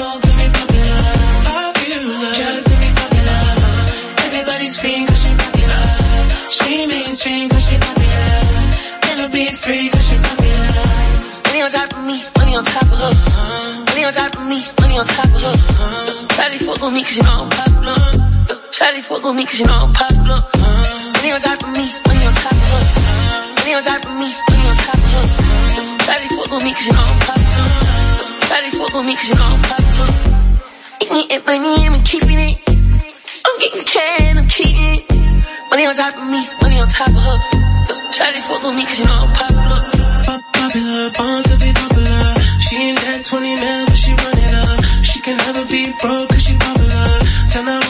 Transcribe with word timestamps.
be 0.00 0.48
popular. 0.56 1.04
Be 1.76 2.88
popular. 2.96 3.40
Everybody 4.24 4.66
scream 4.66 5.06
cause 5.06 5.22
she 5.22 5.32
popular. 5.36 5.84
She 6.48 6.88
she 7.68 7.76
popular. 7.84 9.28
Be 9.28 9.44
she 10.00 10.16
popular. 10.24 10.88
Money 11.44 11.60
on 11.60 11.70
top 11.70 11.92
of 11.92 12.04
me, 12.08 12.16
money 12.38 12.56
on 12.56 12.64
top 12.64 12.82
of 12.82 12.96
her. 12.96 13.12
Money 13.92 14.04
on 14.04 14.12
top 14.12 14.36
of 14.36 14.46
me, 14.48 14.64
money 14.80 14.96
on 14.98 15.06
top 15.06 15.26
of 15.26 15.42
her. 15.42 15.52
You 17.10 17.22
know 17.22 17.44
I'm 17.44 17.50
popular. 17.50 18.00
Shawty 18.72 19.00
fuck 19.04 19.24
on 19.24 19.36
you 19.36 19.66
know 19.66 19.84
I'm 19.84 19.92
popular. 19.92 20.40
Money 21.12 21.30
on 21.32 21.40
top 21.40 21.62
of 21.62 21.68
me, 21.76 21.84
money 22.08 22.24
on 22.24 22.34
top 22.40 22.52
of 22.52 22.68
her. 22.72 22.82
Money 23.60 23.74
on 23.74 23.82
top 23.82 24.04
of 24.06 24.16
me, 24.16 24.32
money 24.48 24.64
on 24.64 24.76
top 24.80 24.96
of 24.96 25.12
her. 25.12 25.28
You 26.80 26.92
know 26.92 27.04
I'm 27.04 27.18
popular. 27.20 27.90
Cause 29.20 29.28
you 29.28 29.34
know 29.34 29.44
I'm 29.44 29.60
popular. 29.60 29.79
Eating 31.10 31.42
it, 31.42 31.44
money, 31.44 31.86
I'm 31.90 32.04
keeping 32.04 32.38
it. 32.38 32.54
I'm 33.42 33.58
getting 33.58 33.82
can, 33.82 34.38
I'm 34.38 34.46
keeping 34.46 34.78
it. 34.78 35.02
Money 35.68 35.86
on 35.86 35.94
top 35.94 36.14
of 36.14 36.22
me, 36.22 36.46
money 36.62 36.78
on 36.78 36.86
top 36.86 37.08
of 37.08 37.18
her. 37.18 37.38
Shawty 38.14 38.38
fuck 38.46 38.62
on 38.62 38.76
me 38.76 38.84
cause 38.86 39.00
you 39.00 39.06
know 39.06 39.26
I'm 39.26 39.32
popular. 39.34 39.80
Pop 40.22 40.40
popular, 40.54 41.10
born 41.18 41.42
to 41.42 41.56
be 41.58 41.70
popular. 41.74 42.38
She 42.62 42.76
ain't 42.78 43.00
got 43.02 43.24
20 43.26 43.42
mil, 43.58 43.86
but 43.86 43.98
she 43.98 44.14
run 44.14 44.38
it 44.38 44.54
up. 44.54 44.78
She 45.02 45.18
can 45.18 45.36
never 45.50 45.66
be 45.66 45.90
broke 45.98 46.30
cause 46.30 46.42
she 46.46 46.54
popular. 46.54 47.06
Tell 47.50 47.66
her 47.66 47.89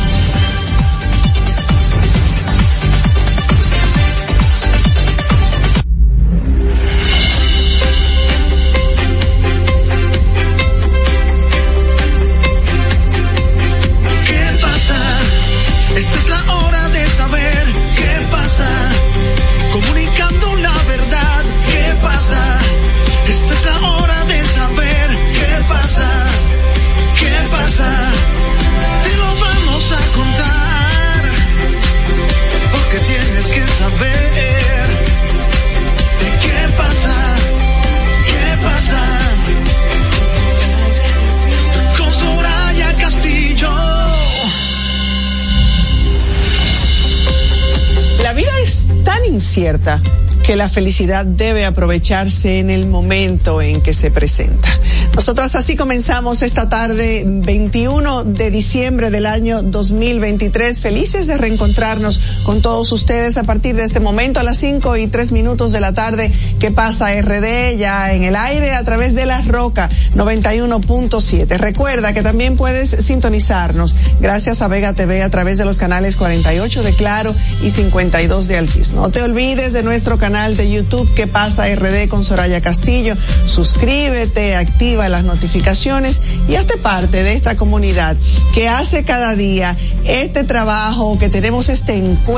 Tan 49.51 49.61
incierta 49.61 50.01
que 50.45 50.55
la 50.55 50.69
felicidad 50.69 51.25
debe 51.25 51.65
aprovecharse 51.65 52.59
en 52.59 52.69
el 52.69 52.85
momento 52.85 53.61
en 53.61 53.81
que 53.81 53.93
se 53.93 54.09
presenta. 54.09 54.67
Nosotras 55.13 55.55
así 55.55 55.75
comenzamos 55.75 56.41
esta 56.41 56.69
tarde 56.69 57.23
21 57.25 58.23
de 58.23 58.49
diciembre 58.49 59.09
del 59.09 59.25
año 59.25 59.61
2023, 59.61 60.79
felices 60.79 61.27
de 61.27 61.37
reencontrarnos 61.37 62.19
con 62.43 62.61
todos 62.61 62.91
ustedes 62.91 63.37
a 63.37 63.43
partir 63.43 63.75
de 63.75 63.83
este 63.83 63.99
momento 63.99 64.39
a 64.39 64.43
las 64.43 64.57
5 64.57 64.97
y 64.97 65.07
3 65.07 65.31
minutos 65.31 65.71
de 65.71 65.79
la 65.79 65.93
tarde 65.93 66.31
que 66.59 66.71
pasa 66.71 67.09
RD 67.21 67.77
ya 67.77 68.13
en 68.13 68.23
el 68.23 68.35
aire 68.35 68.73
a 68.73 68.83
través 68.83 69.13
de 69.13 69.25
la 69.25 69.41
Roca 69.41 69.89
91.7. 70.15 71.57
Recuerda 71.57 72.13
que 72.13 72.21
también 72.21 72.55
puedes 72.57 72.89
sintonizarnos 72.89 73.95
gracias 74.19 74.61
a 74.61 74.67
Vega 74.67 74.93
TV 74.93 75.21
a 75.21 75.29
través 75.29 75.57
de 75.57 75.65
los 75.65 75.77
canales 75.77 76.17
48 76.17 76.83
de 76.83 76.93
Claro 76.93 77.35
y 77.61 77.69
52 77.69 78.47
de 78.47 78.57
Altis. 78.57 78.93
No 78.93 79.09
te 79.09 79.21
olvides 79.21 79.73
de 79.73 79.83
nuestro 79.83 80.17
canal 80.17 80.57
de 80.57 80.71
YouTube 80.71 81.13
que 81.13 81.27
pasa 81.27 81.73
RD 81.73 82.07
con 82.09 82.23
Soraya 82.23 82.61
Castillo. 82.61 83.15
Suscríbete, 83.45 84.55
activa 84.55 85.09
las 85.09 85.23
notificaciones 85.23 86.21
y 86.47 86.55
hazte 86.55 86.77
parte 86.77 87.23
de 87.23 87.33
esta 87.33 87.55
comunidad 87.55 88.17
que 88.53 88.67
hace 88.67 89.03
cada 89.03 89.35
día 89.35 89.77
este 90.05 90.43
trabajo, 90.43 91.19
que 91.19 91.29
tenemos 91.29 91.69
este 91.69 91.95
encuentro 91.95 92.30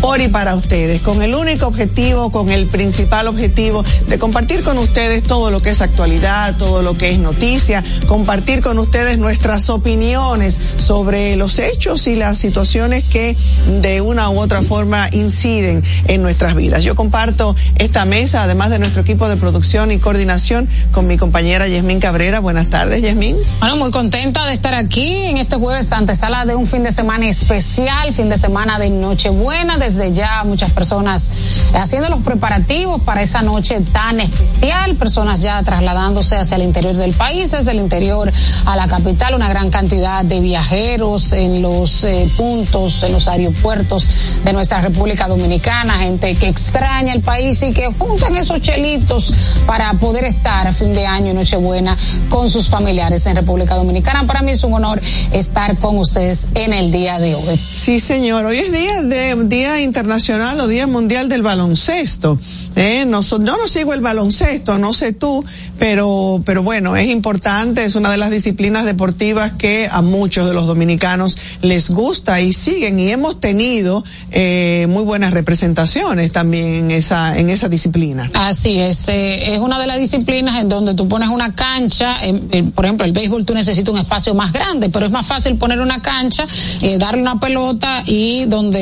por 0.00 0.20
y 0.20 0.28
para 0.28 0.54
ustedes, 0.54 1.00
con 1.00 1.22
el 1.22 1.34
único 1.34 1.66
objetivo, 1.66 2.30
con 2.30 2.50
el 2.50 2.66
principal 2.66 3.28
objetivo 3.28 3.84
de 4.08 4.18
compartir 4.18 4.62
con 4.62 4.78
ustedes 4.78 5.22
todo 5.22 5.50
lo 5.50 5.60
que 5.60 5.70
es 5.70 5.82
actualidad, 5.82 6.56
todo 6.56 6.82
lo 6.82 6.96
que 6.96 7.10
es 7.10 7.18
noticia, 7.18 7.84
compartir 8.06 8.60
con 8.60 8.78
ustedes 8.78 9.18
nuestras 9.18 9.68
opiniones 9.70 10.58
sobre 10.78 11.36
los 11.36 11.58
hechos 11.58 12.06
y 12.06 12.14
las 12.14 12.38
situaciones 12.38 13.04
que 13.04 13.36
de 13.80 14.00
una 14.00 14.30
u 14.30 14.40
otra 14.40 14.62
forma 14.62 15.08
inciden 15.12 15.82
en 16.06 16.22
nuestras 16.22 16.54
vidas. 16.54 16.82
Yo 16.82 16.94
comparto 16.94 17.54
esta 17.76 18.04
mesa, 18.04 18.42
además 18.42 18.70
de 18.70 18.78
nuestro 18.78 19.02
equipo 19.02 19.28
de 19.28 19.36
producción 19.36 19.90
y 19.90 19.98
coordinación, 19.98 20.68
con 20.92 21.06
mi 21.06 21.18
compañera 21.18 21.68
Yasmín 21.68 22.00
Cabrera. 22.00 22.40
Buenas 22.40 22.70
tardes, 22.70 23.02
Yasmín. 23.02 23.36
Bueno, 23.60 23.76
muy 23.76 23.90
contenta 23.90 24.46
de 24.46 24.54
estar 24.54 24.74
aquí 24.74 25.12
en 25.26 25.38
este 25.38 25.56
jueves 25.56 25.92
antesala 25.92 26.44
de 26.46 26.54
un 26.54 26.66
fin 26.66 26.82
de 26.82 26.92
semana 26.92 27.26
especial, 27.26 28.12
fin 28.12 28.28
de 28.28 28.38
semana 28.38 28.78
de 28.78 28.93
Nochebuena. 29.00 29.78
Desde 29.78 30.12
ya 30.12 30.44
muchas 30.44 30.70
personas 30.72 31.30
haciendo 31.74 32.08
los 32.08 32.20
preparativos 32.20 33.02
para 33.02 33.22
esa 33.22 33.42
noche 33.42 33.80
tan 33.92 34.20
especial, 34.20 34.96
personas 34.96 35.42
ya 35.42 35.62
trasladándose 35.62 36.36
hacia 36.36 36.56
el 36.56 36.62
interior 36.62 36.94
del 36.94 37.12
país, 37.12 37.50
desde 37.50 37.72
el 37.72 37.78
interior 37.78 38.32
a 38.66 38.76
la 38.76 38.86
capital, 38.86 39.34
una 39.34 39.48
gran 39.48 39.70
cantidad 39.70 40.24
de 40.24 40.40
viajeros 40.40 41.32
en 41.32 41.62
los 41.62 42.04
eh, 42.04 42.30
puntos, 42.36 43.02
en 43.02 43.12
los 43.12 43.28
aeropuertos 43.28 44.40
de 44.44 44.52
nuestra 44.52 44.80
República 44.80 45.28
Dominicana, 45.28 45.94
gente 45.94 46.34
que 46.36 46.48
extraña 46.48 47.12
el 47.12 47.22
país 47.22 47.62
y 47.62 47.72
que 47.72 47.86
juntan 47.98 48.34
esos 48.36 48.60
chelitos 48.60 49.60
para 49.66 49.92
poder 49.94 50.24
estar 50.24 50.66
a 50.66 50.72
fin 50.72 50.94
de 50.94 51.06
año 51.06 51.32
y 51.32 51.34
Nochebuena 51.34 51.96
con 52.28 52.48
sus 52.50 52.68
familiares 52.68 53.26
en 53.26 53.36
República 53.36 53.74
Dominicana. 53.74 54.26
Para 54.26 54.42
mí 54.42 54.52
es 54.52 54.64
un 54.64 54.74
honor 54.74 55.00
estar 55.32 55.78
con 55.78 55.98
ustedes 55.98 56.48
en 56.54 56.72
el 56.72 56.90
día 56.90 57.18
de 57.18 57.34
hoy. 57.34 57.60
Sí, 57.70 58.00
señor. 58.00 58.44
Hoy 58.44 58.58
es 58.58 58.72
día 58.72 58.83
de 58.92 59.34
Día 59.46 59.80
Internacional 59.80 60.60
o 60.60 60.66
Día 60.68 60.86
Mundial 60.86 61.28
del 61.28 61.42
Baloncesto. 61.42 62.38
Eh, 62.76 63.04
no, 63.06 63.20
yo 63.22 63.38
no 63.38 63.66
sigo 63.66 63.94
el 63.94 64.00
baloncesto, 64.00 64.78
no 64.78 64.92
sé 64.92 65.12
tú, 65.12 65.44
pero, 65.78 66.40
pero 66.44 66.62
bueno, 66.62 66.96
es 66.96 67.08
importante, 67.08 67.84
es 67.84 67.94
una 67.94 68.10
de 68.10 68.18
las 68.18 68.30
disciplinas 68.30 68.84
deportivas 68.84 69.52
que 69.52 69.88
a 69.90 70.02
muchos 70.02 70.48
de 70.48 70.54
los 70.54 70.66
dominicanos 70.66 71.38
les 71.62 71.88
gusta 71.90 72.40
y 72.40 72.52
siguen 72.52 72.98
y 72.98 73.08
hemos 73.10 73.40
tenido 73.40 74.04
eh, 74.32 74.86
muy 74.90 75.02
buenas 75.04 75.32
representaciones 75.32 76.32
también 76.32 76.66
en 76.74 76.90
esa, 76.90 77.38
en 77.38 77.48
esa 77.48 77.68
disciplina. 77.68 78.30
Así 78.34 78.78
es, 78.80 79.08
eh, 79.08 79.54
es 79.54 79.60
una 79.60 79.78
de 79.78 79.86
las 79.86 79.98
disciplinas 79.98 80.56
en 80.60 80.68
donde 80.68 80.94
tú 80.94 81.08
pones 81.08 81.28
una 81.30 81.54
cancha, 81.54 82.16
en- 82.24 82.72
por 82.72 82.84
ejemplo, 82.84 83.06
el 83.06 83.12
béisbol 83.12 83.44
tú 83.46 83.54
necesitas 83.54 83.92
un 83.94 84.00
espacio 84.00 84.34
más 84.34 84.52
grande, 84.52 84.90
pero 84.90 85.06
es 85.06 85.12
más 85.12 85.26
fácil 85.26 85.56
poner 85.56 85.80
una 85.80 86.02
cancha, 86.02 86.46
eh, 86.82 86.98
darle 86.98 87.22
una 87.22 87.40
pelota 87.40 88.02
y 88.06 88.44
donde 88.46 88.73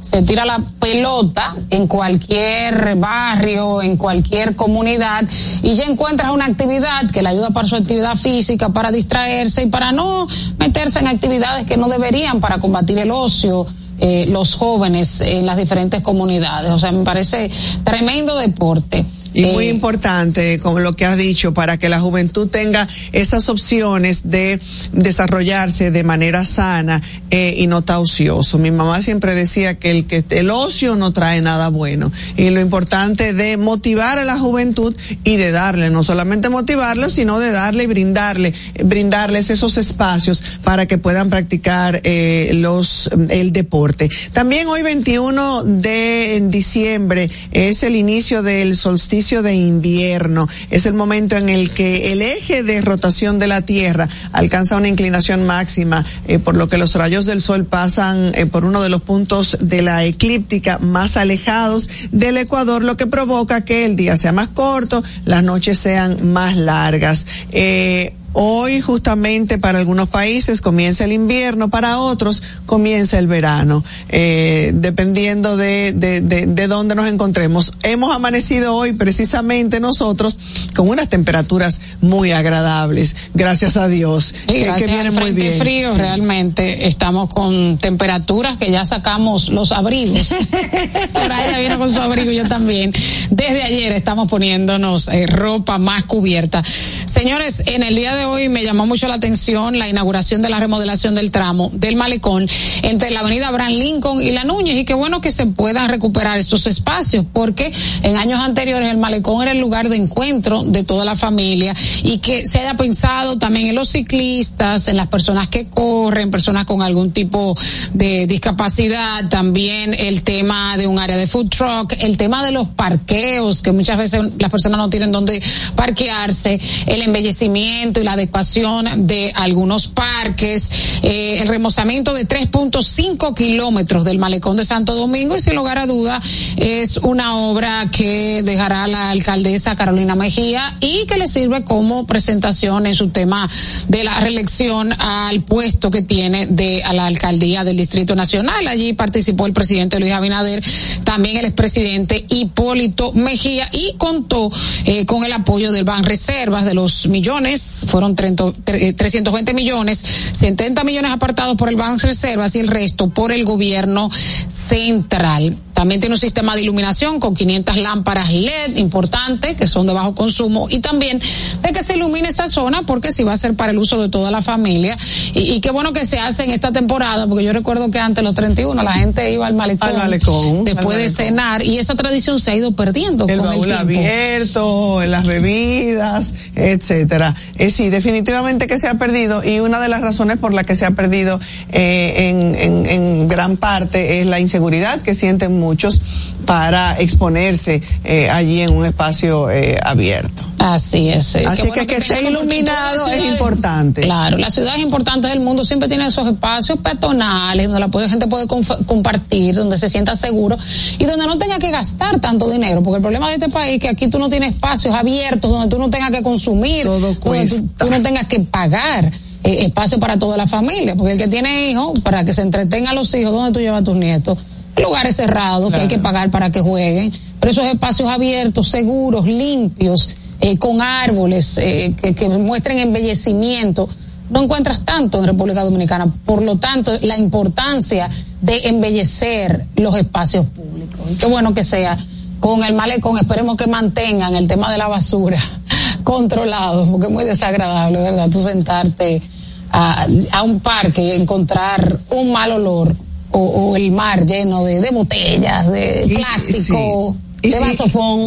se 0.00 0.22
tira 0.22 0.44
la 0.44 0.60
pelota 0.80 1.54
en 1.70 1.86
cualquier 1.86 2.96
barrio, 2.96 3.82
en 3.82 3.96
cualquier 3.96 4.54
comunidad 4.54 5.24
y 5.62 5.74
ya 5.74 5.84
encuentras 5.84 6.30
una 6.30 6.44
actividad 6.46 7.10
que 7.10 7.22
le 7.22 7.30
ayuda 7.30 7.50
para 7.50 7.66
su 7.66 7.76
actividad 7.76 8.14
física, 8.14 8.68
para 8.68 8.92
distraerse 8.92 9.62
y 9.62 9.66
para 9.66 9.92
no 9.92 10.26
meterse 10.58 11.00
en 11.00 11.08
actividades 11.08 11.66
que 11.66 11.76
no 11.76 11.88
deberían 11.88 12.40
para 12.40 12.58
combatir 12.58 12.98
el 12.98 13.10
ocio 13.10 13.66
eh, 13.98 14.26
los 14.28 14.54
jóvenes 14.54 15.22
en 15.22 15.46
las 15.46 15.56
diferentes 15.56 16.02
comunidades. 16.02 16.70
O 16.70 16.78
sea, 16.78 16.92
me 16.92 17.02
parece 17.02 17.50
tremendo 17.82 18.36
deporte. 18.36 19.06
Y 19.36 19.44
muy 19.44 19.66
Eh, 19.66 19.68
importante, 19.68 20.58
como 20.58 20.80
lo 20.80 20.94
que 20.94 21.04
has 21.04 21.18
dicho, 21.18 21.52
para 21.52 21.76
que 21.76 21.90
la 21.90 22.00
juventud 22.00 22.48
tenga 22.48 22.88
esas 23.12 23.50
opciones 23.50 24.30
de 24.30 24.58
desarrollarse 24.92 25.90
de 25.90 26.04
manera 26.04 26.46
sana 26.46 27.02
eh, 27.30 27.54
y 27.58 27.66
no 27.66 27.80
está 27.80 27.98
ocioso. 27.98 28.56
Mi 28.56 28.70
mamá 28.70 29.02
siempre 29.02 29.34
decía 29.34 29.78
que 29.78 29.90
el 29.90 30.06
que 30.06 30.24
el 30.30 30.50
ocio 30.50 30.96
no 30.96 31.12
trae 31.12 31.42
nada 31.42 31.68
bueno. 31.68 32.10
Y 32.38 32.48
lo 32.48 32.60
importante 32.60 33.34
de 33.34 33.58
motivar 33.58 34.18
a 34.18 34.24
la 34.24 34.38
juventud 34.38 34.96
y 35.22 35.36
de 35.36 35.50
darle, 35.50 35.90
no 35.90 36.02
solamente 36.02 36.48
motivarlos, 36.48 37.12
sino 37.12 37.38
de 37.38 37.50
darle 37.50 37.84
y 37.84 37.88
brindarle, 37.88 38.54
brindarles 38.84 39.50
esos 39.50 39.76
espacios 39.76 40.42
para 40.64 40.86
que 40.86 40.96
puedan 40.96 41.28
practicar 41.28 42.00
eh, 42.04 42.52
los 42.54 43.10
el 43.28 43.52
deporte. 43.52 44.08
También 44.32 44.66
hoy 44.66 44.80
21 44.80 45.64
de 45.64 46.42
diciembre 46.48 47.28
es 47.52 47.82
el 47.82 47.96
inicio 47.96 48.42
del 48.42 48.76
solsticio 48.76 49.25
de 49.26 49.54
invierno. 49.54 50.48
Es 50.70 50.86
el 50.86 50.94
momento 50.94 51.36
en 51.36 51.48
el 51.48 51.70
que 51.70 52.12
el 52.12 52.22
eje 52.22 52.62
de 52.62 52.80
rotación 52.80 53.40
de 53.40 53.48
la 53.48 53.62
Tierra 53.62 54.08
alcanza 54.32 54.76
una 54.76 54.86
inclinación 54.86 55.46
máxima, 55.46 56.06
eh, 56.28 56.38
por 56.38 56.56
lo 56.56 56.68
que 56.68 56.78
los 56.78 56.94
rayos 56.94 57.26
del 57.26 57.40
sol 57.40 57.64
pasan 57.64 58.32
eh, 58.34 58.46
por 58.46 58.64
uno 58.64 58.82
de 58.82 58.88
los 58.88 59.02
puntos 59.02 59.58
de 59.60 59.82
la 59.82 60.04
eclíptica 60.04 60.78
más 60.78 61.16
alejados 61.16 61.90
del 62.12 62.36
Ecuador, 62.36 62.84
lo 62.84 62.96
que 62.96 63.08
provoca 63.08 63.64
que 63.64 63.84
el 63.84 63.96
día 63.96 64.16
sea 64.16 64.32
más 64.32 64.48
corto, 64.48 65.02
las 65.24 65.42
noches 65.42 65.76
sean 65.78 66.32
más 66.32 66.56
largas. 66.56 67.26
Eh, 67.50 68.14
Hoy 68.38 68.82
justamente 68.82 69.56
para 69.56 69.78
algunos 69.78 70.10
países 70.10 70.60
comienza 70.60 71.04
el 71.04 71.12
invierno, 71.12 71.70
para 71.70 71.98
otros 72.00 72.42
comienza 72.66 73.18
el 73.18 73.28
verano, 73.28 73.82
eh, 74.10 74.72
dependiendo 74.74 75.56
de, 75.56 75.94
de, 75.94 76.20
de, 76.20 76.44
de 76.44 76.66
dónde 76.66 76.94
nos 76.94 77.08
encontremos. 77.10 77.72
Hemos 77.82 78.14
amanecido 78.14 78.74
hoy 78.74 78.92
precisamente 78.92 79.80
nosotros 79.80 80.38
con 80.74 80.86
unas 80.90 81.08
temperaturas 81.08 81.80
muy 82.02 82.32
agradables, 82.32 83.16
gracias 83.32 83.78
a 83.78 83.88
Dios, 83.88 84.34
y 84.48 84.52
que, 84.52 84.60
gracias 84.64 84.82
que 84.82 84.92
viene 84.94 85.08
al 85.08 85.14
muy 85.14 85.22
frente 85.22 85.40
bien. 85.40 85.52
frío, 85.58 85.92
Sí. 85.92 85.98
realmente 85.98 86.86
estamos 86.88 87.32
con 87.32 87.78
temperaturas 87.78 88.58
que 88.58 88.70
ya 88.70 88.84
sacamos 88.84 89.48
los 89.48 89.72
abrigos. 89.72 90.34
Soraya 91.10 91.58
viene 91.58 91.78
con 91.78 91.90
su 91.92 92.02
abrigo, 92.02 92.30
yo 92.32 92.44
también. 92.44 92.92
Desde 93.30 93.62
ayer 93.62 93.92
estamos 93.92 94.28
poniéndonos 94.28 95.08
eh, 95.08 95.26
ropa 95.26 95.78
más 95.78 96.04
cubierta. 96.04 96.62
Señores, 96.62 97.62
en 97.64 97.82
el 97.82 97.94
día 97.94 98.14
de 98.14 98.25
hoy 98.26 98.48
me 98.48 98.62
llamó 98.62 98.86
mucho 98.86 99.08
la 99.08 99.14
atención 99.14 99.78
la 99.78 99.88
inauguración 99.88 100.42
de 100.42 100.48
la 100.48 100.60
remodelación 100.60 101.14
del 101.14 101.30
tramo 101.30 101.70
del 101.72 101.96
malecón 101.96 102.46
entre 102.82 103.10
la 103.10 103.20
avenida 103.20 103.48
Abraham 103.48 103.72
Lincoln 103.72 104.22
y 104.22 104.32
la 104.32 104.44
Núñez 104.44 104.76
y 104.76 104.84
qué 104.84 104.94
bueno 104.94 105.20
que 105.20 105.30
se 105.30 105.46
puedan 105.46 105.88
recuperar 105.88 106.38
esos 106.38 106.66
espacios 106.66 107.24
porque 107.32 107.72
en 108.02 108.16
años 108.16 108.40
anteriores 108.40 108.90
el 108.90 108.98
malecón 108.98 109.42
era 109.42 109.52
el 109.52 109.60
lugar 109.60 109.88
de 109.88 109.96
encuentro 109.96 110.62
de 110.62 110.84
toda 110.84 111.04
la 111.04 111.16
familia 111.16 111.74
y 112.02 112.18
que 112.18 112.46
se 112.46 112.60
haya 112.60 112.74
pensado 112.74 113.38
también 113.38 113.68
en 113.68 113.74
los 113.74 113.88
ciclistas, 113.88 114.88
en 114.88 114.96
las 114.96 115.06
personas 115.08 115.48
que 115.48 115.68
corren, 115.68 116.30
personas 116.30 116.64
con 116.64 116.82
algún 116.82 117.12
tipo 117.12 117.54
de 117.94 118.26
discapacidad, 118.26 119.28
también 119.28 119.94
el 119.94 120.22
tema 120.22 120.76
de 120.76 120.86
un 120.86 120.98
área 120.98 121.16
de 121.16 121.26
food 121.26 121.48
truck, 121.48 121.94
el 122.00 122.16
tema 122.16 122.44
de 122.44 122.52
los 122.52 122.68
parqueos, 122.68 123.62
que 123.62 123.72
muchas 123.72 123.96
veces 123.96 124.20
las 124.38 124.50
personas 124.50 124.78
no 124.78 124.90
tienen 124.90 125.12
dónde 125.12 125.42
parquearse, 125.74 126.58
el 126.86 127.02
embellecimiento 127.02 128.00
y 128.00 128.04
la 128.06 128.12
adecuación 128.12 129.08
de 129.08 129.32
algunos 129.34 129.88
parques, 129.88 131.00
eh, 131.02 131.40
el 131.42 131.48
remozamiento 131.48 132.14
de 132.14 132.26
3.5 132.26 133.34
kilómetros 133.34 134.04
del 134.04 134.18
malecón 134.18 134.56
de 134.56 134.64
Santo 134.64 134.94
Domingo 134.94 135.34
y 135.34 135.40
sin 135.40 135.56
lugar 135.56 135.78
a 135.78 135.86
duda 135.86 136.20
es 136.56 136.98
una 136.98 137.36
obra 137.36 137.90
que 137.90 138.44
dejará 138.44 138.86
la 138.86 139.10
alcaldesa 139.10 139.74
Carolina 139.74 140.14
Mejía 140.14 140.76
y 140.78 141.04
que 141.06 141.18
le 141.18 141.26
sirve 141.26 141.64
como 141.64 142.06
presentación 142.06 142.86
en 142.86 142.94
su 142.94 143.08
tema 143.08 143.48
de 143.88 144.04
la 144.04 144.20
reelección 144.20 144.92
al 144.92 145.42
puesto 145.42 145.90
que 145.90 146.02
tiene 146.02 146.46
de 146.46 146.84
a 146.84 146.92
la 146.92 147.06
alcaldía 147.06 147.64
del 147.64 147.76
Distrito 147.76 148.14
Nacional. 148.14 148.68
Allí 148.68 148.92
participó 148.92 149.46
el 149.46 149.52
presidente 149.52 149.98
Luis 149.98 150.12
Abinader, 150.12 150.62
también 151.02 151.38
el 151.38 151.46
expresidente 151.46 152.24
Hipólito 152.28 153.12
Mejía 153.14 153.68
y 153.72 153.94
contó 153.98 154.52
eh, 154.84 155.06
con 155.06 155.24
el 155.24 155.32
apoyo 155.32 155.72
del 155.72 155.82
Ban 155.82 156.04
Reservas 156.04 156.64
de 156.64 156.74
los 156.74 157.08
millones, 157.08 157.86
fueron 157.96 158.14
30, 158.14 158.44
tre- 158.62 158.82
eh, 158.82 158.92
320 158.92 159.54
millones, 159.54 159.98
70 159.98 160.84
millones 160.84 161.12
apartados 161.12 161.56
por 161.56 161.70
el 161.70 161.76
Ban 161.76 161.98
Reservas 161.98 162.54
y 162.54 162.60
el 162.60 162.68
resto 162.68 163.08
por 163.08 163.32
el 163.32 163.46
gobierno 163.46 164.10
central. 164.12 165.56
También 165.76 166.00
tiene 166.00 166.14
un 166.14 166.18
sistema 166.18 166.56
de 166.56 166.62
iluminación 166.62 167.20
con 167.20 167.34
500 167.34 167.76
lámparas 167.76 168.32
LED 168.32 168.76
importantes 168.76 169.56
que 169.56 169.66
son 169.66 169.86
de 169.86 169.92
bajo 169.92 170.14
consumo 170.14 170.68
y 170.70 170.78
también 170.78 171.20
de 171.20 171.72
que 171.72 171.82
se 171.82 171.96
ilumine 171.96 172.28
esa 172.28 172.48
zona 172.48 172.80
porque 172.84 173.12
si 173.12 173.24
va 173.24 173.34
a 173.34 173.36
ser 173.36 173.54
para 173.54 173.72
el 173.72 173.78
uso 173.78 174.00
de 174.00 174.08
toda 174.08 174.30
la 174.30 174.40
familia 174.40 174.96
y, 175.34 175.40
y 175.52 175.60
qué 175.60 175.70
bueno 175.70 175.92
que 175.92 176.06
se 176.06 176.18
hace 176.18 176.44
en 176.44 176.50
esta 176.52 176.72
temporada 176.72 177.26
porque 177.26 177.44
yo 177.44 177.52
recuerdo 177.52 177.90
que 177.90 177.98
antes 177.98 178.24
los 178.24 178.32
31 178.32 178.82
la 178.82 178.92
gente 178.92 179.30
iba 179.30 179.46
al 179.46 179.52
malecón, 179.52 179.90
Al 179.90 179.96
malecón, 179.98 180.64
después 180.64 180.96
al 180.96 181.02
de 181.02 181.08
cenar 181.10 181.62
y 181.62 181.76
esa 181.76 181.94
tradición 181.94 182.40
se 182.40 182.52
ha 182.52 182.56
ido 182.56 182.72
perdiendo 182.72 183.28
el 183.28 183.36
con 183.38 183.46
el 183.46 183.52
baúl 183.52 183.66
tiempo. 183.66 183.82
abierto, 183.82 185.04
las 185.04 185.26
bebidas, 185.26 186.32
etcétera. 186.54 187.34
Eh, 187.58 187.68
sí, 187.68 187.90
definitivamente 187.90 188.66
que 188.66 188.78
se 188.78 188.88
ha 188.88 188.94
perdido 188.94 189.44
y 189.44 189.60
una 189.60 189.78
de 189.78 189.88
las 189.88 190.00
razones 190.00 190.38
por 190.38 190.54
la 190.54 190.64
que 190.64 190.74
se 190.74 190.86
ha 190.86 190.92
perdido 190.92 191.38
eh, 191.70 192.30
en, 192.30 192.54
en, 192.54 192.86
en 192.86 193.28
gran 193.28 193.58
parte 193.58 194.22
es 194.22 194.26
la 194.26 194.40
inseguridad 194.40 195.02
que 195.02 195.12
sienten 195.12 195.65
muchos 195.66 196.00
para 196.46 196.98
exponerse 197.00 197.82
eh, 198.04 198.28
allí 198.30 198.60
en 198.60 198.72
un 198.74 198.84
espacio 198.86 199.50
eh, 199.50 199.78
abierto. 199.82 200.42
Así 200.58 201.08
es. 201.08 201.34
eh, 201.36 201.44
Así 201.46 201.68
bueno 201.68 201.74
que 201.74 201.86
que 201.86 201.96
esté 202.02 202.28
iluminado 202.28 203.06
es 203.08 203.24
importante. 203.24 204.02
Claro, 204.02 204.36
las 204.38 204.52
ciudades 204.54 204.80
importantes 204.80 205.30
del 205.30 205.40
mundo 205.40 205.64
siempre 205.64 205.88
tienen 205.88 206.06
esos 206.08 206.26
espacios 206.26 206.78
peatonales 206.80 207.68
donde 207.68 207.80
la 207.80 208.08
gente 208.08 208.26
puede 208.26 208.46
compartir, 208.46 209.54
donde 209.54 209.78
se 209.78 209.88
sienta 209.88 210.16
seguro 210.16 210.56
y 210.98 211.04
donde 211.04 211.26
no 211.26 211.36
tenga 211.38 211.58
que 211.58 211.70
gastar 211.70 212.18
tanto 212.20 212.48
dinero, 212.50 212.82
porque 212.82 212.96
el 212.96 213.02
problema 213.02 213.28
de 213.28 213.34
este 213.34 213.48
país 213.48 213.74
es 213.74 213.80
que 213.80 213.88
aquí 213.88 214.08
tú 214.08 214.18
no 214.18 214.28
tienes 214.28 214.50
espacios 214.54 214.94
abiertos 214.94 215.50
donde 215.50 215.68
tú 215.68 215.78
no 215.80 215.88
tengas 215.90 216.10
que 216.10 216.22
consumir, 216.22 216.84
Todo 216.84 216.98
donde 217.14 217.60
tú 217.78 217.90
no 217.90 218.02
tengas 218.02 218.26
que 218.26 218.40
pagar. 218.40 219.04
eh, 219.44 219.66
espacio 219.66 220.00
para 220.00 220.18
toda 220.18 220.36
la 220.36 220.46
familia, 220.46 220.96
porque 220.96 221.12
el 221.12 221.18
que 221.18 221.28
tiene 221.28 221.70
hijos, 221.70 222.00
para 222.00 222.24
que 222.24 222.32
se 222.32 222.42
entretengan 222.42 222.94
los 222.96 223.14
hijos, 223.14 223.32
¿dónde 223.32 223.52
tú 223.52 223.60
llevas 223.60 223.82
a 223.82 223.84
tus 223.84 223.96
nietos? 223.96 224.38
Lugares 224.82 225.16
cerrados 225.16 225.72
que 225.72 225.80
hay 225.80 225.88
que 225.88 225.98
pagar 225.98 226.30
para 226.30 226.50
que 226.50 226.60
jueguen, 226.60 227.12
pero 227.40 227.52
esos 227.52 227.64
espacios 227.64 228.08
abiertos, 228.08 228.68
seguros, 228.68 229.26
limpios, 229.26 230.10
eh, 230.40 230.58
con 230.58 230.82
árboles 230.82 231.56
eh, 231.58 231.94
que, 232.00 232.14
que 232.14 232.28
muestren 232.28 232.78
embellecimiento, 232.78 233.88
no 234.28 234.42
encuentras 234.42 234.84
tanto 234.84 235.18
en 235.18 235.24
República 235.24 235.64
Dominicana. 235.64 236.06
Por 236.24 236.42
lo 236.42 236.56
tanto, 236.56 236.92
la 237.02 237.16
importancia 237.16 238.10
de 238.42 238.68
embellecer 238.68 239.66
los 239.76 239.96
espacios 239.96 240.46
públicos. 240.46 241.00
Y 241.10 241.14
Qué 241.14 241.26
bueno 241.26 241.54
que 241.54 241.62
sea 241.62 241.96
con 242.40 242.62
el 242.64 242.74
malecón, 242.74 243.16
esperemos 243.16 243.56
que 243.56 243.66
mantengan 243.66 244.34
el 244.34 244.46
tema 244.46 244.70
de 244.70 244.78
la 244.78 244.88
basura 244.88 245.38
controlado, 246.04 246.86
porque 246.86 247.06
es 247.06 247.12
muy 247.12 247.24
desagradable, 247.24 247.98
¿verdad? 247.98 248.28
Tú 248.28 248.42
sentarte 248.42 249.22
a, 249.70 250.06
a 250.32 250.42
un 250.42 250.60
parque 250.60 251.02
y 251.02 251.10
encontrar 251.12 251.98
un 252.10 252.32
mal 252.32 252.52
olor 252.52 252.94
o, 253.36 253.70
o 253.70 253.76
el 253.76 253.92
mar 253.92 254.24
lleno 254.24 254.64
de, 254.64 254.80
de 254.80 254.90
botellas, 254.90 255.70
de 255.70 256.06
plástico. 256.08 257.16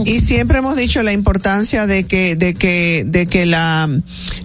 Y 0.05 0.19
siempre 0.19 0.59
hemos 0.59 0.77
dicho 0.77 1.03
la 1.03 1.11
importancia 1.11 1.87
de 1.87 2.05
que 2.05 2.35
de 2.35 2.53
que 2.53 3.03
de 3.05 3.25
que 3.25 3.45
la 3.45 3.89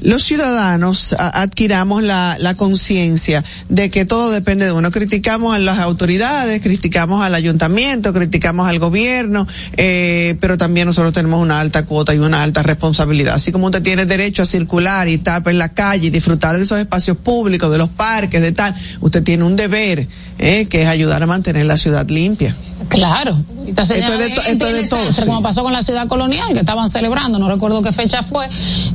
los 0.00 0.22
ciudadanos 0.22 1.14
adquiramos 1.18 2.02
la, 2.02 2.36
la 2.40 2.54
conciencia 2.54 3.44
de 3.68 3.90
que 3.90 4.04
todo 4.04 4.30
depende 4.30 4.64
de 4.64 4.72
uno. 4.72 4.90
Criticamos 4.90 5.54
a 5.54 5.58
las 5.58 5.78
autoridades 5.78 6.62
criticamos 6.62 7.22
al 7.22 7.34
ayuntamiento 7.34 8.12
criticamos 8.12 8.68
al 8.68 8.78
gobierno 8.78 9.46
eh, 9.76 10.36
pero 10.40 10.56
también 10.56 10.86
nosotros 10.86 11.14
tenemos 11.14 11.40
una 11.40 11.60
alta 11.60 11.84
cuota 11.84 12.14
y 12.14 12.18
una 12.18 12.42
alta 12.42 12.62
responsabilidad. 12.62 13.34
Así 13.34 13.52
como 13.52 13.66
usted 13.66 13.82
tiene 13.82 14.06
derecho 14.06 14.42
a 14.42 14.46
circular 14.46 15.08
y 15.08 15.14
estar 15.14 15.42
en 15.46 15.58
la 15.58 15.68
calle 15.74 16.08
y 16.08 16.10
disfrutar 16.10 16.56
de 16.56 16.62
esos 16.62 16.78
espacios 16.78 17.16
públicos 17.16 17.70
de 17.70 17.78
los 17.78 17.90
parques 17.90 18.40
de 18.40 18.52
tal 18.52 18.74
usted 19.00 19.22
tiene 19.22 19.44
un 19.44 19.56
deber 19.56 20.08
eh, 20.38 20.66
que 20.66 20.82
es 20.82 20.88
ayudar 20.88 21.22
a 21.22 21.26
mantener 21.26 21.66
la 21.66 21.76
ciudad 21.76 22.08
limpia. 22.08 22.56
Claro. 22.88 23.36
Se 23.84 23.98
Esto 23.98 24.12
es 24.12 24.18
de 24.18 24.53
llena 24.54 24.64
to- 24.64 24.66
gente 24.66 24.80
esto 24.82 24.96
es 24.96 25.02
y 25.02 25.04
de 25.04 25.06
desastre, 25.06 25.12
todo, 25.14 25.24
sí. 25.24 25.28
como 25.28 25.42
pasó 25.42 25.62
con 25.62 25.72
la 25.72 25.82
ciudad 25.82 26.06
colonial, 26.08 26.52
que 26.52 26.60
estaban 26.60 26.88
celebrando, 26.88 27.38
no 27.38 27.48
recuerdo 27.48 27.82
qué 27.82 27.92
fecha 27.92 28.22
fue, 28.22 28.46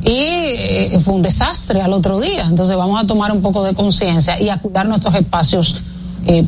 y 0.04 0.10
eh, 0.12 1.00
fue 1.04 1.14
un 1.14 1.22
desastre 1.22 1.80
al 1.82 1.92
otro 1.92 2.20
día. 2.20 2.44
Entonces 2.48 2.76
vamos 2.76 3.02
a 3.02 3.06
tomar 3.06 3.32
un 3.32 3.42
poco 3.42 3.64
de 3.64 3.74
conciencia 3.74 4.40
y 4.40 4.48
a 4.48 4.56
cuidar 4.58 4.86
nuestros 4.86 5.14
espacios 5.14 5.76
eh, 6.26 6.44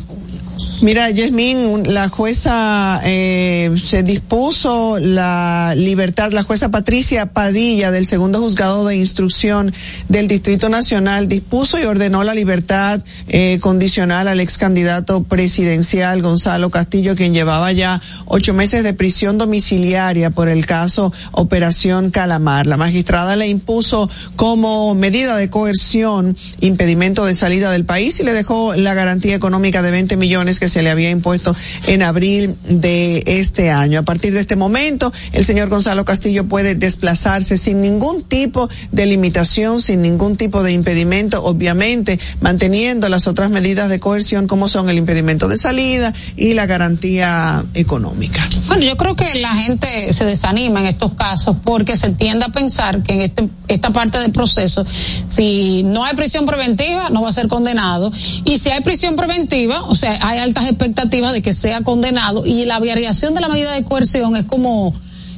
Mira, 0.83 1.09
Yasmín, 1.11 1.93
la 1.93 2.09
jueza 2.09 2.99
eh, 3.05 3.73
se 3.81 4.03
dispuso 4.03 4.99
la 4.99 5.75
libertad, 5.77 6.33
la 6.33 6.43
jueza 6.43 6.71
Patricia 6.71 7.27
Padilla 7.27 7.89
del 7.89 8.05
segundo 8.05 8.41
juzgado 8.41 8.85
de 8.85 8.97
instrucción 8.97 9.73
del 10.09 10.27
Distrito 10.27 10.67
Nacional 10.67 11.29
dispuso 11.29 11.79
y 11.79 11.85
ordenó 11.85 12.25
la 12.25 12.33
libertad 12.33 13.01
eh, 13.29 13.59
condicional 13.61 14.27
al 14.27 14.41
ex 14.41 14.57
candidato 14.57 15.23
presidencial 15.23 16.21
Gonzalo 16.21 16.69
Castillo, 16.69 17.15
quien 17.15 17.33
llevaba 17.33 17.71
ya 17.71 18.01
ocho 18.25 18.53
meses 18.53 18.83
de 18.83 18.93
prisión 18.93 19.37
domiciliaria 19.37 20.31
por 20.31 20.49
el 20.49 20.65
caso 20.65 21.13
Operación 21.31 22.11
Calamar. 22.11 22.67
La 22.67 22.75
magistrada 22.75 23.37
le 23.37 23.47
impuso 23.47 24.09
como 24.35 24.93
medida 24.95 25.37
de 25.37 25.49
coerción 25.49 26.35
impedimento 26.59 27.25
de 27.25 27.35
salida 27.35 27.71
del 27.71 27.85
país 27.85 28.19
y 28.19 28.23
le 28.23 28.33
dejó 28.33 28.75
la 28.75 28.93
garantía 28.93 29.33
económica 29.33 29.81
de 29.81 29.91
20 29.91 30.17
millones 30.17 30.59
que 30.59 30.72
se 30.73 30.81
le 30.81 30.89
había 30.89 31.11
impuesto 31.11 31.55
en 31.87 32.01
abril 32.01 32.55
de 32.67 33.23
este 33.25 33.69
año. 33.69 33.99
A 33.99 34.03
partir 34.03 34.33
de 34.33 34.39
este 34.39 34.55
momento, 34.55 35.13
el 35.31 35.45
señor 35.45 35.69
Gonzalo 35.69 36.03
Castillo 36.03 36.47
puede 36.47 36.75
desplazarse 36.75 37.57
sin 37.57 37.81
ningún 37.81 38.23
tipo 38.23 38.69
de 38.91 39.05
limitación, 39.05 39.81
sin 39.81 40.01
ningún 40.01 40.35
tipo 40.35 40.63
de 40.63 40.71
impedimento, 40.71 41.43
obviamente 41.43 42.19
manteniendo 42.41 43.07
las 43.07 43.27
otras 43.27 43.51
medidas 43.51 43.89
de 43.89 43.99
coerción 43.99 44.47
como 44.47 44.67
son 44.67 44.89
el 44.89 44.97
impedimento 44.97 45.47
de 45.47 45.57
salida 45.57 46.13
y 46.35 46.53
la 46.55 46.65
garantía 46.65 47.63
económica. 47.75 48.47
Bueno, 48.67 48.83
yo 48.83 48.97
creo 48.97 49.15
que 49.15 49.35
la 49.35 49.53
gente 49.55 50.11
se 50.11 50.25
desanima 50.25 50.79
en 50.79 50.87
estos 50.87 51.13
casos 51.13 51.57
porque 51.63 51.97
se 51.97 52.09
tiende 52.09 52.45
a 52.45 52.49
pensar 52.49 53.03
que 53.03 53.13
en 53.13 53.21
este, 53.21 53.49
esta 53.67 53.91
parte 53.91 54.19
del 54.19 54.31
proceso, 54.31 54.85
si 54.85 55.83
no 55.83 56.03
hay 56.03 56.15
prisión 56.15 56.45
preventiva, 56.45 57.09
no 57.11 57.21
va 57.21 57.29
a 57.29 57.33
ser 57.33 57.47
condenado. 57.47 58.11
Y 58.45 58.57
si 58.57 58.69
hay 58.69 58.81
prisión 58.81 59.15
preventiva, 59.15 59.83
o 59.83 59.95
sea, 59.95 60.17
hay 60.21 60.39
altas 60.53 60.69
expectativas 60.69 61.33
de 61.33 61.41
que 61.41 61.53
sea 61.53 61.81
condenado. 61.81 62.45
Y 62.45 62.65
la 62.65 62.79
variación 62.79 63.33
de 63.33 63.41
la 63.41 63.49
medida 63.49 63.73
de 63.73 63.83
coerción 63.83 64.35
es 64.35 64.43
como, 64.43 64.93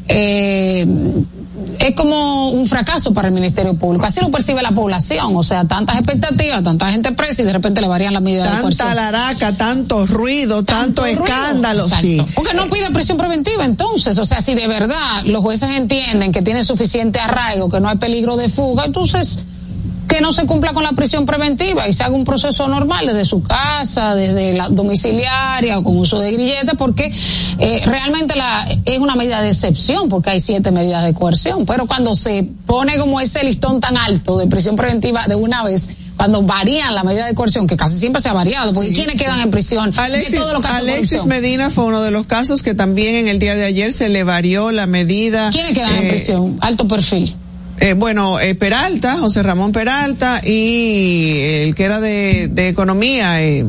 eh, 0.10 0.86
es 1.80 1.96
como 1.96 2.50
un 2.50 2.68
fracaso 2.68 3.14
para 3.14 3.30
el 3.30 3.34
Ministerio 3.34 3.76
Público. 3.76 4.06
Así 4.06 4.20
lo 4.20 4.30
percibe 4.30 4.62
la 4.62 4.72
población. 4.72 5.36
O 5.36 5.44
sea, 5.44 5.64
tantas 5.66 5.98
expectativas, 5.98 6.64
tanta 6.64 6.92
gente 6.92 7.14
presa 7.14 7.44
y 7.44 7.46
de 7.46 7.54
repente 7.54 7.80
le 7.80 7.88
varían 7.88 8.14
la 8.14 8.20
medida 8.20 8.44
de 8.44 8.62
coerción. 8.62 8.90
Tanta 8.90 9.12
laraca, 9.12 9.54
tanto 9.54 10.06
ruido, 10.06 10.64
tanto, 10.64 11.04
ruido. 11.04 11.24
escándalo, 11.24 11.88
sí. 11.88 12.22
Porque 12.36 12.54
no 12.54 12.70
pide 12.70 12.92
prisión 12.92 13.18
preventiva 13.18 13.64
entonces, 13.64 14.18
o 14.18 14.26
sea, 14.26 14.42
si 14.42 14.54
de 14.54 14.68
verdad 14.68 15.24
los 15.26 15.42
jueces 15.42 15.72
entienden 15.72 16.34
que 16.34 16.42
tiene 16.42 16.64
suficiente 16.64 17.20
arraigo, 17.20 17.70
que 17.70 17.80
no 17.80 17.88
hay 17.88 17.98
peligro 17.98 18.36
de 18.36 18.50
fuga, 18.50 18.86
entonces 18.86 19.40
que 20.08 20.22
no 20.22 20.34
se 20.34 20.46
cumpla 20.46 20.74
con 20.74 20.84
la 20.84 20.94
prisión 20.94 21.26
preventiva 21.26 21.88
y 21.88 21.94
se 21.94 22.04
haga 22.04 22.16
un 22.16 22.26
proceso 22.26 22.68
normal 22.68 23.06
desde 23.08 23.26
su 23.26 23.42
casa, 23.42 24.16
desde 24.16 24.54
la 24.54 24.70
domiciliaria 24.70 25.78
o 25.80 25.84
con 25.84 25.98
uso 25.98 26.20
de 26.20 26.32
grillete, 26.32 26.76
porque 26.76 27.12
eh, 27.60 27.82
realmente 27.86 28.36
la, 28.36 28.68
es 28.86 29.00
una 29.00 29.16
medida 29.16 29.42
de 29.42 29.50
excepción, 29.50 30.10
porque 30.10 30.30
hay 30.30 30.40
siete 30.40 30.72
medidas 30.72 31.04
de 31.06 31.14
coerción, 31.14 31.66
pero 31.66 31.88
cuando 31.88 32.16
se 32.16 32.44
pone 32.66 32.98
como 32.98 33.20
ese 33.20 33.44
listón 33.44 33.80
tan 33.80 33.98
alto 33.98 34.38
de 34.38 34.48
prisión 34.48 34.76
preventiva 34.76 35.28
de 35.28 35.36
una 35.36 35.64
vez, 35.64 35.90
cuando 36.18 36.44
varían 36.44 36.96
la 36.96 37.04
medida 37.04 37.26
de 37.26 37.36
coerción, 37.36 37.68
que 37.68 37.76
casi 37.76 37.98
siempre 37.98 38.22
se 38.22 38.30
ha 38.30 38.34
variado, 38.34 38.74
porque 38.74 38.92
¿quiénes 38.92 39.22
quedan 39.22 39.40
en 39.42 39.52
prisión? 39.52 39.92
Alexis, 39.98 40.40
todos 40.40 40.54
los? 40.54 41.26
Medina 41.26 41.70
fue 41.70 41.86
uno 41.86 42.02
de 42.02 42.12
los 42.12 42.26
casos 42.26 42.64
que 42.64 42.74
también 42.74 43.16
en 43.16 43.28
el 43.28 43.40
día 43.40 43.56
de 43.56 43.66
ayer 43.66 43.92
se 43.92 44.10
le 44.10 44.24
varió 44.24 44.72
la 44.72 44.88
medida. 44.88 45.50
¿Quiénes 45.52 45.74
quedan 45.74 45.96
en 45.96 46.06
eh, 46.06 46.10
prisión? 46.10 46.58
Alto 46.62 46.88
perfil. 46.88 47.36
Eh, 47.80 47.94
bueno, 47.94 48.40
eh, 48.40 48.56
Peralta, 48.56 49.18
José 49.18 49.44
Ramón 49.44 49.72
Peralta 49.72 50.42
y 50.46 51.40
el 51.42 51.76
que 51.76 51.84
era 51.84 52.00
de, 52.00 52.48
de 52.48 52.70
economía, 52.70 53.44
eh, 53.44 53.66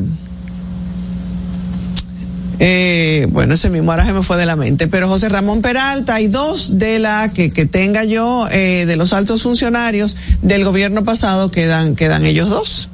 eh, 2.59 3.27
bueno, 3.29 3.53
ese 3.53 3.69
mismo 3.69 3.91
ahora 3.91 4.05
me 4.05 4.23
fue 4.23 4.37
de 4.37 4.45
la 4.45 4.55
mente, 4.55 4.87
pero 4.87 5.07
José 5.07 5.29
Ramón 5.29 5.61
Peralta 5.61 6.19
y 6.21 6.27
dos 6.27 6.79
de 6.79 6.97
la 6.99 7.31
que, 7.33 7.51
que 7.51 7.65
tenga 7.65 8.03
yo, 8.03 8.47
eh, 8.49 8.85
de 8.87 8.95
los 8.95 9.13
altos 9.13 9.43
funcionarios 9.43 10.17
del 10.41 10.63
gobierno 10.63 11.03
pasado 11.03 11.51
quedan, 11.51 11.95
quedan 11.95 12.25
ellos 12.25 12.49
dos. 12.49 12.89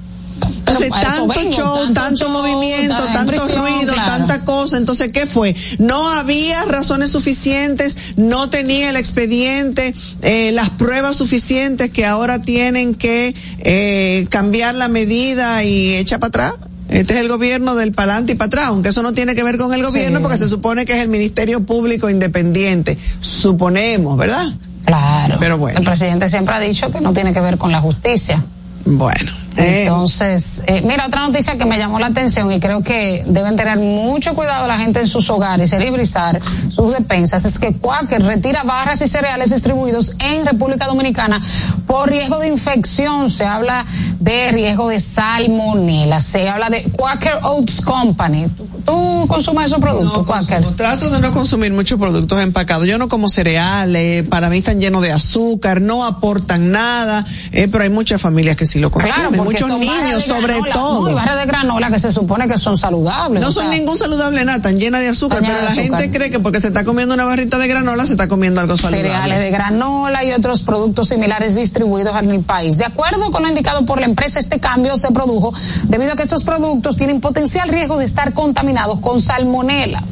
Entonces, 0.47 0.87
eso 0.87 0.95
tanto 1.01 1.27
vengo, 1.27 1.51
show, 1.51 1.93
tanto 1.93 2.29
movimiento, 2.29 2.95
ta- 2.95 3.07
en 3.07 3.13
tanto 3.13 3.31
prisión, 3.31 3.57
ruido, 3.57 3.93
claro. 3.93 4.11
tanta 4.25 4.45
cosa. 4.45 4.77
Entonces, 4.77 5.11
¿qué 5.11 5.25
fue? 5.25 5.55
No 5.79 6.09
había 6.09 6.63
razones 6.65 7.11
suficientes, 7.11 7.97
no 8.15 8.49
tenía 8.49 8.89
el 8.89 8.95
expediente, 8.95 9.93
eh, 10.21 10.51
las 10.53 10.69
pruebas 10.71 11.15
suficientes 11.17 11.91
que 11.91 12.05
ahora 12.05 12.41
tienen 12.41 12.95
que 12.95 13.35
eh, 13.59 14.25
cambiar 14.29 14.75
la 14.75 14.87
medida 14.87 15.63
y 15.63 15.95
echa 15.95 16.19
para 16.19 16.27
atrás. 16.29 16.53
Este 16.89 17.13
es 17.15 17.21
el 17.21 17.27
gobierno 17.27 17.73
del 17.75 17.91
palante 17.91 18.33
y 18.33 18.35
para 18.35 18.47
atrás, 18.47 18.65
aunque 18.67 18.89
eso 18.89 19.01
no 19.01 19.13
tiene 19.13 19.33
que 19.33 19.41
ver 19.43 19.57
con 19.57 19.73
el 19.73 19.83
gobierno 19.83 20.17
Sí. 20.17 20.21
porque 20.21 20.37
se 20.37 20.47
supone 20.47 20.85
que 20.85 20.93
es 20.93 20.99
el 20.99 21.07
Ministerio 21.07 21.65
Público 21.65 22.09
Independiente. 22.09 22.97
Suponemos, 23.19 24.17
¿verdad? 24.17 24.45
Claro. 24.85 25.37
Pero 25.39 25.57
bueno. 25.57 25.79
El 25.79 25.85
presidente 25.85 26.27
siempre 26.29 26.53
ha 26.53 26.59
dicho 26.59 26.91
que 26.91 27.01
no 27.01 27.11
tiene 27.13 27.33
que 27.33 27.39
ver 27.41 27.57
con 27.57 27.71
la 27.71 27.79
justicia. 27.81 28.43
Bueno, 28.85 29.31
Eh. 29.57 29.83
Entonces, 29.83 30.63
eh, 30.67 30.81
mira, 30.85 31.05
otra 31.07 31.27
noticia 31.27 31.57
que 31.57 31.65
me 31.65 31.77
llamó 31.77 31.99
la 31.99 32.07
atención 32.07 32.51
y 32.51 32.59
creo 32.59 32.83
que 32.83 33.23
deben 33.27 33.55
tener 33.55 33.77
mucho 33.77 34.33
cuidado 34.33 34.67
la 34.67 34.79
gente 34.79 34.99
en 34.99 35.07
sus 35.07 35.29
hogares 35.29 35.67
y 35.67 35.69
celebrizar 35.69 36.39
sus 36.69 36.93
despensas 36.93 37.45
es 37.45 37.59
que 37.59 37.73
Quaker 37.73 38.23
retira 38.23 38.63
barras 38.63 39.01
y 39.01 39.07
cereales 39.07 39.51
distribuidos 39.51 40.15
en 40.19 40.45
República 40.45 40.85
Dominicana 40.87 41.39
por 41.85 42.09
riesgo 42.09 42.39
de 42.39 42.47
infección. 42.47 43.29
Se 43.29 43.45
habla 43.45 43.85
de 44.19 44.51
riesgo 44.51 44.89
de 44.89 44.99
salmonela. 44.99 46.19
Se 46.21 46.49
habla 46.49 46.69
de 46.69 46.83
Quaker 46.83 47.39
Oats 47.43 47.81
Company. 47.81 48.47
¿Tú, 48.57 48.67
tú 48.85 49.25
consumes 49.27 49.65
esos 49.65 49.79
productos, 49.79 50.17
No, 50.17 50.25
Quaker? 50.25 50.55
consumo. 50.57 50.75
trato 50.75 51.09
de 51.09 51.19
no 51.19 51.31
consumir 51.31 51.73
muchos 51.73 51.99
productos 51.99 52.41
empacados. 52.41 52.87
Yo 52.87 52.97
no 52.97 53.07
como 53.07 53.29
cereales, 53.29 54.27
para 54.27 54.49
mí 54.49 54.57
están 54.57 54.79
llenos 54.79 55.01
de 55.01 55.11
azúcar, 55.11 55.81
no 55.81 56.05
aportan 56.05 56.71
nada, 56.71 57.25
eh, 57.51 57.67
pero 57.71 57.83
hay 57.83 57.89
muchas 57.89 58.21
familias 58.21 58.57
que 58.57 58.65
sí 58.65 58.79
lo 58.79 58.89
consumen, 58.91 59.13
Claro, 59.15 59.42
muchos 59.43 59.69
niños 59.79 60.23
sobre 60.23 60.53
granola, 60.53 60.73
todo. 60.73 61.09
Y 61.09 61.13
barras 61.13 61.39
de 61.39 61.45
granola 61.45 61.89
que 61.89 61.99
se 61.99 62.11
supone 62.11 62.47
que 62.47 62.57
son 62.57 62.77
saludables. 62.77 63.41
No 63.41 63.51
son 63.51 63.67
sea, 63.67 63.77
ningún 63.77 63.97
saludable 63.97 64.43
nada, 64.45 64.57
están 64.57 64.77
llenas 64.77 65.01
de 65.01 65.09
azúcar, 65.09 65.39
pero 65.41 65.61
la 65.61 65.71
gente 65.71 66.09
cree 66.11 66.29
que 66.29 66.39
porque 66.39 66.61
se 66.61 66.67
está 66.67 66.83
comiendo 66.83 67.13
una 67.13 67.25
barrita 67.25 67.57
de 67.57 67.67
granola 67.67 68.05
se 68.05 68.13
está 68.13 68.27
comiendo 68.27 68.61
algo 68.61 68.77
saludable. 68.77 69.09
cereales 69.09 69.39
de 69.39 69.51
granola 69.51 70.23
y 70.23 70.31
otros 70.31 70.63
productos 70.63 71.09
similares 71.09 71.55
distribuidos 71.55 72.15
en 72.17 72.31
el 72.31 72.41
país. 72.41 72.77
De 72.77 72.85
acuerdo 72.85 73.31
con 73.31 73.43
lo 73.43 73.49
indicado 73.49 73.85
por 73.85 73.99
la 73.99 74.05
empresa, 74.05 74.39
este 74.39 74.59
cambio 74.59 74.97
se 74.97 75.11
produjo 75.11 75.53
debido 75.85 76.13
a 76.13 76.15
que 76.15 76.23
estos 76.23 76.43
productos 76.43 76.95
tienen 76.95 77.21
potencial 77.21 77.69
riesgo 77.69 77.97
de 77.97 78.05
estar 78.05 78.33
contaminados 78.33 78.99
con 78.99 79.21
salmonela. 79.21 80.03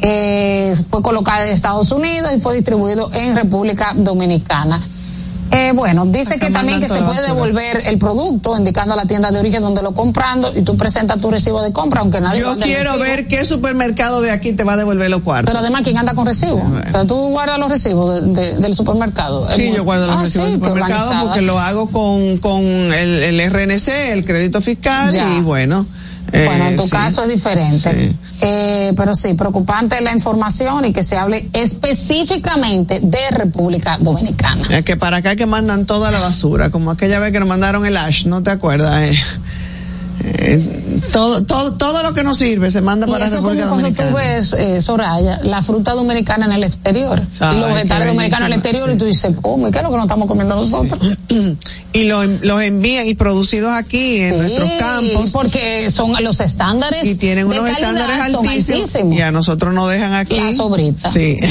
eh, 0.00 0.74
fue 0.88 1.02
colocada 1.02 1.44
en 1.46 1.52
Estados 1.52 1.90
Unidos 1.90 2.30
y 2.36 2.40
fue 2.40 2.54
distribuido 2.54 3.10
en 3.14 3.34
República 3.34 3.92
Dominicana. 3.96 4.80
Eh, 5.50 5.72
bueno, 5.74 6.04
dice 6.06 6.38
que 6.38 6.50
también 6.50 6.78
que 6.80 6.88
se 6.88 6.98
puede 7.02 7.20
basura. 7.22 7.32
devolver 7.34 7.82
el 7.86 7.98
producto 7.98 8.56
indicando 8.56 8.94
la 8.96 9.06
tienda 9.06 9.30
de 9.30 9.38
origen 9.38 9.62
donde 9.62 9.82
lo 9.82 9.92
comprando 9.94 10.52
y 10.54 10.62
tú 10.62 10.76
presentas 10.76 11.20
tu 11.20 11.30
recibo 11.30 11.62
de 11.62 11.72
compra 11.72 12.00
aunque 12.00 12.20
nadie 12.20 12.40
Yo 12.40 12.58
quiero 12.58 12.92
recibo. 12.92 12.98
ver 13.04 13.28
qué 13.28 13.44
supermercado 13.44 14.20
de 14.20 14.30
aquí 14.30 14.52
te 14.52 14.64
va 14.64 14.74
a 14.74 14.76
devolver 14.76 15.10
los 15.10 15.22
cuartos. 15.22 15.46
Pero 15.50 15.58
además, 15.60 15.82
¿quién 15.84 15.96
anda 15.96 16.14
con 16.14 16.26
recibo? 16.26 16.56
O 16.86 16.90
sea, 16.90 17.06
tú 17.06 17.14
guardas 17.30 17.58
los 17.58 17.70
recibos 17.70 18.22
de- 18.22 18.32
de- 18.32 18.56
del 18.58 18.74
supermercado. 18.74 19.48
Sí, 19.50 19.72
yo 19.74 19.84
guardo 19.84 20.06
los 20.06 20.16
Ah, 20.16 20.20
recibos 20.22 20.46
sí, 20.48 20.52
del 20.58 20.60
supermercado 20.68 21.24
porque 21.24 21.42
lo 21.42 21.58
hago 21.58 21.86
con, 21.90 22.38
con 22.38 22.62
el, 22.62 22.92
el 23.22 23.40
RNC, 23.50 24.12
el 24.12 24.24
crédito 24.24 24.60
fiscal 24.60 25.12
Ya. 25.12 25.34
y 25.34 25.40
bueno. 25.40 25.86
Bueno, 26.30 26.64
eh, 26.66 26.68
en 26.68 26.76
tu 26.76 26.82
sí. 26.82 26.90
caso 26.90 27.22
es 27.22 27.28
diferente. 27.30 27.90
Sí. 27.90 28.16
Eh, 28.40 28.92
pero 28.96 29.14
sí, 29.14 29.34
preocupante 29.34 30.00
la 30.00 30.12
información 30.12 30.84
y 30.84 30.92
que 30.92 31.02
se 31.02 31.16
hable 31.16 31.48
específicamente 31.52 33.00
de 33.00 33.30
República 33.30 33.98
Dominicana. 33.98 34.62
Es 34.70 34.84
que 34.84 34.96
para 34.96 35.18
acá 35.18 35.34
que 35.34 35.46
mandan 35.46 35.86
toda 35.86 36.10
la 36.10 36.20
basura, 36.20 36.70
como 36.70 36.90
aquella 36.90 37.18
vez 37.18 37.32
que 37.32 37.40
nos 37.40 37.48
mandaron 37.48 37.84
el 37.84 37.96
ash, 37.96 38.26
¿no 38.26 38.42
te 38.42 38.50
acuerdas? 38.50 39.00
Eh, 39.02 39.18
eh, 40.20 41.00
todo, 41.12 41.42
todo, 41.44 41.74
todo 41.74 42.02
lo 42.02 42.12
que 42.14 42.22
nos 42.24 42.38
sirve 42.38 42.70
se 42.70 42.80
manda 42.80 43.06
Y 43.06 43.10
para 43.10 43.24
como 43.26 43.36
República 43.36 43.68
cuando 43.68 43.82
Dominicana. 43.82 44.10
tú 44.10 44.16
ves, 44.16 44.52
eh, 44.54 44.82
Soraya, 44.82 45.40
la 45.44 45.62
fruta 45.62 45.92
dominicana 45.94 46.46
en 46.46 46.52
el 46.52 46.64
exterior 46.64 47.22
Ay, 47.40 47.56
y 47.56 47.60
los 47.60 47.72
vegetales 47.74 48.08
dominicanos 48.08 48.46
en 48.46 48.52
el 48.52 48.58
exterior 48.58 48.88
sí. 48.88 48.94
y 48.94 48.98
tú 48.98 49.04
dices, 49.04 49.34
¿cómo? 49.40 49.68
¿Y 49.68 49.70
qué 49.70 49.78
es 49.78 49.84
lo 49.84 49.90
que 49.90 49.96
nos 49.96 50.04
estamos 50.06 50.26
comiendo 50.28 50.56
nosotros? 50.56 51.00
y 51.92 52.04
lo, 52.04 52.22
los 52.24 52.62
envían 52.62 53.06
y 53.06 53.14
producidos 53.14 53.72
aquí 53.72 54.18
en 54.18 54.34
Sí, 54.34 54.40
nuestros 54.40 54.70
campos 54.78 55.30
Porque 55.32 55.90
son 55.90 56.12
los 56.22 56.40
estándares 56.40 57.06
y 57.06 57.14
tienen 57.16 57.48
de 57.48 57.58
unos 57.60 57.70
calidad 57.70 57.92
estándares 57.96 58.34
altísimos, 58.34 58.80
altísimos. 58.94 59.14
y 59.16 59.20
a 59.22 59.30
nosotros 59.30 59.72
nos 59.74 59.90
dejan 59.90 60.12
aquí 60.14 60.38
La 60.40 60.52
sobrita. 60.52 61.08
sí 61.10 61.38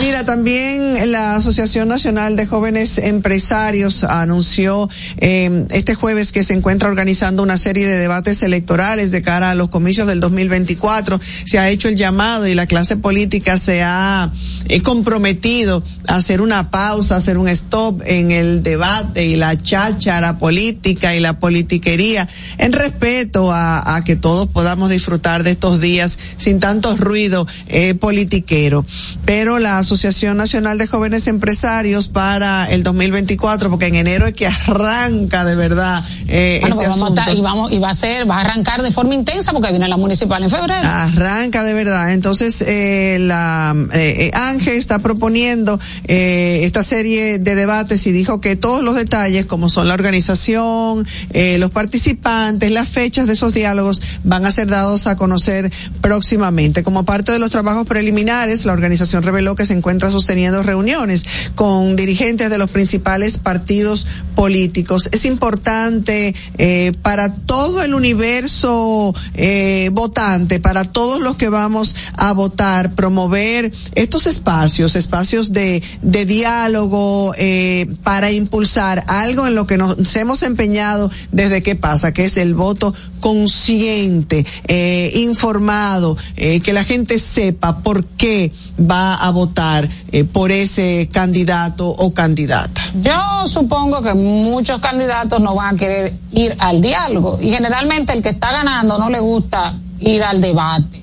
mira 0.00 0.24
también 0.24 1.12
la 1.12 1.36
Asociación 1.36 1.88
Nacional 1.88 2.36
de 2.36 2.46
Jóvenes 2.46 2.98
Empresarios 2.98 4.04
anunció 4.04 4.88
eh, 5.18 5.66
este 5.70 5.94
jueves 5.94 6.32
que 6.32 6.42
se 6.42 6.54
encuentra 6.54 6.69
organizando 6.78 7.42
una 7.42 7.56
serie 7.56 7.86
de 7.86 7.96
debates 7.96 8.42
electorales 8.42 9.10
de 9.10 9.22
cara 9.22 9.50
a 9.50 9.54
los 9.54 9.70
comicios 9.70 10.06
del 10.06 10.20
2024 10.20 11.20
se 11.44 11.58
ha 11.58 11.68
hecho 11.68 11.88
el 11.88 11.96
llamado 11.96 12.46
y 12.46 12.54
la 12.54 12.66
clase 12.66 12.96
política 12.96 13.58
se 13.58 13.82
ha 13.82 14.30
eh, 14.68 14.80
comprometido 14.82 15.82
a 16.06 16.16
hacer 16.16 16.40
una 16.40 16.70
pausa, 16.70 17.16
a 17.16 17.18
hacer 17.18 17.38
un 17.38 17.48
stop 17.48 18.02
en 18.04 18.30
el 18.30 18.62
debate 18.62 19.26
y 19.26 19.36
la 19.36 19.56
cháchara 19.56 20.38
política 20.38 21.14
y 21.16 21.20
la 21.20 21.38
politiquería 21.38 22.28
en 22.58 22.72
respeto 22.72 23.52
a, 23.52 23.96
a 23.96 24.04
que 24.04 24.16
todos 24.16 24.48
podamos 24.48 24.90
disfrutar 24.90 25.42
de 25.42 25.50
estos 25.50 25.80
días 25.80 26.18
sin 26.36 26.60
tanto 26.60 26.96
ruido 26.96 27.46
eh, 27.66 27.94
politiquero. 27.94 28.84
Pero 29.24 29.58
la 29.58 29.78
Asociación 29.78 30.36
Nacional 30.36 30.78
de 30.78 30.86
Jóvenes 30.86 31.26
Empresarios 31.26 32.08
para 32.08 32.70
el 32.70 32.82
2024, 32.82 33.70
porque 33.70 33.86
en 33.86 33.96
enero 33.96 34.26
es 34.26 34.34
que 34.34 34.46
arranca 34.46 35.44
de 35.44 35.56
verdad 35.56 36.02
eh, 36.28 36.59
Bueno, 36.60 36.76
este 36.76 36.86
pues 36.86 36.98
vamos 37.00 37.18
a 37.18 37.32
y 37.32 37.40
vamos 37.40 37.72
y 37.72 37.78
va 37.78 37.90
a 37.90 37.94
ser 37.94 38.30
va 38.30 38.38
a 38.38 38.40
arrancar 38.40 38.82
de 38.82 38.90
forma 38.90 39.14
intensa 39.14 39.52
porque 39.52 39.70
viene 39.70 39.88
la 39.88 39.96
municipal 39.96 40.42
en 40.42 40.50
febrero. 40.50 40.88
Arranca 40.88 41.64
de 41.64 41.72
verdad. 41.72 42.12
Entonces, 42.12 42.62
eh, 42.66 43.18
la 43.20 43.74
eh, 43.92 44.14
eh, 44.18 44.30
Ángel 44.34 44.74
está 44.74 44.98
proponiendo 44.98 45.78
eh, 46.06 46.60
esta 46.64 46.82
serie 46.82 47.38
de 47.38 47.54
debates 47.54 48.06
y 48.06 48.12
dijo 48.12 48.40
que 48.40 48.56
todos 48.56 48.82
los 48.82 48.96
detalles, 48.96 49.46
como 49.46 49.68
son 49.68 49.88
la 49.88 49.94
organización, 49.94 51.06
eh, 51.30 51.58
los 51.58 51.70
participantes, 51.70 52.70
las 52.70 52.88
fechas 52.88 53.26
de 53.26 53.34
esos 53.34 53.54
diálogos, 53.54 54.02
van 54.24 54.44
a 54.44 54.50
ser 54.50 54.68
dados 54.68 55.06
a 55.06 55.16
conocer 55.16 55.70
próximamente. 56.00 56.82
Como 56.82 57.04
parte 57.04 57.32
de 57.32 57.38
los 57.38 57.50
trabajos 57.50 57.86
preliminares, 57.86 58.64
la 58.64 58.72
organización 58.72 59.22
reveló 59.22 59.54
que 59.56 59.64
se 59.64 59.74
encuentra 59.74 60.10
sosteniendo 60.10 60.62
reuniones 60.62 61.24
con 61.54 61.96
dirigentes 61.96 62.50
de 62.50 62.58
los 62.58 62.70
principales 62.70 63.38
partidos 63.38 64.06
políticos. 64.34 65.08
Es 65.12 65.24
importante 65.24 66.34
eh, 66.58 66.92
para 67.02 67.34
todo 67.34 67.82
el 67.82 67.94
universo 67.94 69.14
eh, 69.34 69.90
votante, 69.92 70.60
para 70.60 70.84
todos 70.84 71.20
los 71.20 71.36
que 71.36 71.48
vamos 71.48 71.96
a 72.16 72.32
votar, 72.32 72.94
promover 72.94 73.72
estos 73.94 74.26
espacios, 74.26 74.96
espacios 74.96 75.52
de, 75.52 75.82
de 76.02 76.26
diálogo 76.26 77.34
eh, 77.36 77.88
para 78.02 78.32
impulsar 78.32 79.04
algo 79.06 79.46
en 79.46 79.54
lo 79.54 79.66
que 79.66 79.78
nos 79.78 80.16
hemos 80.16 80.42
empeñado 80.42 81.10
desde 81.32 81.62
que 81.62 81.76
pasa, 81.76 82.12
que 82.12 82.24
es 82.24 82.36
el 82.36 82.54
voto 82.54 82.94
consciente, 83.20 84.44
eh, 84.66 85.12
informado, 85.16 86.16
eh, 86.36 86.60
que 86.60 86.72
la 86.72 86.84
gente 86.84 87.18
sepa 87.18 87.78
por 87.78 88.04
qué 88.04 88.50
va 88.80 89.14
a 89.14 89.30
votar 89.30 89.88
eh, 90.12 90.24
por 90.24 90.50
ese 90.50 91.08
candidato 91.12 91.88
o 91.88 92.12
candidata. 92.12 92.80
Yo 93.02 93.46
supongo 93.46 94.02
que 94.02 94.14
muchos 94.14 94.80
candidatos 94.80 95.40
no 95.40 95.54
van 95.54 95.76
a 95.76 95.78
querer 95.78 96.14
ir 96.40 96.56
al 96.58 96.80
diálogo 96.80 97.38
y 97.40 97.50
generalmente 97.50 98.12
el 98.12 98.22
que 98.22 98.30
está 98.30 98.52
ganando 98.52 98.98
no 98.98 99.10
le 99.10 99.20
gusta 99.20 99.74
ir 100.00 100.22
al 100.22 100.40
debate 100.40 101.00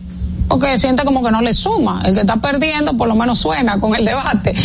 porque 0.47 0.77
siente 0.77 1.03
como 1.03 1.23
que 1.23 1.31
no 1.31 1.41
le 1.41 1.53
suma. 1.53 2.01
El 2.05 2.13
que 2.13 2.21
está 2.21 2.37
perdiendo 2.37 2.95
por 2.95 3.07
lo 3.07 3.15
menos 3.15 3.39
suena 3.39 3.79
con 3.79 3.95
el 3.95 4.05
debate. 4.05 4.55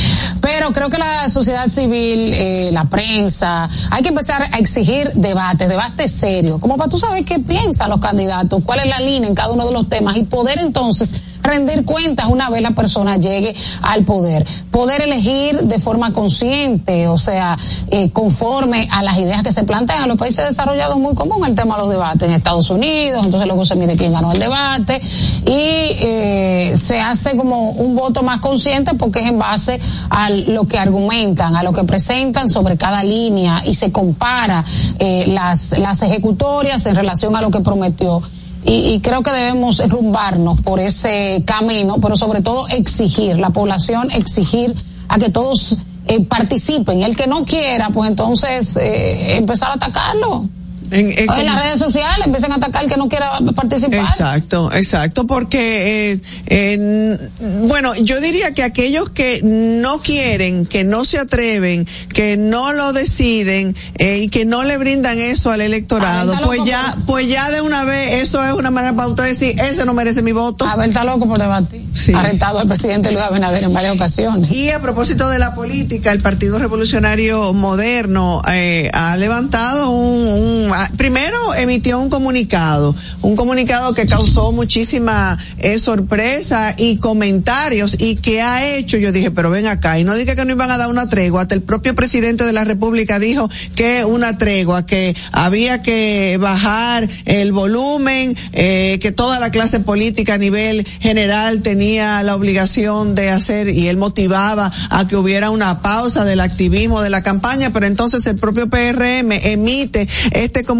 Pero 0.40 0.72
creo 0.72 0.88
que 0.90 0.98
la 0.98 1.28
sociedad 1.28 1.68
civil, 1.68 2.32
eh, 2.34 2.70
la 2.72 2.84
prensa, 2.84 3.68
hay 3.90 4.02
que 4.02 4.08
empezar 4.08 4.42
a 4.42 4.58
exigir 4.58 5.10
debates, 5.14 5.68
debates 5.68 6.10
serios, 6.12 6.60
como 6.60 6.76
para 6.76 6.88
tú 6.88 6.98
saber 6.98 7.24
qué 7.24 7.38
piensan 7.38 7.90
los 7.90 8.00
candidatos, 8.00 8.62
cuál 8.64 8.80
es 8.80 8.86
la 8.86 9.00
línea 9.00 9.28
en 9.28 9.34
cada 9.34 9.50
uno 9.50 9.66
de 9.66 9.72
los 9.72 9.88
temas 9.88 10.16
y 10.16 10.22
poder 10.22 10.58
entonces 10.58 11.14
rendir 11.42 11.84
cuentas 11.84 12.26
una 12.28 12.50
vez 12.50 12.62
la 12.62 12.70
persona 12.70 13.16
llegue 13.16 13.54
al 13.82 14.04
poder. 14.04 14.46
Poder 14.70 15.02
elegir 15.02 15.62
de 15.62 15.78
forma 15.78 16.12
consciente, 16.12 17.08
o 17.08 17.18
sea, 17.18 17.56
eh, 17.88 18.10
conforme 18.10 18.88
a 18.90 19.02
las 19.02 19.18
ideas 19.18 19.42
que 19.42 19.52
se 19.52 19.64
plantean. 19.64 20.02
En 20.02 20.08
los 20.08 20.18
países 20.18 20.44
desarrollados 20.44 20.96
es 20.96 21.02
muy 21.02 21.14
común 21.14 21.44
el 21.46 21.54
tema 21.54 21.76
de 21.76 21.82
los 21.82 21.90
debates. 21.90 22.28
En 22.28 22.34
Estados 22.34 22.70
Unidos, 22.70 23.24
entonces 23.24 23.46
luego 23.46 23.64
se 23.64 23.74
mide 23.76 23.96
quién 23.96 24.12
ganó 24.12 24.32
el 24.32 24.38
debate 24.38 25.00
y 25.46 25.50
eh, 25.50 26.74
se 26.76 27.00
hace 27.00 27.36
como 27.36 27.70
un 27.70 27.94
voto 27.94 28.22
más 28.22 28.40
consciente 28.40 28.94
porque 28.94 29.20
es 29.20 29.26
en 29.26 29.38
base 29.38 29.78
a 30.10 30.30
lo 30.30 30.66
que 30.66 30.78
argumentan, 30.78 31.56
a 31.56 31.62
lo 31.62 31.72
que 31.72 31.84
presentan 31.84 32.48
sobre 32.48 32.76
cada 32.76 33.02
línea 33.02 33.62
y 33.66 33.74
se 33.74 33.92
compara 33.92 34.64
eh, 34.98 35.26
las, 35.28 35.78
las 35.78 36.02
ejecutorias 36.02 36.84
en 36.86 36.94
relación 36.94 37.34
a 37.36 37.40
lo 37.40 37.50
que 37.50 37.60
prometió. 37.60 38.22
Y, 38.64 38.94
y, 38.94 39.00
creo 39.00 39.22
que 39.22 39.30
debemos 39.32 39.88
rumbarnos 39.90 40.60
por 40.60 40.78
ese 40.78 41.42
camino, 41.44 41.96
pero 42.00 42.16
sobre 42.16 42.42
todo 42.42 42.68
exigir, 42.68 43.38
la 43.38 43.50
población 43.50 44.10
exigir 44.12 44.74
a 45.08 45.18
que 45.18 45.30
todos 45.30 45.78
eh, 46.06 46.24
participen. 46.24 47.02
El 47.02 47.14
que 47.14 47.26
no 47.26 47.44
quiera, 47.44 47.90
pues 47.90 48.08
entonces 48.08 48.76
eh, 48.76 49.36
empezar 49.36 49.70
a 49.70 49.74
atacarlo. 49.74 50.48
En, 50.92 51.10
en, 51.18 51.32
en, 51.32 51.46
las 51.46 51.64
redes 51.64 51.78
sociales 51.78 52.26
empiezan 52.26 52.52
a 52.52 52.56
atacar 52.56 52.86
que 52.86 52.98
no 52.98 53.08
quiera 53.08 53.32
participar. 53.56 54.00
Exacto, 54.00 54.70
exacto, 54.74 55.26
porque, 55.26 56.20
eh, 56.46 57.30
bueno, 57.62 57.94
yo 57.94 58.20
diría 58.20 58.52
que 58.52 58.62
aquellos 58.62 59.08
que 59.08 59.40
no 59.42 60.00
quieren, 60.02 60.66
que 60.66 60.84
no 60.84 61.06
se 61.06 61.18
atreven, 61.18 61.88
que 62.12 62.36
no 62.36 62.72
lo 62.72 62.92
deciden 62.92 63.74
eh, 63.96 64.18
y 64.18 64.28
que 64.28 64.44
no 64.44 64.64
le 64.64 64.76
brindan 64.76 65.18
eso 65.18 65.50
al 65.50 65.62
electorado, 65.62 66.34
pues 66.44 66.60
ya, 66.66 66.94
pues 67.06 67.26
ya 67.26 67.50
de 67.50 67.62
una 67.62 67.84
vez 67.84 68.22
eso 68.22 68.44
es 68.44 68.52
una 68.52 68.70
manera 68.70 68.94
para 68.94 69.08
usted 69.08 69.24
decir, 69.24 69.58
ese 69.62 69.86
no 69.86 69.94
merece 69.94 70.20
mi 70.20 70.32
voto. 70.32 70.66
A 70.66 70.76
ver, 70.76 70.90
está 70.90 71.04
loco 71.04 71.26
por 71.26 71.38
debatir. 71.38 71.86
Sí. 71.94 72.12
Arrestado 72.12 72.58
al 72.58 72.68
presidente 72.68 73.12
Luis 73.12 73.24
Abinader 73.24 73.64
en 73.64 73.72
varias 73.72 73.94
ocasiones. 73.94 74.50
Y 74.50 74.68
a 74.68 74.80
propósito 74.80 75.30
de 75.30 75.38
la 75.38 75.54
política, 75.54 76.12
el 76.12 76.20
Partido 76.20 76.58
Revolucionario 76.58 77.54
Moderno 77.54 78.42
eh, 78.52 78.90
ha 78.92 79.16
levantado 79.16 79.90
un, 79.90 80.26
un 80.26 80.81
primero 80.96 81.54
emitió 81.54 81.98
un 81.98 82.10
comunicado, 82.10 82.94
un 83.20 83.36
comunicado 83.36 83.94
que 83.94 84.06
causó 84.06 84.52
muchísima 84.52 85.38
eh, 85.58 85.78
sorpresa 85.78 86.74
y 86.76 86.96
comentarios 86.96 87.96
y 87.98 88.16
que 88.16 88.42
ha 88.42 88.66
hecho, 88.76 88.96
yo 88.96 89.12
dije, 89.12 89.30
pero 89.30 89.50
ven 89.50 89.66
acá, 89.66 89.98
y 89.98 90.04
no 90.04 90.14
dije 90.14 90.36
que 90.36 90.44
no 90.44 90.52
iban 90.52 90.70
a 90.70 90.78
dar 90.78 90.88
una 90.88 91.08
tregua, 91.08 91.42
hasta 91.42 91.54
el 91.54 91.62
propio 91.62 91.94
presidente 91.94 92.44
de 92.44 92.52
la 92.52 92.64
República 92.64 93.18
dijo 93.18 93.48
que 93.74 94.04
una 94.04 94.38
tregua, 94.38 94.86
que 94.86 95.16
había 95.32 95.82
que 95.82 96.36
bajar 96.40 97.08
el 97.24 97.52
volumen, 97.52 98.36
eh, 98.52 98.98
que 99.00 99.12
toda 99.12 99.40
la 99.40 99.50
clase 99.50 99.80
política 99.80 100.34
a 100.34 100.38
nivel 100.38 100.86
general 101.00 101.62
tenía 101.62 102.22
la 102.22 102.34
obligación 102.34 103.14
de 103.14 103.30
hacer 103.30 103.68
y 103.68 103.88
él 103.88 103.96
motivaba 103.96 104.72
a 104.90 105.06
que 105.06 105.16
hubiera 105.16 105.50
una 105.50 105.80
pausa 105.80 106.24
del 106.24 106.40
activismo 106.40 107.00
de 107.00 107.10
la 107.10 107.22
campaña, 107.22 107.70
pero 107.72 107.86
entonces 107.86 108.26
el 108.26 108.36
propio 108.36 108.68
PRM 108.68 109.32
emite 109.32 110.08
este 110.32 110.64
comunicado 110.64 110.71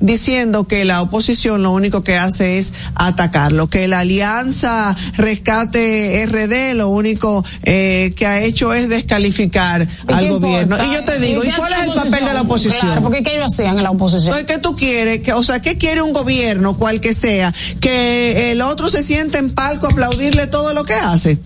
diciendo 0.00 0.66
que 0.66 0.84
la 0.84 1.02
oposición 1.02 1.62
lo 1.62 1.72
único 1.72 2.02
que 2.02 2.16
hace 2.16 2.58
es 2.58 2.74
atacarlo, 2.94 3.68
que 3.68 3.88
la 3.88 4.00
alianza 4.00 4.96
Rescate 5.16 6.26
RD 6.26 6.74
lo 6.74 6.88
único 6.88 7.44
eh, 7.62 8.12
que 8.16 8.26
ha 8.26 8.42
hecho 8.42 8.72
es 8.74 8.88
descalificar 8.88 9.86
al 10.06 10.28
gobierno. 10.28 10.76
Y 10.76 10.94
yo 10.94 11.04
te 11.04 11.18
digo, 11.20 11.44
¿y, 11.44 11.48
¿y 11.48 11.52
cuál 11.52 11.72
es 11.72 11.88
el 11.88 11.94
papel 11.94 12.24
de 12.24 12.34
la 12.34 12.42
oposición? 12.42 12.80
Claro, 12.80 13.02
porque 13.02 13.22
¿qué 13.22 13.34
ellos 13.34 13.52
hacían 13.52 13.76
en 13.76 13.82
la 13.82 13.90
oposición? 13.90 14.36
Entonces, 14.36 14.56
¿qué 14.56 14.62
tú 14.62 14.76
quieres? 14.76 15.22
Que, 15.22 15.32
o 15.32 15.42
sea, 15.42 15.60
¿qué 15.60 15.78
quiere 15.78 16.02
un 16.02 16.12
gobierno, 16.12 16.76
cual 16.76 17.00
que 17.00 17.12
sea? 17.12 17.54
Que 17.80 18.52
el 18.52 18.60
otro 18.60 18.88
se 18.88 19.02
siente 19.02 19.38
en 19.38 19.50
palco 19.54 19.86
a 19.86 19.90
aplaudirle 19.90 20.46
todo 20.46 20.74
lo 20.74 20.84
que 20.84 20.94
hace. 20.94 21.38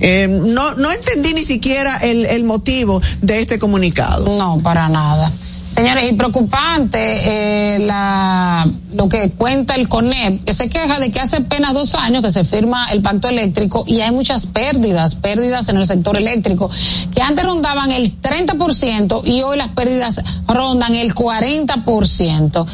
Eh, 0.00 0.26
no, 0.28 0.74
no 0.74 0.90
entendí 0.90 1.32
ni 1.32 1.44
siquiera 1.44 1.96
el, 1.98 2.26
el 2.26 2.42
motivo 2.42 3.00
de 3.20 3.40
este 3.40 3.58
comunicado. 3.58 4.36
No, 4.36 4.60
para 4.60 4.88
nada. 4.88 5.30
Señores, 5.72 6.04
y 6.10 6.12
preocupante 6.12 6.98
eh, 6.98 7.78
la, 7.78 8.68
lo 8.92 9.08
que 9.08 9.30
cuenta 9.30 9.74
el 9.74 9.88
CONEP, 9.88 10.44
que 10.44 10.52
se 10.52 10.68
queja 10.68 11.00
de 11.00 11.10
que 11.10 11.18
hace 11.18 11.36
apenas 11.36 11.72
dos 11.72 11.94
años 11.94 12.22
que 12.22 12.30
se 12.30 12.44
firma 12.44 12.86
el 12.92 13.00
pacto 13.00 13.28
eléctrico 13.28 13.82
y 13.86 14.02
hay 14.02 14.12
muchas 14.12 14.44
pérdidas, 14.44 15.14
pérdidas 15.14 15.70
en 15.70 15.78
el 15.78 15.86
sector 15.86 16.18
eléctrico, 16.18 16.70
que 17.14 17.22
antes 17.22 17.42
rondaban 17.46 17.90
el 17.90 18.20
30% 18.20 19.22
y 19.24 19.40
hoy 19.40 19.56
las 19.56 19.68
pérdidas 19.68 20.22
rondan 20.46 20.94
el 20.94 21.14
40%. 21.14 22.66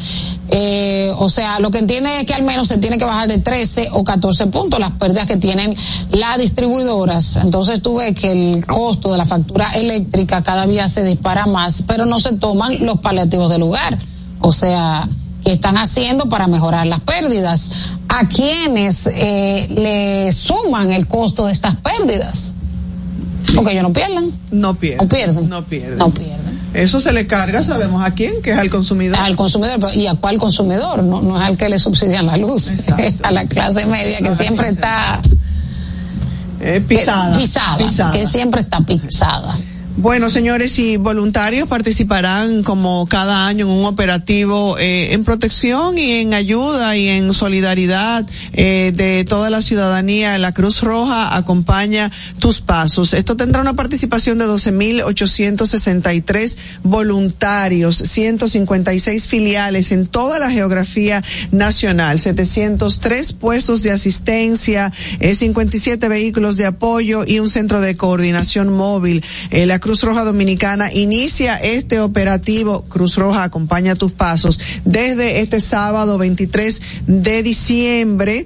Eh, 0.51 1.13
o 1.17 1.29
sea, 1.29 1.59
lo 1.59 1.69
que 1.69 1.77
entiende 1.77 2.19
es 2.19 2.25
que 2.25 2.33
al 2.33 2.41
menos 2.43 2.67
se 2.67 2.79
tiene 2.79 2.97
que 2.97 3.05
bajar 3.05 3.27
de 3.27 3.37
13 3.37 3.89
o 3.91 4.03
14 4.03 4.47
puntos 4.47 4.79
las 4.79 4.91
pérdidas 4.91 5.27
que 5.27 5.37
tienen 5.37 5.75
las 6.11 6.39
distribuidoras. 6.39 7.37
Entonces 7.37 7.81
tú 7.81 7.97
ves 7.97 8.15
que 8.15 8.31
el 8.31 8.65
costo 8.65 9.11
de 9.11 9.19
la 9.19 9.25
factura 9.25 9.71
eléctrica 9.75 10.41
cada 10.41 10.65
día 10.65 10.89
se 10.89 11.03
dispara 11.03 11.45
más, 11.45 11.83
pero 11.87 12.05
no 12.05 12.19
se 12.19 12.33
toman 12.33 12.83
los 12.89 12.99
paliativos 12.99 13.49
del 13.49 13.61
lugar. 13.61 13.97
O 14.41 14.51
sea, 14.51 15.07
¿qué 15.43 15.53
están 15.53 15.77
haciendo 15.77 16.27
para 16.29 16.47
mejorar 16.47 16.85
las 16.85 16.99
pérdidas? 16.99 17.93
¿A 18.07 18.27
quienes 18.27 19.05
eh, 19.05 19.67
le 19.69 20.31
suman 20.31 20.91
el 20.91 21.07
costo 21.07 21.45
de 21.45 21.53
estas 21.53 21.75
pérdidas? 21.75 22.55
Porque 23.55 23.71
ellos 23.71 23.83
no 23.83 23.93
pierden. 23.93 24.31
No 24.51 24.75
pierden. 24.75 24.97
No 24.99 25.09
pierden. 25.09 25.49
No 25.49 25.65
pierden. 25.65 25.97
No 25.97 26.09
pierden. 26.09 26.59
Eso 26.73 26.99
se 26.99 27.11
le 27.11 27.25
carga, 27.25 27.63
sabemos 27.63 28.03
a 28.03 28.11
quién, 28.11 28.41
que 28.43 28.51
es 28.51 28.57
al 28.57 28.69
consumidor. 28.69 29.17
Al 29.17 29.35
consumidor, 29.35 29.79
¿y 29.95 30.05
a 30.05 30.13
cuál 30.15 30.37
consumidor? 30.37 31.03
No, 31.03 31.21
no 31.21 31.39
es 31.39 31.43
al 31.43 31.57
que 31.57 31.67
le 31.67 31.79
subsidian 31.79 32.27
la 32.27 32.37
luz, 32.37 32.71
a 33.23 33.31
la 33.31 33.45
clase 33.45 33.85
media 33.87 34.19
que 34.19 34.35
siempre 34.35 34.67
está 34.67 35.19
eh, 36.59 36.83
pisada, 36.87 37.33
que, 37.33 37.39
pisada, 37.39 37.77
pisada, 37.77 38.11
que 38.11 38.27
siempre 38.27 38.61
está 38.61 38.81
pisada. 38.81 39.57
Bueno, 40.01 40.29
señores, 40.29 40.79
y 40.79 40.95
voluntarios 40.95 41.67
participarán 41.67 42.63
como 42.63 43.05
cada 43.09 43.47
año 43.47 43.65
en 43.65 43.71
un 43.79 43.83
operativo 43.83 44.79
eh, 44.79 45.13
en 45.13 45.25
protección 45.25 45.97
y 45.97 46.13
en 46.13 46.33
ayuda 46.33 46.95
y 46.95 47.09
en 47.09 47.33
solidaridad 47.33 48.25
eh, 48.53 48.93
de 48.95 49.25
toda 49.25 49.49
la 49.49 49.61
ciudadanía. 49.61 50.37
La 50.37 50.53
Cruz 50.53 50.83
Roja 50.83 51.35
acompaña 51.35 52.09
tus 52.39 52.61
pasos. 52.61 53.13
Esto 53.13 53.35
tendrá 53.35 53.59
una 53.59 53.73
participación 53.73 54.37
de 54.37 54.45
12.863 54.45 56.55
voluntarios, 56.83 57.97
156 57.97 59.27
filiales 59.27 59.91
en 59.91 60.07
toda 60.07 60.39
la 60.39 60.49
geografía 60.49 61.21
nacional, 61.51 62.19
703 62.19 63.33
puestos 63.33 63.83
de 63.83 63.91
asistencia, 63.91 64.93
eh, 65.19 65.35
57 65.35 66.07
vehículos 66.07 66.55
de 66.55 66.67
apoyo 66.67 67.25
y 67.27 67.39
un 67.39 67.49
centro 67.49 67.81
de 67.81 67.97
coordinación 67.97 68.71
móvil. 68.71 69.25
Cruz 69.88 69.88
Cruz 69.89 70.03
Roja 70.03 70.23
Dominicana. 70.23 70.93
Inicia 70.93 71.55
este 71.55 71.99
operativo. 71.99 72.83
Cruz 72.83 73.15
Roja 73.15 73.41
acompaña 73.41 73.95
tus 73.95 74.11
pasos 74.11 74.59
desde 74.85 75.41
este 75.41 75.59
sábado 75.59 76.19
23 76.19 76.81
de 77.07 77.41
diciembre 77.41 78.45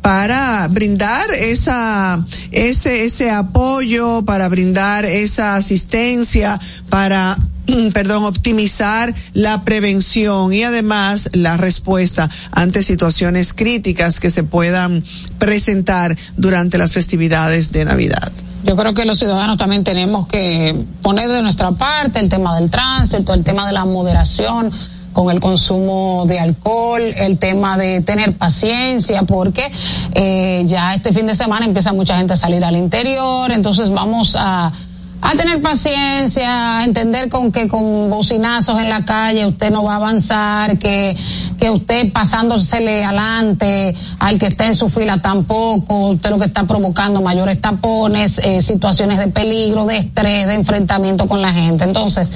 para 0.00 0.66
brindar 0.66 1.30
esa 1.30 2.26
ese 2.50 3.04
ese 3.04 3.30
apoyo, 3.30 4.24
para 4.24 4.48
brindar 4.48 5.04
esa 5.04 5.54
asistencia, 5.54 6.58
para 6.88 7.38
perdón, 7.94 8.24
optimizar 8.24 9.14
la 9.34 9.62
prevención 9.62 10.52
y 10.52 10.64
además 10.64 11.30
la 11.32 11.56
respuesta 11.56 12.28
ante 12.50 12.82
situaciones 12.82 13.52
críticas 13.52 14.18
que 14.18 14.30
se 14.30 14.42
puedan 14.42 15.04
presentar 15.38 16.18
durante 16.36 16.76
las 16.76 16.92
festividades 16.92 17.70
de 17.70 17.84
Navidad 17.84 18.32
yo 18.64 18.76
creo 18.76 18.94
que 18.94 19.04
los 19.04 19.18
ciudadanos 19.18 19.56
también 19.56 19.84
tenemos 19.84 20.26
que 20.26 20.86
poner 21.02 21.28
de 21.28 21.42
nuestra 21.42 21.72
parte 21.72 22.20
el 22.20 22.28
tema 22.28 22.58
del 22.58 22.70
tránsito, 22.70 23.34
el 23.34 23.44
tema 23.44 23.66
de 23.66 23.72
la 23.72 23.84
moderación 23.84 24.70
con 25.12 25.30
el 25.30 25.40
consumo 25.40 26.24
de 26.26 26.40
alcohol, 26.40 27.02
el 27.02 27.38
tema 27.38 27.76
de 27.76 28.00
tener 28.00 28.36
paciencia, 28.36 29.22
porque 29.24 29.70
eh, 30.14 30.62
ya 30.66 30.94
este 30.94 31.12
fin 31.12 31.26
de 31.26 31.34
semana 31.34 31.66
empieza 31.66 31.92
mucha 31.92 32.16
gente 32.16 32.32
a 32.32 32.36
salir 32.36 32.64
al 32.64 32.76
interior, 32.76 33.52
entonces 33.52 33.90
vamos 33.90 34.36
a 34.38 34.72
a 35.22 35.36
tener 35.36 35.62
paciencia, 35.62 36.78
a 36.78 36.84
entender 36.84 37.28
con 37.28 37.52
que 37.52 37.68
con 37.68 38.10
bocinazos 38.10 38.80
en 38.80 38.90
la 38.90 39.04
calle 39.04 39.46
usted 39.46 39.70
no 39.70 39.84
va 39.84 39.94
a 39.94 39.96
avanzar, 39.96 40.78
que, 40.78 41.16
que 41.58 41.70
usted 41.70 42.12
pasándosele 42.12 43.04
adelante 43.04 43.94
al 44.18 44.38
que 44.38 44.46
esté 44.46 44.66
en 44.66 44.74
su 44.74 44.88
fila 44.88 45.22
tampoco, 45.22 46.08
usted 46.08 46.28
lo 46.30 46.38
que 46.38 46.46
está 46.46 46.64
provocando 46.64 47.22
mayores 47.22 47.60
tapones, 47.60 48.38
eh, 48.38 48.60
situaciones 48.60 49.18
de 49.18 49.28
peligro, 49.28 49.86
de 49.86 49.98
estrés, 49.98 50.48
de 50.48 50.54
enfrentamiento 50.54 51.28
con 51.28 51.40
la 51.40 51.52
gente. 51.52 51.84
Entonces, 51.84 52.32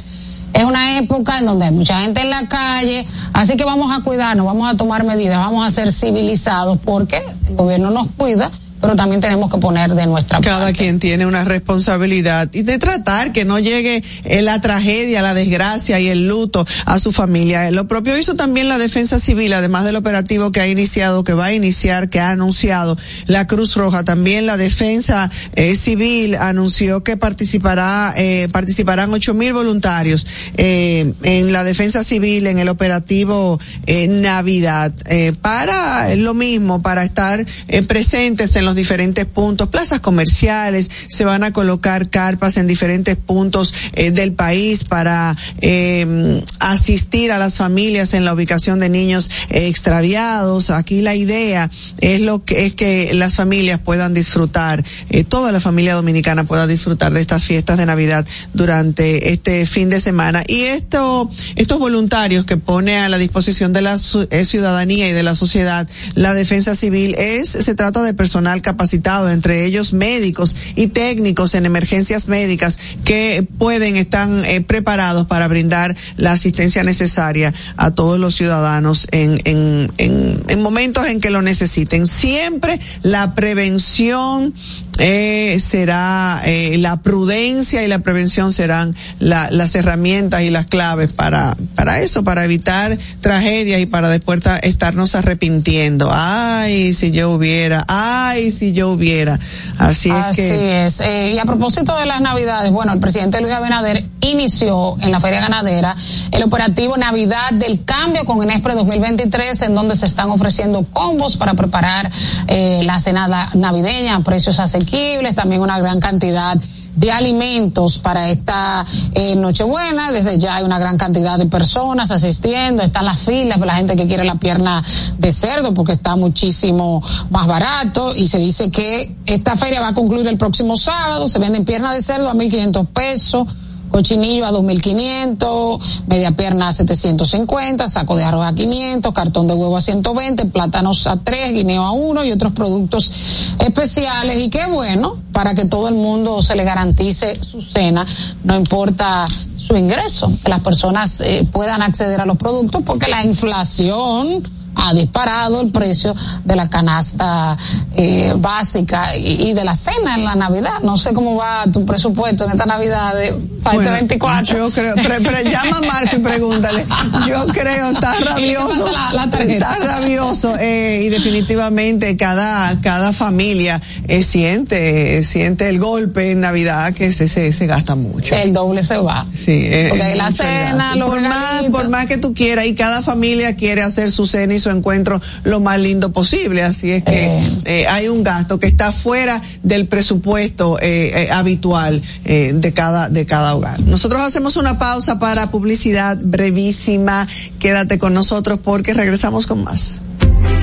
es 0.52 0.64
una 0.64 0.96
época 0.98 1.40
en 1.40 1.46
donde 1.46 1.66
hay 1.66 1.72
mucha 1.72 2.00
gente 2.00 2.20
en 2.20 2.30
la 2.30 2.46
calle, 2.46 3.04
así 3.32 3.56
que 3.56 3.64
vamos 3.64 3.92
a 3.92 4.02
cuidarnos, 4.04 4.46
vamos 4.46 4.72
a 4.72 4.76
tomar 4.76 5.02
medidas, 5.02 5.38
vamos 5.38 5.66
a 5.66 5.70
ser 5.70 5.90
civilizados, 5.90 6.78
porque 6.84 7.20
el 7.48 7.56
gobierno 7.56 7.90
nos 7.90 8.12
cuida 8.12 8.48
pero 8.80 8.96
también 8.96 9.20
tenemos 9.20 9.50
que 9.52 9.58
poner 9.58 9.94
de 9.94 10.06
nuestra 10.06 10.40
Cada 10.40 10.64
parte. 10.66 10.78
quien 10.78 10.98
tiene 10.98 11.26
una 11.26 11.44
responsabilidad 11.44 12.48
y 12.52 12.62
de 12.62 12.78
tratar 12.78 13.32
que 13.32 13.44
no 13.44 13.58
llegue 13.58 14.02
eh, 14.24 14.42
la 14.42 14.60
tragedia, 14.60 15.22
la 15.22 15.34
desgracia 15.34 15.98
y 16.00 16.08
el 16.08 16.26
luto 16.28 16.66
a 16.84 16.98
su 16.98 17.12
familia. 17.12 17.68
Eh, 17.68 17.72
Lo 17.72 17.86
propio 17.88 18.16
hizo 18.16 18.34
también 18.34 18.68
la 18.68 18.78
Defensa 18.78 19.18
Civil, 19.18 19.52
además 19.52 19.84
del 19.84 19.96
operativo 19.96 20.52
que 20.52 20.60
ha 20.60 20.68
iniciado, 20.68 21.24
que 21.24 21.32
va 21.34 21.46
a 21.46 21.52
iniciar, 21.54 22.08
que 22.08 22.20
ha 22.20 22.30
anunciado 22.30 22.96
la 23.26 23.46
Cruz 23.46 23.74
Roja. 23.76 24.04
También 24.04 24.46
la 24.46 24.56
Defensa 24.56 25.30
eh, 25.54 25.74
Civil 25.74 26.36
anunció 26.36 27.02
que 27.02 27.16
participará, 27.16 28.14
eh, 28.16 28.48
participarán 28.52 29.12
ocho 29.12 29.34
mil 29.34 29.52
voluntarios 29.52 30.26
eh, 30.56 31.12
en 31.22 31.52
la 31.52 31.64
Defensa 31.64 32.04
Civil 32.04 32.46
en 32.46 32.58
el 32.58 32.68
operativo 32.68 33.58
eh, 33.86 34.06
Navidad 34.08 34.92
eh, 35.06 35.32
para 35.40 36.14
lo 36.16 36.34
mismo, 36.34 36.80
para 36.82 37.04
estar 37.04 37.44
presentes 37.88 38.54
en 38.56 38.64
los 38.64 38.75
diferentes 38.76 39.26
puntos, 39.26 39.68
plazas 39.68 40.00
comerciales, 40.00 40.90
se 41.08 41.24
van 41.24 41.42
a 41.42 41.52
colocar 41.52 42.08
carpas 42.10 42.56
en 42.56 42.66
diferentes 42.66 43.16
puntos 43.16 43.74
eh, 43.94 44.10
del 44.10 44.32
país 44.32 44.84
para 44.84 45.36
eh, 45.60 46.42
asistir 46.60 47.32
a 47.32 47.38
las 47.38 47.56
familias 47.56 48.14
en 48.14 48.24
la 48.24 48.34
ubicación 48.34 48.80
de 48.80 48.88
niños 48.88 49.30
eh, 49.50 49.66
extraviados. 49.66 50.70
Aquí 50.70 51.02
la 51.02 51.14
idea 51.14 51.70
es 51.98 52.20
lo 52.20 52.44
que 52.44 52.66
es 52.66 52.74
que 52.74 53.12
las 53.14 53.34
familias 53.34 53.80
puedan 53.80 54.14
disfrutar, 54.14 54.84
eh, 55.10 55.24
toda 55.24 55.52
la 55.52 55.60
familia 55.60 55.94
dominicana 55.94 56.44
pueda 56.44 56.66
disfrutar 56.66 57.12
de 57.12 57.20
estas 57.20 57.44
fiestas 57.44 57.78
de 57.78 57.86
Navidad 57.86 58.26
durante 58.54 59.32
este 59.32 59.66
fin 59.66 59.90
de 59.90 60.00
semana. 60.00 60.42
Y 60.46 60.62
esto, 60.62 61.28
estos 61.56 61.78
voluntarios 61.78 62.44
que 62.44 62.56
pone 62.56 62.98
a 62.98 63.08
la 63.08 63.18
disposición 63.18 63.72
de 63.72 63.82
la 63.82 63.98
ciudadanía 63.98 65.08
y 65.08 65.12
de 65.12 65.22
la 65.22 65.34
sociedad 65.34 65.88
la 66.14 66.34
defensa 66.34 66.74
civil 66.74 67.14
es, 67.16 67.48
se 67.50 67.74
trata 67.74 68.02
de 68.02 68.14
personal 68.14 68.55
capacitado, 68.62 69.30
entre 69.30 69.64
ellos 69.66 69.92
médicos 69.92 70.56
y 70.74 70.88
técnicos 70.88 71.54
en 71.54 71.66
emergencias 71.66 72.28
médicas 72.28 72.78
que 73.04 73.46
pueden, 73.58 73.96
están 73.96 74.44
eh, 74.44 74.60
preparados 74.60 75.26
para 75.26 75.48
brindar 75.48 75.94
la 76.16 76.32
asistencia 76.32 76.82
necesaria 76.82 77.52
a 77.76 77.90
todos 77.92 78.18
los 78.18 78.34
ciudadanos 78.34 79.06
en, 79.12 79.40
en, 79.44 79.90
en, 79.98 80.42
en 80.48 80.62
momentos 80.62 81.06
en 81.06 81.20
que 81.20 81.30
lo 81.30 81.42
necesiten. 81.42 82.06
Siempre 82.06 82.80
la 83.02 83.34
prevención 83.34 84.54
eh, 84.98 85.58
será, 85.60 86.42
eh, 86.46 86.78
la 86.78 87.02
prudencia 87.02 87.84
y 87.84 87.88
la 87.88 87.98
prevención 87.98 88.52
serán 88.52 88.94
la- 89.18 89.50
las 89.50 89.74
herramientas 89.74 90.42
y 90.42 90.50
las 90.50 90.66
claves 90.66 91.12
para, 91.12 91.56
para 91.74 92.00
eso, 92.00 92.24
para 92.24 92.44
evitar 92.44 92.96
tragedias 93.20 93.80
y 93.80 93.86
para 93.86 94.08
después 94.08 94.40
ta- 94.40 94.58
estarnos 94.58 95.14
arrepintiendo. 95.14 96.08
Ay, 96.10 96.94
si 96.94 97.10
yo 97.12 97.30
hubiera, 97.30 97.84
ay, 97.88 98.45
si 98.50 98.72
yo 98.72 98.90
hubiera. 98.90 99.38
Así 99.78 100.10
es 100.10 100.14
Así 100.14 100.42
que. 100.42 100.86
es. 100.86 101.00
Eh, 101.00 101.32
y 101.34 101.38
a 101.38 101.44
propósito 101.44 101.96
de 101.96 102.06
las 102.06 102.20
navidades, 102.20 102.70
bueno, 102.70 102.92
el 102.92 102.98
presidente 102.98 103.40
Luis 103.40 103.52
Abinader 103.52 104.04
inició 104.20 104.96
en 105.00 105.12
la 105.12 105.20
Feria 105.20 105.40
Ganadera 105.40 105.94
el 106.32 106.42
operativo 106.42 106.96
Navidad 106.96 107.52
del 107.52 107.84
Cambio 107.84 108.24
con 108.24 108.42
Inespre 108.42 108.74
2023, 108.74 109.62
en 109.62 109.74
donde 109.74 109.96
se 109.96 110.06
están 110.06 110.30
ofreciendo 110.30 110.84
combos 110.84 111.36
para 111.36 111.54
preparar 111.54 112.10
eh, 112.48 112.82
la 112.84 112.98
cena 113.00 113.50
navideña 113.54 114.16
a 114.16 114.20
precios 114.20 114.58
asequibles, 114.60 115.34
también 115.34 115.60
una 115.60 115.78
gran 115.78 116.00
cantidad 116.00 116.56
de 116.56 116.85
alimentos 117.12 117.98
para 117.98 118.28
esta 118.28 118.84
eh, 119.14 119.36
Nochebuena. 119.36 120.12
Desde 120.12 120.38
ya 120.38 120.56
hay 120.56 120.64
una 120.64 120.78
gran 120.78 120.96
cantidad 120.96 121.38
de 121.38 121.46
personas 121.46 122.10
asistiendo, 122.10 122.82
están 122.82 123.04
las 123.04 123.18
filas 123.18 123.60
de 123.60 123.66
la 123.66 123.74
gente 123.74 123.96
que 123.96 124.06
quiere 124.06 124.24
la 124.24 124.36
pierna 124.36 124.82
de 125.18 125.32
cerdo 125.32 125.74
porque 125.74 125.92
está 125.92 126.16
muchísimo 126.16 127.02
más 127.30 127.46
barato 127.46 128.14
y 128.14 128.26
se 128.26 128.38
dice 128.38 128.70
que 128.70 129.16
esta 129.26 129.56
feria 129.56 129.80
va 129.80 129.88
a 129.88 129.94
concluir 129.94 130.26
el 130.28 130.38
próximo 130.38 130.76
sábado, 130.76 131.28
se 131.28 131.38
venden 131.38 131.64
piernas 131.64 131.94
de 131.94 132.02
cerdo 132.02 132.28
a 132.28 132.34
1.500 132.34 132.86
pesos. 132.86 133.46
Cochinillo 133.90 134.46
a 134.46 134.52
2.500, 134.52 136.04
media 136.06 136.32
pierna 136.32 136.68
a 136.68 136.72
750, 136.72 137.88
saco 137.88 138.16
de 138.16 138.24
arroz 138.24 138.46
a 138.46 138.54
500, 138.54 139.12
cartón 139.14 139.46
de 139.46 139.54
huevo 139.54 139.76
a 139.76 139.80
120, 139.80 140.46
plátanos 140.46 141.06
a 141.06 141.16
3, 141.16 141.52
guineo 141.54 141.82
a 141.82 141.92
1 141.92 142.24
y 142.24 142.32
otros 142.32 142.52
productos 142.52 143.54
especiales. 143.58 144.38
Y 144.38 144.48
qué 144.50 144.66
bueno, 144.66 145.16
para 145.32 145.54
que 145.54 145.64
todo 145.64 145.88
el 145.88 145.94
mundo 145.94 146.42
se 146.42 146.56
le 146.56 146.64
garantice 146.64 147.34
su 147.42 147.62
cena, 147.62 148.06
no 148.44 148.56
importa 148.56 149.26
su 149.56 149.76
ingreso, 149.76 150.30
que 150.44 150.50
las 150.50 150.60
personas 150.60 151.20
eh, 151.20 151.46
puedan 151.50 151.82
acceder 151.82 152.20
a 152.20 152.26
los 152.26 152.36
productos 152.36 152.82
porque 152.84 153.08
la 153.08 153.24
inflación 153.24 154.42
ha 154.76 154.94
disparado 154.94 155.60
el 155.62 155.70
precio 155.70 156.14
de 156.44 156.54
la 156.56 156.68
canasta 156.68 157.56
eh, 157.96 158.32
básica 158.36 159.16
y, 159.16 159.48
y 159.48 159.52
de 159.54 159.64
la 159.64 159.74
cena 159.74 160.14
en 160.16 160.24
la 160.24 160.34
Navidad. 160.34 160.80
No 160.82 160.96
sé 160.96 161.12
cómo 161.14 161.34
va 161.36 161.64
tu 161.72 161.84
presupuesto 161.86 162.44
en 162.44 162.50
esta 162.52 162.66
Navidad 162.66 163.14
de 163.14 163.32
para 163.62 163.76
Bueno, 163.76 163.90
este 163.90 164.00
24. 164.00 164.58
Yo 164.58 164.70
creo, 164.70 164.94
pero, 164.94 165.14
pero 165.24 165.40
llama 165.50 165.78
a 165.78 165.80
Marco 165.80 166.16
y 166.16 166.18
pregúntale. 166.20 166.86
Yo 167.26 167.46
creo, 167.48 167.90
está 167.90 168.14
rabioso. 168.14 168.92
la- 168.92 169.24
la 169.24 169.30
tarjeta. 169.30 169.72
Está 169.74 169.86
rabioso, 169.98 170.54
eh, 170.60 171.02
y 171.04 171.08
definitivamente 171.08 172.16
cada, 172.16 172.80
cada 172.80 173.12
familia 173.12 173.80
eh, 174.08 174.22
siente, 174.22 175.22
siente 175.24 175.68
el 175.68 175.78
golpe 175.80 176.30
en 176.30 176.40
Navidad 176.40 176.92
que 176.94 177.10
se, 177.12 177.26
se, 177.28 177.52
se 177.52 177.66
gasta 177.66 177.94
mucho. 177.96 178.34
el 178.36 178.52
doble 178.52 178.84
se 178.84 178.98
va. 178.98 179.26
Sí, 179.34 179.52
eh, 179.64 179.86
Porque 179.90 180.14
la 180.14 180.30
cena, 180.30 180.94
los 180.96 181.08
por 181.10 181.20
más, 181.22 181.62
por 181.72 181.88
más 181.88 182.06
que 182.06 182.18
tú 182.18 182.34
quieras 182.34 182.66
y 182.66 182.74
cada 182.74 183.02
familia 183.02 183.56
quiere 183.56 183.82
hacer 183.82 184.10
su 184.12 184.26
cena 184.26 184.54
y 184.54 184.58
su 184.58 184.65
encuentro 184.70 185.20
lo 185.44 185.60
más 185.60 185.78
lindo 185.80 186.12
posible, 186.12 186.62
así 186.62 186.90
es 186.92 187.04
que 187.04 187.26
Eh. 187.26 187.42
eh, 187.64 187.84
hay 187.88 188.08
un 188.08 188.22
gasto 188.22 188.58
que 188.58 188.66
está 188.66 188.92
fuera 188.92 189.40
del 189.62 189.86
presupuesto 189.86 190.78
eh, 190.80 191.24
eh, 191.24 191.28
habitual 191.32 192.02
eh, 192.24 192.52
de 192.54 192.72
cada 192.72 193.08
de 193.08 193.26
cada 193.26 193.54
hogar. 193.54 193.78
Nosotros 193.80 194.22
hacemos 194.22 194.56
una 194.56 194.78
pausa 194.78 195.18
para 195.18 195.50
publicidad 195.50 196.18
brevísima. 196.20 197.26
Quédate 197.58 197.98
con 197.98 198.14
nosotros 198.14 198.58
porque 198.62 198.94
regresamos 198.94 199.46
con 199.46 199.64
más. 199.64 200.00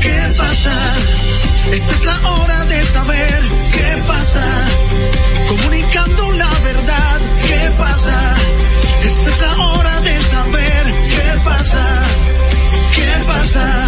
¿Qué 0.01 0.33
pasa? 0.37 0.73
Esta 1.71 1.93
es 1.95 2.05
la 2.05 2.31
hora 2.31 2.65
de 2.65 2.85
saber 2.87 3.41
qué 3.71 4.03
pasa. 4.07 4.45
Comunicando 5.47 6.31
la 6.33 6.49
verdad, 6.59 7.21
¿qué 7.47 7.71
pasa? 7.77 8.35
Esta 9.05 9.29
es 9.29 9.41
la 9.41 9.67
hora 9.67 10.01
de 10.01 10.21
saber 10.21 10.83
qué 11.09 11.39
pasa. 11.43 12.03
¿Qué 12.95 13.23
pasa? 13.27 13.87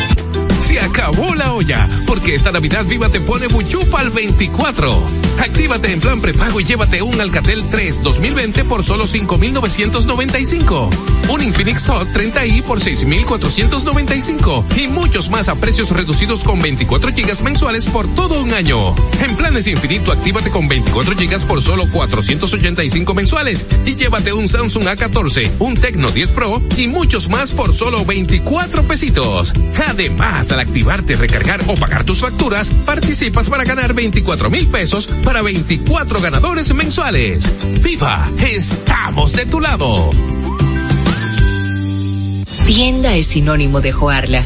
Acabó 0.81 1.35
la 1.35 1.53
olla, 1.53 1.87
porque 2.05 2.35
esta 2.35 2.51
Navidad 2.51 2.85
Viva 2.85 3.09
te 3.09 3.19
pone 3.19 3.47
muchupa 3.47 3.99
al 3.99 4.09
24. 4.09 5.01
Actívate 5.39 5.91
en 5.91 5.99
plan 5.99 6.21
prepago 6.21 6.59
y 6.59 6.63
llévate 6.63 7.01
un 7.01 7.19
Alcatel 7.19 7.63
3 7.69 8.03
2020 8.03 8.63
por 8.65 8.83
solo 8.83 9.07
5,995. 9.07 10.89
Un 11.29 11.41
Infinix 11.41 11.87
Hot 11.87 12.07
30i 12.09 12.61
por 12.61 12.79
6,495. 12.79 14.65
Y 14.77 14.87
muchos 14.87 15.29
más 15.29 15.47
a 15.47 15.55
precios 15.55 15.89
reducidos 15.89 16.43
con 16.43 16.59
24 16.59 17.13
gigas 17.13 17.41
mensuales 17.41 17.85
por 17.85 18.07
todo 18.13 18.41
un 18.41 18.53
año. 18.53 18.93
En 19.23 19.35
planes 19.35 19.67
infinito, 19.67 20.11
actívate 20.11 20.51
con 20.51 20.67
24 20.67 21.15
gigas 21.15 21.45
por 21.45 21.61
solo 21.61 21.85
485 21.91 23.13
mensuales. 23.13 23.65
Y 23.85 23.95
llévate 23.95 24.33
un 24.33 24.47
Samsung 24.47 24.83
A14, 24.83 25.49
un 25.59 25.75
Tecno 25.75 26.11
10 26.11 26.31
Pro 26.31 26.61
y 26.77 26.87
muchos 26.87 27.29
más 27.29 27.51
por 27.51 27.73
solo 27.73 28.05
24 28.05 28.87
pesitos. 28.87 29.53
Además, 29.87 30.51
al 30.51 30.59
activarte, 30.71 31.17
recargar 31.17 31.59
o 31.67 31.75
pagar 31.75 32.05
tus 32.05 32.21
facturas, 32.21 32.69
participas 32.69 33.49
para 33.49 33.65
ganar 33.65 33.93
24 33.93 34.49
mil 34.49 34.67
pesos 34.67 35.05
para 35.21 35.41
24 35.41 36.21
ganadores 36.21 36.73
mensuales. 36.73 37.43
¡Viva! 37.83 38.25
¡Estamos 38.37 39.33
de 39.33 39.45
tu 39.47 39.59
lado! 39.59 40.09
Tienda 42.65 43.15
es 43.17 43.27
sinónimo 43.27 43.81
de 43.81 43.91
Joarla. 43.91 44.45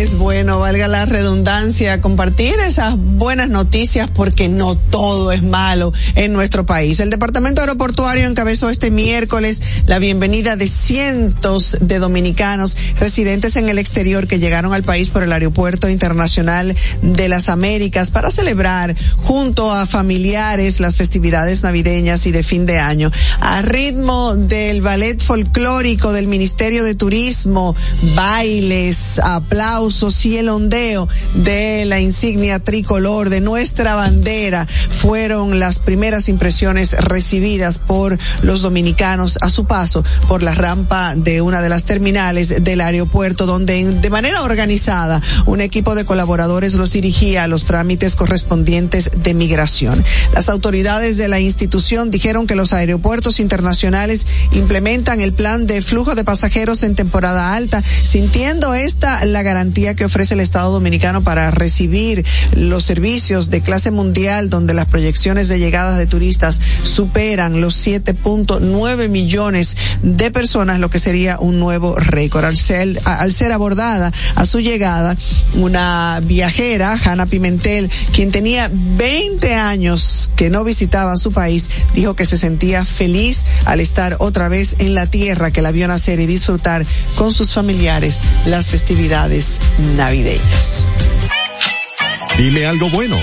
es 0.00 0.16
bueno, 0.16 0.60
valga 0.60 0.88
la 0.88 1.04
redundancia, 1.04 2.00
compartir 2.00 2.54
esas 2.60 2.96
buenas 2.96 3.50
noticias 3.50 4.08
porque 4.10 4.48
no 4.48 4.74
todo 4.74 5.30
es 5.30 5.42
malo 5.42 5.92
en 6.14 6.32
nuestro 6.32 6.64
país. 6.64 7.00
El 7.00 7.10
Departamento 7.10 7.60
Aeroportuario 7.60 8.26
encabezó 8.26 8.70
este 8.70 8.90
miércoles 8.90 9.60
la 9.84 9.98
bienvenida 9.98 10.56
de 10.56 10.68
cientos 10.68 11.76
de 11.82 11.98
dominicanos 11.98 12.78
residentes 12.98 13.56
en 13.56 13.68
el 13.68 13.78
exterior 13.78 14.26
que 14.26 14.38
llegaron 14.38 14.72
al 14.72 14.84
país 14.84 15.10
por 15.10 15.22
el 15.22 15.34
Aeropuerto 15.34 15.86
Internacional 15.86 16.74
de 17.02 17.28
las 17.28 17.50
Américas 17.50 18.10
para 18.10 18.30
celebrar 18.30 18.96
junto 19.18 19.70
a 19.70 19.84
familiares 19.84 20.80
las 20.80 20.96
festividades 20.96 21.62
navideñas 21.62 22.24
y 22.24 22.32
de 22.32 22.42
fin 22.42 22.64
de 22.64 22.78
año. 22.78 23.12
A 23.40 23.60
ritmo 23.60 24.34
del 24.34 24.80
ballet 24.80 25.20
folclórico 25.20 26.14
del 26.14 26.26
Ministerio 26.26 26.84
de 26.84 26.94
Turismo, 26.94 27.76
bailes, 28.14 29.18
aplausos 29.18 29.89
y 30.24 30.36
el 30.36 30.48
ondeo 30.48 31.08
de 31.34 31.84
la 31.84 31.98
insignia 31.98 32.60
tricolor 32.60 33.28
de 33.28 33.40
nuestra 33.40 33.96
bandera 33.96 34.66
fueron 34.66 35.58
las 35.58 35.80
primeras 35.80 36.28
impresiones 36.28 36.92
recibidas 36.92 37.78
por 37.78 38.16
los 38.42 38.62
dominicanos 38.62 39.36
a 39.40 39.50
su 39.50 39.64
paso 39.64 40.04
por 40.28 40.44
la 40.44 40.54
rampa 40.54 41.16
de 41.16 41.40
una 41.40 41.60
de 41.60 41.68
las 41.68 41.84
terminales 41.84 42.62
del 42.62 42.80
aeropuerto 42.80 43.46
donde 43.46 43.84
de 43.84 44.10
manera 44.10 44.42
organizada 44.42 45.20
un 45.46 45.60
equipo 45.60 45.96
de 45.96 46.04
colaboradores 46.04 46.74
los 46.74 46.92
dirigía 46.92 47.42
a 47.42 47.48
los 47.48 47.64
trámites 47.64 48.14
correspondientes 48.14 49.10
de 49.16 49.34
migración. 49.34 50.04
Las 50.32 50.48
autoridades 50.48 51.18
de 51.18 51.26
la 51.26 51.40
institución 51.40 52.12
dijeron 52.12 52.46
que 52.46 52.54
los 52.54 52.72
aeropuertos 52.72 53.40
internacionales 53.40 54.26
implementan 54.52 55.20
el 55.20 55.32
plan 55.32 55.66
de 55.66 55.82
flujo 55.82 56.14
de 56.14 56.22
pasajeros 56.22 56.84
en 56.84 56.94
temporada 56.94 57.54
alta, 57.54 57.82
sintiendo 57.82 58.74
esta 58.74 59.24
la 59.24 59.42
garantía 59.42 59.79
que 59.80 60.04
ofrece 60.04 60.34
el 60.34 60.40
Estado 60.40 60.72
Dominicano 60.72 61.24
para 61.24 61.50
recibir 61.50 62.24
los 62.52 62.84
servicios 62.84 63.48
de 63.48 63.62
clase 63.62 63.90
mundial 63.90 64.50
donde 64.50 64.74
las 64.74 64.86
proyecciones 64.86 65.48
de 65.48 65.58
llegadas 65.58 65.96
de 65.96 66.06
turistas 66.06 66.60
superan 66.82 67.60
los 67.60 67.86
7.9 67.86 69.08
millones 69.08 69.76
de 70.02 70.30
personas, 70.30 70.80
lo 70.80 70.90
que 70.90 70.98
sería 70.98 71.38
un 71.40 71.58
nuevo 71.58 71.96
récord. 71.96 72.44
Al 72.44 72.58
ser, 72.58 73.00
al 73.04 73.32
ser 73.32 73.52
abordada 73.52 74.12
a 74.34 74.46
su 74.46 74.60
llegada 74.60 75.16
una 75.54 76.20
viajera, 76.22 76.96
Hanna 77.02 77.26
Pimentel, 77.26 77.90
quien 78.12 78.30
tenía 78.30 78.70
20 78.72 79.54
años 79.54 80.30
que 80.36 80.50
no 80.50 80.62
visitaba 80.62 81.16
su 81.16 81.32
país, 81.32 81.70
dijo 81.94 82.14
que 82.14 82.26
se 82.26 82.36
sentía 82.36 82.84
feliz 82.84 83.44
al 83.64 83.80
estar 83.80 84.16
otra 84.18 84.48
vez 84.48 84.76
en 84.78 84.94
la 84.94 85.06
tierra 85.06 85.50
que 85.50 85.62
la 85.62 85.72
vio 85.72 85.88
nacer 85.88 86.20
y 86.20 86.26
disfrutar 86.26 86.86
con 87.16 87.32
sus 87.32 87.54
familiares 87.54 88.20
las 88.44 88.68
festividades 88.68 89.60
navideñas. 89.78 90.86
Dime 92.36 92.66
algo 92.66 92.88
bueno. 92.90 93.18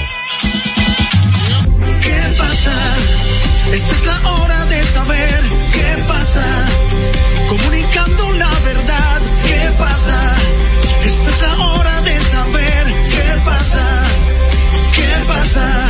¿Qué 2.02 2.36
pasa? 2.38 2.74
Esta 3.74 3.94
es 3.94 4.06
la 4.06 4.32
hora 4.32 4.66
de 4.66 4.84
saber 4.86 5.44
qué 5.74 6.04
pasa. 6.08 6.66
Comunicando 7.50 8.32
la 8.34 8.60
verdad, 8.60 9.22
¿qué 9.44 9.72
pasa? 9.80 10.34
Esta 11.06 11.30
es 11.32 11.42
la 11.42 11.58
hora 11.66 12.02
de 12.02 12.20
saber 12.20 12.86
qué 13.10 13.42
pasa. 13.46 14.04
¿Qué 14.96 15.26
pasa? 15.28 15.87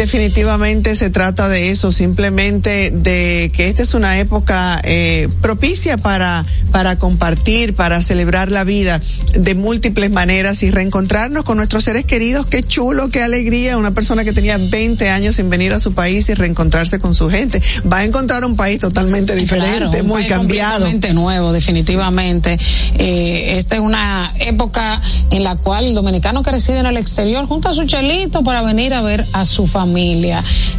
Definitivamente 0.00 0.94
se 0.94 1.10
trata 1.10 1.50
de 1.50 1.70
eso, 1.70 1.92
simplemente 1.92 2.90
de 2.90 3.52
que 3.54 3.68
esta 3.68 3.82
es 3.82 3.92
una 3.92 4.18
época 4.18 4.80
eh, 4.82 5.28
propicia 5.42 5.98
para, 5.98 6.46
para 6.72 6.96
compartir, 6.96 7.74
para 7.74 8.00
celebrar 8.00 8.50
la 8.50 8.64
vida 8.64 8.98
de 9.34 9.54
múltiples 9.54 10.10
maneras 10.10 10.62
y 10.62 10.70
reencontrarnos 10.70 11.44
con 11.44 11.58
nuestros 11.58 11.84
seres 11.84 12.06
queridos. 12.06 12.46
Qué 12.46 12.62
chulo, 12.62 13.10
qué 13.10 13.22
alegría. 13.22 13.76
Una 13.76 13.90
persona 13.90 14.24
que 14.24 14.32
tenía 14.32 14.56
20 14.56 15.10
años 15.10 15.36
sin 15.36 15.50
venir 15.50 15.74
a 15.74 15.78
su 15.78 15.92
país 15.92 16.30
y 16.30 16.34
reencontrarse 16.34 16.98
con 16.98 17.14
su 17.14 17.28
gente. 17.28 17.60
Va 17.86 17.98
a 17.98 18.04
encontrar 18.06 18.42
un 18.46 18.56
país 18.56 18.80
totalmente 18.80 19.36
diferente, 19.36 19.80
Claro, 19.80 19.90
un 19.90 20.06
muy 20.06 20.22
país 20.22 20.32
cambiado. 20.32 20.70
completamente 20.76 21.12
nuevo, 21.12 21.52
definitivamente. 21.52 22.56
Eh, 22.96 23.58
esta 23.58 23.74
es 23.74 23.82
una 23.82 24.32
época 24.46 24.98
en 25.30 25.44
la 25.44 25.56
cual 25.56 25.84
el 25.84 25.94
dominicano 25.94 26.42
que 26.42 26.52
reside 26.52 26.78
en 26.78 26.86
el 26.86 26.96
exterior 26.96 27.46
junta 27.46 27.68
a 27.68 27.74
su 27.74 27.84
chelito 27.84 28.42
para 28.42 28.62
venir 28.62 28.94
a 28.94 29.02
ver 29.02 29.26
a 29.34 29.44
su 29.44 29.66
familia. 29.66 29.89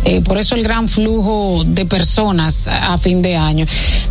Eh, 0.04 0.22
por 0.22 0.38
eso 0.38 0.56
el 0.56 0.64
gran 0.64 0.90
flujo 0.90 1.64
de 1.66 1.86
personas 1.86 2.68
a 2.68 2.98
fin 2.98 3.22
de 3.22 3.36
año. 3.36 3.66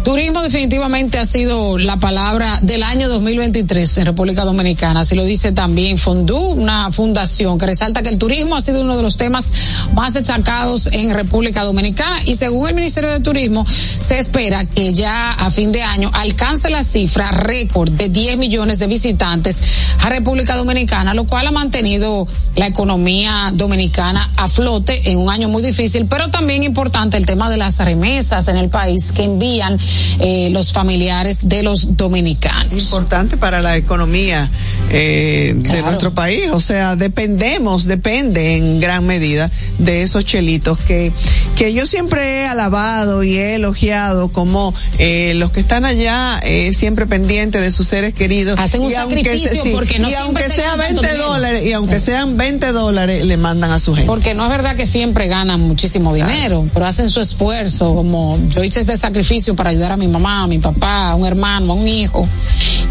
Turismo 0.04 0.42
definitivamente 0.42 1.18
ha 1.18 1.26
sido 1.26 1.78
la 1.78 1.98
palabra 1.98 2.58
del 2.62 2.82
año 2.82 3.08
2023 3.08 3.98
en 3.98 4.06
República 4.06 4.44
Dominicana. 4.44 5.00
Así 5.00 5.14
lo 5.14 5.24
dice 5.24 5.52
también 5.52 5.98
Fondú, 5.98 6.36
una 6.36 6.92
fundación 6.92 7.58
que 7.58 7.66
resalta 7.66 8.02
que 8.02 8.08
el 8.08 8.18
turismo 8.18 8.56
ha 8.56 8.60
sido 8.60 8.82
uno 8.82 8.96
de 8.96 9.02
los 9.02 9.16
temas 9.16 9.88
más 9.94 10.14
destacados 10.14 10.88
en 10.92 11.12
República 11.12 11.64
Dominicana 11.64 12.20
y 12.24 12.36
según 12.36 12.68
el 12.68 12.74
Ministerio 12.74 13.10
de 13.10 13.20
Turismo 13.20 13.66
se 13.66 14.18
espera 14.18 14.64
que 14.64 14.92
ya 14.92 15.32
a 15.32 15.50
fin 15.50 15.72
de 15.72 15.82
año 15.82 16.10
alcance 16.14 16.70
la 16.70 16.84
cifra 16.84 17.30
récord 17.32 17.90
de 17.90 18.08
10 18.08 18.38
millones 18.38 18.78
de 18.78 18.86
visitantes 18.86 19.60
a 20.00 20.08
República 20.08 20.56
Dominicana, 20.56 21.14
lo 21.14 21.24
cual 21.24 21.46
ha 21.46 21.50
mantenido 21.50 22.26
la 22.56 22.66
economía 22.66 23.50
dominicana 23.54 24.30
a 24.36 24.48
flote 24.48 24.89
en 25.04 25.18
un 25.18 25.30
año 25.30 25.48
muy 25.48 25.62
difícil, 25.62 26.06
pero 26.06 26.30
también 26.30 26.62
importante 26.62 27.16
el 27.16 27.26
tema 27.26 27.50
de 27.50 27.56
las 27.56 27.78
remesas 27.84 28.48
en 28.48 28.56
el 28.56 28.68
país 28.68 29.12
que 29.12 29.24
envían 29.24 29.78
eh, 30.18 30.48
los 30.50 30.72
familiares 30.72 31.48
de 31.48 31.62
los 31.62 31.96
dominicanos. 31.96 32.82
Importante 32.82 33.36
para 33.36 33.60
la 33.62 33.76
economía 33.76 34.50
eh, 34.90 35.54
de 35.56 35.82
nuestro 35.82 36.12
país, 36.12 36.50
o 36.52 36.60
sea, 36.60 36.96
dependemos, 36.96 37.86
depende 37.86 38.56
en 38.56 38.80
gran 38.80 39.06
medida 39.06 39.50
de 39.78 40.02
esos 40.02 40.24
chelitos 40.24 40.78
que, 40.78 41.12
que 41.56 41.72
yo 41.72 41.86
siempre 41.86 42.40
he 42.40 42.46
alabado 42.46 43.22
y 43.22 43.36
he 43.36 43.54
elogiado 43.54 44.32
como 44.32 44.74
eh, 44.98 45.32
los 45.36 45.50
que 45.52 45.60
están 45.60 45.84
allá 45.84 46.40
siempre 46.72 47.06
pendientes 47.06 47.62
de 47.62 47.70
sus 47.70 47.86
seres 47.86 48.14
queridos. 48.14 48.56
Hacen 48.58 48.82
un 48.82 48.90
Y 48.90 48.94
aunque 48.94 49.24
sacrificio 49.24 49.62
sí, 49.62 49.70
porque 49.72 49.98
no 49.98 50.10
y 50.10 50.14
aunque 50.14 50.48
sea 50.48 50.70
ganan 50.70 50.86
tanto 50.86 51.02
20 51.02 51.16
dinero. 51.16 51.32
dólares, 51.32 51.66
y 51.66 51.72
aunque 51.72 51.98
sean 51.98 52.36
20 52.36 52.72
dólares, 52.72 53.24
le 53.24 53.36
mandan 53.36 53.70
a 53.70 53.78
su 53.78 53.94
gente. 53.94 54.06
Porque 54.06 54.34
no 54.34 54.44
es 54.44 54.50
verdad 54.50 54.76
que 54.76 54.79
siempre 54.86 55.26
ganan 55.28 55.60
muchísimo 55.60 56.12
dinero, 56.14 56.66
pero 56.72 56.86
hacen 56.86 57.08
su 57.10 57.20
esfuerzo, 57.20 57.94
como 57.94 58.38
yo 58.54 58.62
hice 58.64 58.80
este 58.80 58.96
sacrificio 58.96 59.54
para 59.54 59.70
ayudar 59.70 59.92
a 59.92 59.96
mi 59.96 60.08
mamá, 60.08 60.42
a 60.42 60.46
mi 60.46 60.58
papá, 60.58 61.10
a 61.10 61.14
un 61.14 61.26
hermano, 61.26 61.72
a 61.72 61.76
un 61.76 61.86
hijo, 61.86 62.26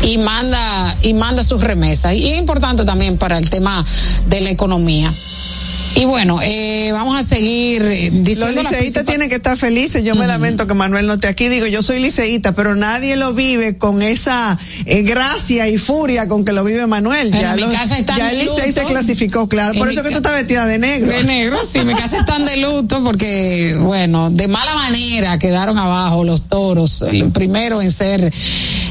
y 0.03 0.17
manda, 0.17 0.95
y 1.01 1.13
manda 1.13 1.43
sus 1.43 1.61
remesas. 1.61 2.13
Y 2.13 2.29
es 2.29 2.39
importante 2.39 2.85
también 2.85 3.17
para 3.17 3.37
el 3.37 3.49
tema 3.49 3.83
de 4.27 4.41
la 4.41 4.49
economía. 4.49 5.13
Y 5.95 6.05
bueno, 6.05 6.39
eh, 6.43 6.91
vamos 6.93 7.15
a 7.17 7.23
seguir 7.23 7.81
eh, 7.83 8.11
Los 8.11 8.23
diciendo 8.23 8.63
las 8.63 8.71
liceístas 8.71 9.05
tienen 9.05 9.29
que 9.29 9.35
estar 9.35 9.57
felices. 9.57 10.03
Yo 10.03 10.15
me 10.15 10.27
lamento 10.27 10.67
que 10.67 10.73
Manuel 10.73 11.07
no 11.07 11.13
esté 11.13 11.27
aquí. 11.27 11.49
Digo, 11.49 11.65
yo 11.65 11.81
soy 11.81 11.99
liceísta, 11.99 12.53
pero 12.53 12.75
nadie 12.75 13.15
lo 13.15 13.33
vive 13.33 13.77
con 13.77 14.01
esa 14.01 14.57
eh, 14.85 15.01
gracia 15.01 15.67
y 15.67 15.77
furia 15.77 16.27
con 16.27 16.45
que 16.45 16.53
lo 16.53 16.63
vive 16.63 16.85
Manuel. 16.87 17.29
Pero 17.31 17.41
ya 17.41 17.53
en 17.53 17.69
mi 17.69 17.75
casa 17.75 17.97
están 17.97 18.17
ya 18.17 18.31
el 18.31 18.39
de 18.39 18.43
Licey 18.45 18.71
se 18.71 18.83
clasificó, 18.83 19.47
claro. 19.49 19.73
En 19.73 19.79
Por 19.79 19.89
eso 19.89 20.03
que 20.03 20.09
tú 20.11 20.17
estás 20.17 20.33
vestida 20.33 20.65
de 20.65 20.77
negro. 20.77 21.11
De 21.11 21.23
negro, 21.23 21.57
sí, 21.65 21.79
mi 21.83 21.93
casa 21.93 22.19
están 22.19 22.45
de 22.45 22.57
luto 22.57 23.03
porque, 23.03 23.75
bueno, 23.79 24.29
de 24.29 24.47
mala 24.47 24.75
manera 24.75 25.39
quedaron 25.39 25.77
abajo 25.77 26.23
los 26.23 26.43
toros, 26.43 27.01
el 27.01 27.31
primero 27.31 27.81
en 27.81 27.91
ser 27.91 28.31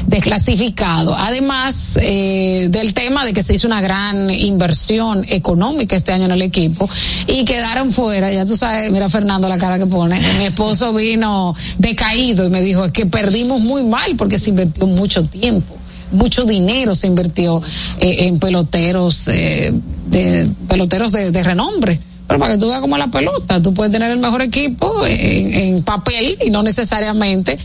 desclasificado. 0.07 1.15
Además 1.17 1.97
eh, 2.01 2.67
del 2.69 2.93
tema 2.93 3.25
de 3.25 3.33
que 3.33 3.43
se 3.43 3.53
hizo 3.53 3.67
una 3.67 3.81
gran 3.81 4.29
inversión 4.29 5.25
económica 5.29 5.95
este 5.95 6.11
año 6.11 6.25
en 6.25 6.31
el 6.31 6.41
equipo 6.41 6.88
y 7.27 7.45
quedaron 7.45 7.91
fuera, 7.91 8.31
ya 8.31 8.45
tú 8.45 8.57
sabes, 8.57 8.91
mira 8.91 9.09
Fernando 9.09 9.47
la 9.49 9.57
cara 9.57 9.77
que 9.77 9.85
pone, 9.85 10.19
mi 10.37 10.45
esposo 10.45 10.93
vino 10.93 11.55
decaído 11.77 12.45
y 12.45 12.49
me 12.49 12.61
dijo, 12.61 12.85
es 12.85 12.91
que 12.91 13.05
perdimos 13.05 13.61
muy 13.61 13.83
mal 13.83 14.15
porque 14.17 14.39
se 14.39 14.49
invirtió 14.49 14.87
mucho 14.87 15.23
tiempo 15.25 15.75
mucho 16.11 16.45
dinero 16.45 16.95
se 16.95 17.07
invirtió 17.07 17.61
eh, 17.99 18.27
en 18.27 18.39
peloteros 18.39 19.27
eh, 19.27 19.71
de 20.07 20.49
peloteros 20.67 21.11
de, 21.11 21.43
renombre. 21.43 21.99
Pero 22.27 22.39
para 22.39 22.53
que 22.53 22.59
tú 22.59 22.67
veas 22.67 22.81
cómo 22.81 22.95
es 22.95 22.99
la 22.99 23.11
pelota 23.11 23.61
tú 23.61 23.73
puedes 23.73 23.91
tener 23.91 24.11
el 24.11 24.19
mejor 24.19 24.41
equipo 24.41 25.05
en, 25.05 25.53
en 25.53 25.83
papel 25.83 26.37
y 26.45 26.49
no 26.49 26.63
necesariamente 26.63 27.57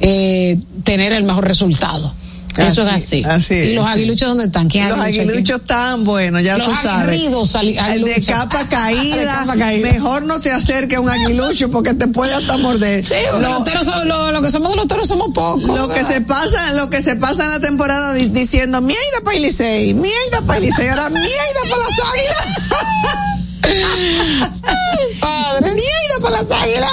eh, 0.00 0.58
tener 0.84 1.12
el 1.12 1.24
mejor 1.24 1.44
resultado 1.44 2.12
eso 2.56 2.82
es 2.82 2.88
así, 2.92 3.22
así 3.24 3.54
y 3.54 3.72
los 3.74 3.86
aguiluchos 3.86 4.28
dónde 4.28 4.44
están 4.46 4.68
¿Quién 4.68 4.88
Los 4.88 4.98
aguiluchos 4.98 5.64
tan 5.64 6.04
buenos, 6.04 6.42
ya 6.42 6.58
Los 6.58 6.68
tú 6.68 6.74
sabes. 6.82 7.20
de 7.20 8.22
capa 8.26 8.64
De 8.64 8.68
caída, 8.68 9.34
capa 9.40 9.56
caída. 9.56 9.92
mejor 9.92 10.22
no 10.24 10.40
te 10.40 10.50
acerques 10.50 10.98
a 10.98 11.00
un 11.00 11.08
aguilucho 11.10 11.70
porque 11.70 11.94
te 11.94 12.08
puede 12.08 12.34
hasta 12.34 12.56
morder. 12.56 13.04
Sí, 13.06 13.14
Lo- 13.32 13.40
los 13.40 13.64
toros 13.64 13.84
son- 13.84 14.08
lo, 14.08 14.32
lo 14.32 14.42
que 14.42 14.50
somos 14.50 14.70
de 14.70 14.76
los 14.76 14.88
toros 14.88 15.06
somos 15.06 15.32
pocos 15.34 15.62
lo 15.76 15.88
que 15.88 16.02
se 16.04 16.20
pasa, 16.20 16.72
lo 16.72 16.90
que 16.90 17.00
se 17.02 17.14
pasa 17.16 17.44
en 17.44 17.50
la 17.50 17.60
temporada 17.60 18.12
di- 18.14 18.28
diciendo 18.28 18.80
mierda 18.80 19.20
para 19.24 19.36
el 19.36 19.42
Licey, 19.44 19.94
mierda 19.94 20.40
para 20.46 20.58
el 20.58 20.64
Licey, 20.64 20.88
ahora 20.88 21.10
mierda 21.10 21.60
para 21.70 21.82
las 21.84 21.92
águilas. 22.12 23.38
Padre. 25.20 25.72
Mierda 25.72 26.20
para 26.22 26.42
las 26.42 26.50
águilas. 26.50 26.90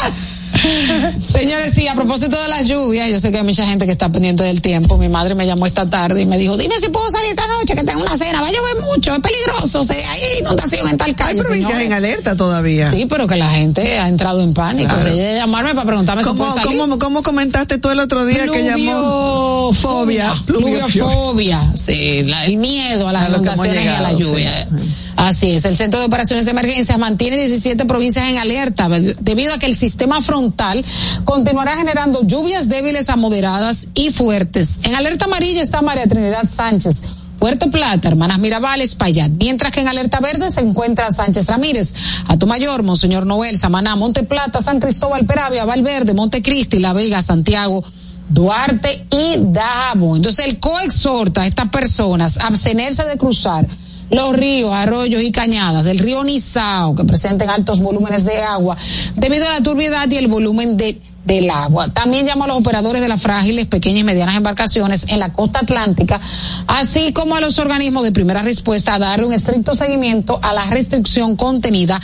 Señores, 1.31 1.73
sí, 1.73 1.87
a 1.87 1.95
propósito 1.95 2.41
de 2.41 2.47
las 2.47 2.67
lluvias, 2.67 3.09
yo 3.09 3.19
sé 3.19 3.31
que 3.31 3.37
hay 3.37 3.43
mucha 3.43 3.65
gente 3.65 3.85
que 3.85 3.91
está 3.91 4.09
pendiente 4.09 4.43
del 4.43 4.61
tiempo. 4.61 4.97
Mi 4.97 5.09
madre 5.09 5.35
me 5.35 5.45
llamó 5.45 5.65
esta 5.65 5.89
tarde 5.89 6.21
y 6.21 6.25
me 6.25 6.37
dijo, 6.37 6.57
dime 6.57 6.75
si 6.79 6.89
puedo 6.89 7.09
salir 7.09 7.29
esta 7.29 7.47
noche, 7.47 7.75
que 7.75 7.83
tengo 7.83 8.01
una 8.01 8.17
cena, 8.17 8.41
va 8.41 8.47
a 8.47 8.51
llover 8.51 8.81
mucho, 8.83 9.13
es 9.13 9.19
peligroso, 9.19 9.83
se, 9.83 9.93
hay 10.05 10.21
inundación 10.39 10.87
en 10.89 10.97
tal 10.97 11.15
calle. 11.15 11.39
Hay 11.39 11.45
provincias 11.45 11.67
señores. 11.71 11.87
en 11.87 11.93
alerta 11.93 12.35
todavía. 12.35 12.91
Sí, 12.91 13.05
pero 13.07 13.27
que 13.27 13.35
la 13.35 13.49
gente 13.49 13.99
ha 13.99 14.07
entrado 14.07 14.41
en 14.41 14.53
pánico. 14.53 14.93
Claro. 14.95 15.09
Ella 15.09 15.33
llamarme 15.35 15.75
para 15.75 15.85
preguntarme 15.87 16.23
si 16.23 16.29
¿Cómo, 16.29 16.43
puedo 16.45 16.55
salir. 16.55 16.77
cómo, 16.79 16.99
cómo 16.99 17.23
comentaste 17.23 17.77
tú 17.77 17.89
el 17.89 17.99
otro 17.99 18.25
día 18.25 18.45
que 18.47 18.63
llamó? 18.63 19.71
Fobia. 19.73 20.33
Pluviofobia. 20.45 21.71
Sí, 21.75 22.23
la- 22.23 22.45
el 22.45 22.57
miedo 22.57 23.07
a 23.07 23.13
las 23.13 23.23
A 23.23 23.29
inundaciones 23.29 23.83
y 23.83 23.87
a 23.87 24.01
la 24.01 24.13
lluvia. 24.13 24.67
sí. 24.77 25.01
Así 25.17 25.51
es. 25.51 25.63
El 25.65 25.75
Centro 25.77 25.99
de 25.99 26.07
Operaciones 26.07 26.45
de 26.45 26.51
Emergencias 26.51 26.97
mantiene 26.97 27.37
17 27.37 27.85
provincias 27.85 28.27
en 28.27 28.37
alerta 28.37 28.89
de- 28.89 29.15
debido 29.21 29.53
a 29.53 29.57
que 29.59 29.65
el 29.65 29.75
sistema 29.75 30.21
frontal 30.21 30.83
continuará 31.23 31.77
generando 31.77 32.25
lluvias 32.27 32.67
débiles 32.67 33.09
a 33.09 33.15
moderadas 33.15 33.87
y 33.93 34.11
fuertes. 34.11 34.79
En 34.83 34.93
alerta 34.95 35.25
amarilla 35.25 35.61
está 35.61 35.81
María 35.81 36.05
Trinidad 36.07 36.45
Sánchez. 36.47 37.03
Puerto 37.39 37.69
Plata, 37.69 38.07
Hermanas 38.07 38.39
Mirabales, 38.39 38.95
Payat, 38.95 39.29
mientras 39.31 39.73
que 39.73 39.81
en 39.81 39.87
alerta 39.89 40.19
verde 40.21 40.49
se 40.49 40.61
encuentra 40.61 41.11
Sánchez 41.11 41.47
Ramírez, 41.47 41.93
Atomayor, 42.27 42.81
Monseñor 42.83 43.25
Noel, 43.25 43.57
Samaná, 43.57 43.95
Monte 43.97 44.23
Plata, 44.23 44.61
San 44.61 44.79
Cristóbal, 44.79 45.25
Peravia, 45.25 45.65
Valverde, 45.65 46.13
Montecristi, 46.13 46.79
La 46.79 46.93
Vega, 46.93 47.21
Santiago, 47.21 47.83
Duarte 48.29 49.05
y 49.11 49.35
Dajabo. 49.51 50.15
Entonces 50.15 50.45
el 50.45 50.59
CO 50.59 50.79
exhorta 50.79 51.41
a 51.41 51.45
estas 51.47 51.69
personas 51.69 52.37
a 52.37 52.47
abstenerse 52.47 53.03
de 53.03 53.17
cruzar 53.17 53.67
los 54.09 54.35
ríos, 54.35 54.73
arroyos 54.73 55.21
y 55.21 55.31
cañadas 55.31 55.83
del 55.83 55.99
río 55.99 56.23
Nizao 56.23 56.95
que 56.95 57.03
presenten 57.03 57.49
altos 57.49 57.79
volúmenes 57.79 58.25
de 58.25 58.41
agua 58.43 58.77
debido 59.15 59.47
a 59.47 59.53
la 59.53 59.61
turbiedad 59.61 60.09
y 60.09 60.17
el 60.17 60.27
volumen 60.27 60.77
de, 60.77 61.01
del 61.25 61.49
agua. 61.49 61.87
También 61.89 62.25
llama 62.25 62.45
a 62.45 62.47
los 62.49 62.57
operadores 62.57 63.01
de 63.01 63.07
las 63.07 63.21
frágiles, 63.21 63.65
pequeñas 63.65 64.01
y 64.01 64.03
medianas 64.03 64.35
embarcaciones 64.35 65.05
en 65.09 65.19
la 65.19 65.33
costa 65.33 65.59
atlántica, 65.59 66.19
así 66.67 67.13
como 67.13 67.35
a 67.35 67.41
los 67.41 67.57
organismos 67.59 68.03
de 68.03 68.11
primera 68.11 68.41
respuesta 68.41 68.93
a 68.93 68.99
darle 68.99 69.25
un 69.25 69.33
estricto 69.33 69.75
seguimiento 69.75 70.39
a 70.41 70.53
la 70.53 70.65
restricción 70.65 71.35
contenida 71.35 71.99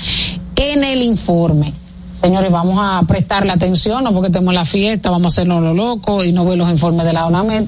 en 0.56 0.84
el 0.84 1.02
informe. 1.04 1.74
Señores, 2.12 2.52
vamos 2.52 2.78
a 2.80 3.02
prestarle 3.08 3.52
atención, 3.52 4.04
no 4.04 4.14
porque 4.14 4.38
en 4.38 4.46
la 4.46 4.66
fiesta, 4.66 5.10
vamos 5.10 5.26
a 5.26 5.30
hacernos 5.30 5.64
lo 5.64 5.74
loco 5.74 6.24
y 6.24 6.34
no 6.34 6.44
ver 6.46 6.58
los 6.58 6.70
informes 6.70 7.06
de 7.06 7.14
la 7.14 7.26
ONAMED, 7.26 7.66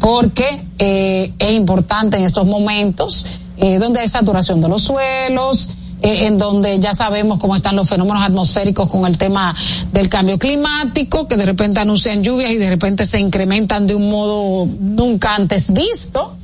porque 0.00 0.46
eh, 0.78 1.32
es 1.38 1.52
importante 1.52 2.18
en 2.18 2.24
estos 2.24 2.46
momentos 2.46 3.26
eh, 3.60 3.78
donde 3.78 4.00
hay 4.00 4.08
saturación 4.08 4.60
de 4.60 4.68
los 4.68 4.82
suelos, 4.82 5.70
eh, 6.00 6.26
en 6.26 6.38
donde 6.38 6.78
ya 6.78 6.94
sabemos 6.94 7.40
cómo 7.40 7.56
están 7.56 7.74
los 7.74 7.88
fenómenos 7.88 8.22
atmosféricos 8.22 8.88
con 8.88 9.04
el 9.04 9.18
tema 9.18 9.54
del 9.92 10.08
cambio 10.08 10.38
climático, 10.38 11.26
que 11.26 11.36
de 11.36 11.44
repente 11.44 11.80
anuncian 11.80 12.22
lluvias 12.22 12.52
y 12.52 12.56
de 12.56 12.70
repente 12.70 13.04
se 13.04 13.18
incrementan 13.18 13.86
de 13.86 13.96
un 13.96 14.08
modo 14.08 14.66
nunca 14.78 15.34
antes 15.34 15.72
visto. 15.72 16.36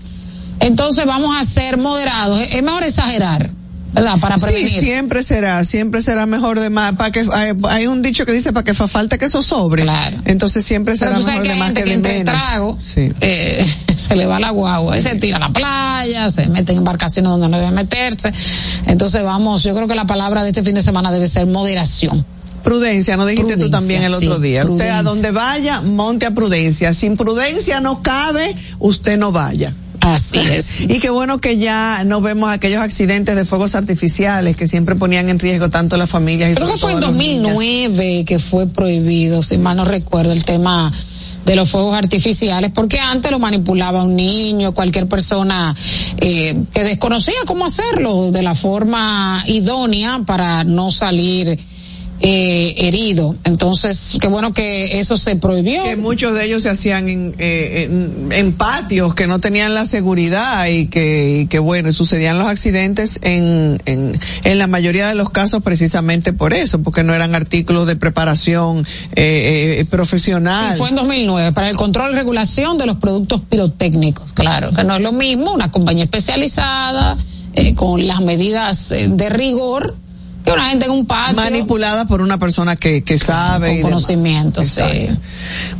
Entonces 0.59 1.07
vamos 1.07 1.37
a 1.37 1.45
ser 1.45 1.77
moderados. 1.77 2.41
Es 2.41 2.63
mejor 2.63 2.83
exagerar, 2.83 3.51
¿verdad? 3.95 4.19
Para 4.21 4.37
prevenir. 4.39 4.69
Sí, 4.69 4.81
siempre 4.81 5.23
será, 5.23 5.65
siempre 5.65 6.03
será 6.03 6.27
mejor 6.27 6.61
de 6.61 6.69
más, 6.71 6.95
para 6.95 7.11
que 7.13 7.27
hay, 7.33 7.53
hay 7.69 7.87
un 7.87 8.03
dicho 8.03 8.27
que 8.27 8.33
dice 8.33 8.53
para 8.53 8.65
que 8.65 8.75
fa 8.75 8.89
falta 8.89 9.17
que 9.19 9.27
eso 9.27 9.43
sobre. 9.43 9.83
Claro. 9.83 10.17
Entonces 10.25 10.65
siempre 10.65 10.97
será 10.97 11.15
tú 11.19 11.25
mejor 11.25 11.43
que 11.43 11.49
de 11.51 11.55
más 11.57 11.67
gente 11.69 11.81
que 11.81 11.85
que 11.85 11.91
de 11.91 11.97
entre 11.97 12.13
menos. 12.19 12.33
trago, 12.33 12.79
Sí. 12.83 13.13
eh, 13.21 13.65
se 13.97 14.17
le 14.17 14.27
va 14.27 14.41
la 14.41 14.51
guagua, 14.51 14.99
y 14.99 15.01
se 15.01 15.15
tira 15.15 15.37
a 15.37 15.41
la 15.41 15.51
playa, 15.51 16.31
se 16.31 16.47
mete 16.49 16.73
en 16.73 16.79
embarcaciones 16.79 17.31
donde 17.31 17.49
no 17.49 17.59
debe 17.59 17.71
meterse. 17.71 18.33
Entonces 18.87 19.23
vamos, 19.23 19.63
yo 19.63 19.75
creo 19.75 19.87
que 19.89 19.95
la 19.95 20.07
palabra 20.07 20.43
de 20.43 20.51
este 20.51 20.63
fin 20.63 20.75
de 20.75 20.83
semana 20.83 21.11
debe 21.13 21.27
ser 21.27 21.47
moderación. 21.47 22.25
Prudencia, 22.63 23.17
no 23.19 23.27
dijiste 23.27 23.55
tú 23.57 23.69
Prudencia, 23.69 23.79
también 23.79 24.03
el 24.05 24.15
sí, 24.15 24.27
otro 24.27 24.39
día. 24.41 24.61
Usted 24.61 24.69
prudencia. 24.71 24.99
a 24.99 25.03
donde 25.03 25.31
vaya, 25.33 25.81
monte 25.83 26.25
a 26.25 26.31
prudencia. 26.31 26.95
Sin 26.95 27.17
prudencia 27.19 27.81
no 27.81 28.03
cabe, 28.03 28.57
usted 28.79 29.19
no 29.19 29.33
vaya. 29.33 29.75
Así 30.05 30.39
es. 30.39 30.83
Y 30.83 30.99
qué 30.99 31.09
bueno 31.09 31.41
que 31.41 31.57
ya 31.57 32.05
no 32.05 32.21
vemos 32.21 32.51
aquellos 32.51 32.83
accidentes 32.83 33.35
de 33.35 33.45
fuegos 33.47 33.75
artificiales 33.75 34.55
que 34.55 34.67
siempre 34.67 34.97
ponían 34.97 35.31
en 35.31 35.39
riesgo 35.39 35.71
tanto 35.71 35.97
las 35.97 36.11
familias 36.11 36.53
y 36.53 36.55
Creo 36.55 36.69
que 36.69 36.77
fue 36.77 36.93
en 36.93 37.01
todo 37.01 37.09
a 37.09 37.13
los 37.13 37.19
niños. 37.19 37.55
2009 37.55 38.25
que 38.27 38.39
fue 38.39 38.67
prohibido, 38.67 39.43
si 39.43 39.57
mal 39.57 39.79
no 39.79 39.85
recuerdo, 39.85 40.33
el 40.33 40.45
tema 40.45 40.93
de 41.47 41.57
los 41.57 41.71
fuegos 41.71 41.97
artificiales, 41.97 42.71
porque 42.75 43.01
antes 43.01 43.31
lo 43.31 43.39
manipulaba 43.39 44.03
un 44.03 44.15
niño, 44.15 44.73
cualquier 44.73 45.09
persona 45.09 45.75
eh, 46.19 46.55
que 46.73 46.85
desconocía 46.85 47.35
cómo 47.47 47.65
hacerlo 47.65 48.31
de 48.31 48.43
la 48.43 48.55
forma 48.55 49.43
idónea 49.47 50.21
para 50.27 50.65
no 50.65 50.91
salir 50.91 51.59
eh, 52.27 52.75
herido. 52.79 53.37
Entonces, 53.45 54.17
qué 54.19 54.29
bueno 54.29 54.55
que 54.55 54.99
eso 54.99 55.19
se 55.19 55.37
prohibió. 55.37 55.83
que 55.85 55.97
muchos 55.97 56.35
de 56.35 56.47
ellos 56.47 56.63
se 56.63 56.71
hacían 56.71 57.11
en, 57.11 57.35
eh, 57.39 57.87
en, 57.91 58.33
en 58.33 58.53
patios 58.55 59.15
que 59.15 59.27
no 59.27 59.39
tenían 59.39 59.75
la 59.75 59.85
seguridad 59.85 60.67
y 60.67 60.87
que, 60.87 61.41
y 61.41 61.47
que 61.49 61.59
bueno, 61.59 61.93
sucedían 61.93 62.39
los 62.39 62.49
accidentes 62.49 63.21
en, 63.21 63.79
en, 63.85 64.19
en 64.45 64.59
la 64.59 64.67
mayoría 64.67 65.07
de 65.07 65.15
los 65.15 65.29
casos 65.29 65.63
precisamente 65.63 66.33
por 66.33 66.55
eso, 66.55 66.83
porque 66.83 67.03
no 67.03 67.15
eran 67.15 67.35
artículos 67.35 67.87
de 67.87 67.97
preparación 67.97 68.87
eh, 69.17 69.77
eh, 69.81 69.85
profesional. 69.85 70.73
Sí, 70.73 70.79
fue 70.79 70.89
en 70.89 70.97
2009, 70.97 71.53
para 71.53 71.69
el 71.69 71.77
control 71.77 72.13
y 72.13 72.15
regulación 72.15 72.79
de 72.79 72.87
los 72.87 72.97
productos 72.97 73.43
pirotécnicos. 73.43 74.33
Claro, 74.33 74.71
que 74.71 74.83
no 74.83 74.97
es 74.97 75.03
lo 75.03 75.13
mismo 75.13 75.53
una 75.53 75.71
compañía 75.71 76.05
especializada, 76.05 77.19
eh, 77.57 77.77
con 77.77 78.05
las 78.09 78.21
medidas 78.21 78.91
eh, 78.91 79.07
de 79.09 79.29
rigor, 79.29 79.95
que 80.45 80.53
una 80.53 80.69
gente 80.69 80.85
en 80.87 80.91
un 80.93 81.07
patio. 81.07 81.37
Manipulada 81.37 82.05
por 82.07 82.21
una 82.21 82.39
persona 82.39 82.77
que, 82.77 83.03
que 83.03 83.19
sabe. 83.19 83.67
con 83.69 83.75
y 83.75 83.77
demás. 83.79 83.91
conocimiento, 83.93 84.63
sí. 84.63 84.81
Exacto. 84.83 85.21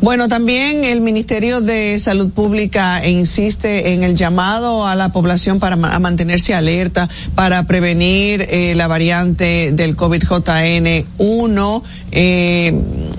Bueno, 0.01 0.29
también 0.29 0.85
el 0.85 1.01
Ministerio 1.01 1.61
de 1.61 1.99
Salud 1.99 2.31
Pública 2.31 3.07
insiste 3.07 3.93
en 3.93 4.03
el 4.03 4.17
llamado 4.17 4.87
a 4.87 4.95
la 4.95 5.11
población 5.13 5.61
para 5.61 5.75
a 5.75 5.99
mantenerse 5.99 6.55
alerta 6.55 7.09
para 7.35 7.67
prevenir 7.67 8.47
eh, 8.49 8.75
la 8.77 8.87
variante 8.87 9.71
del 9.73 9.97
COVID-JN1 9.97 11.83
eh, 12.13 12.73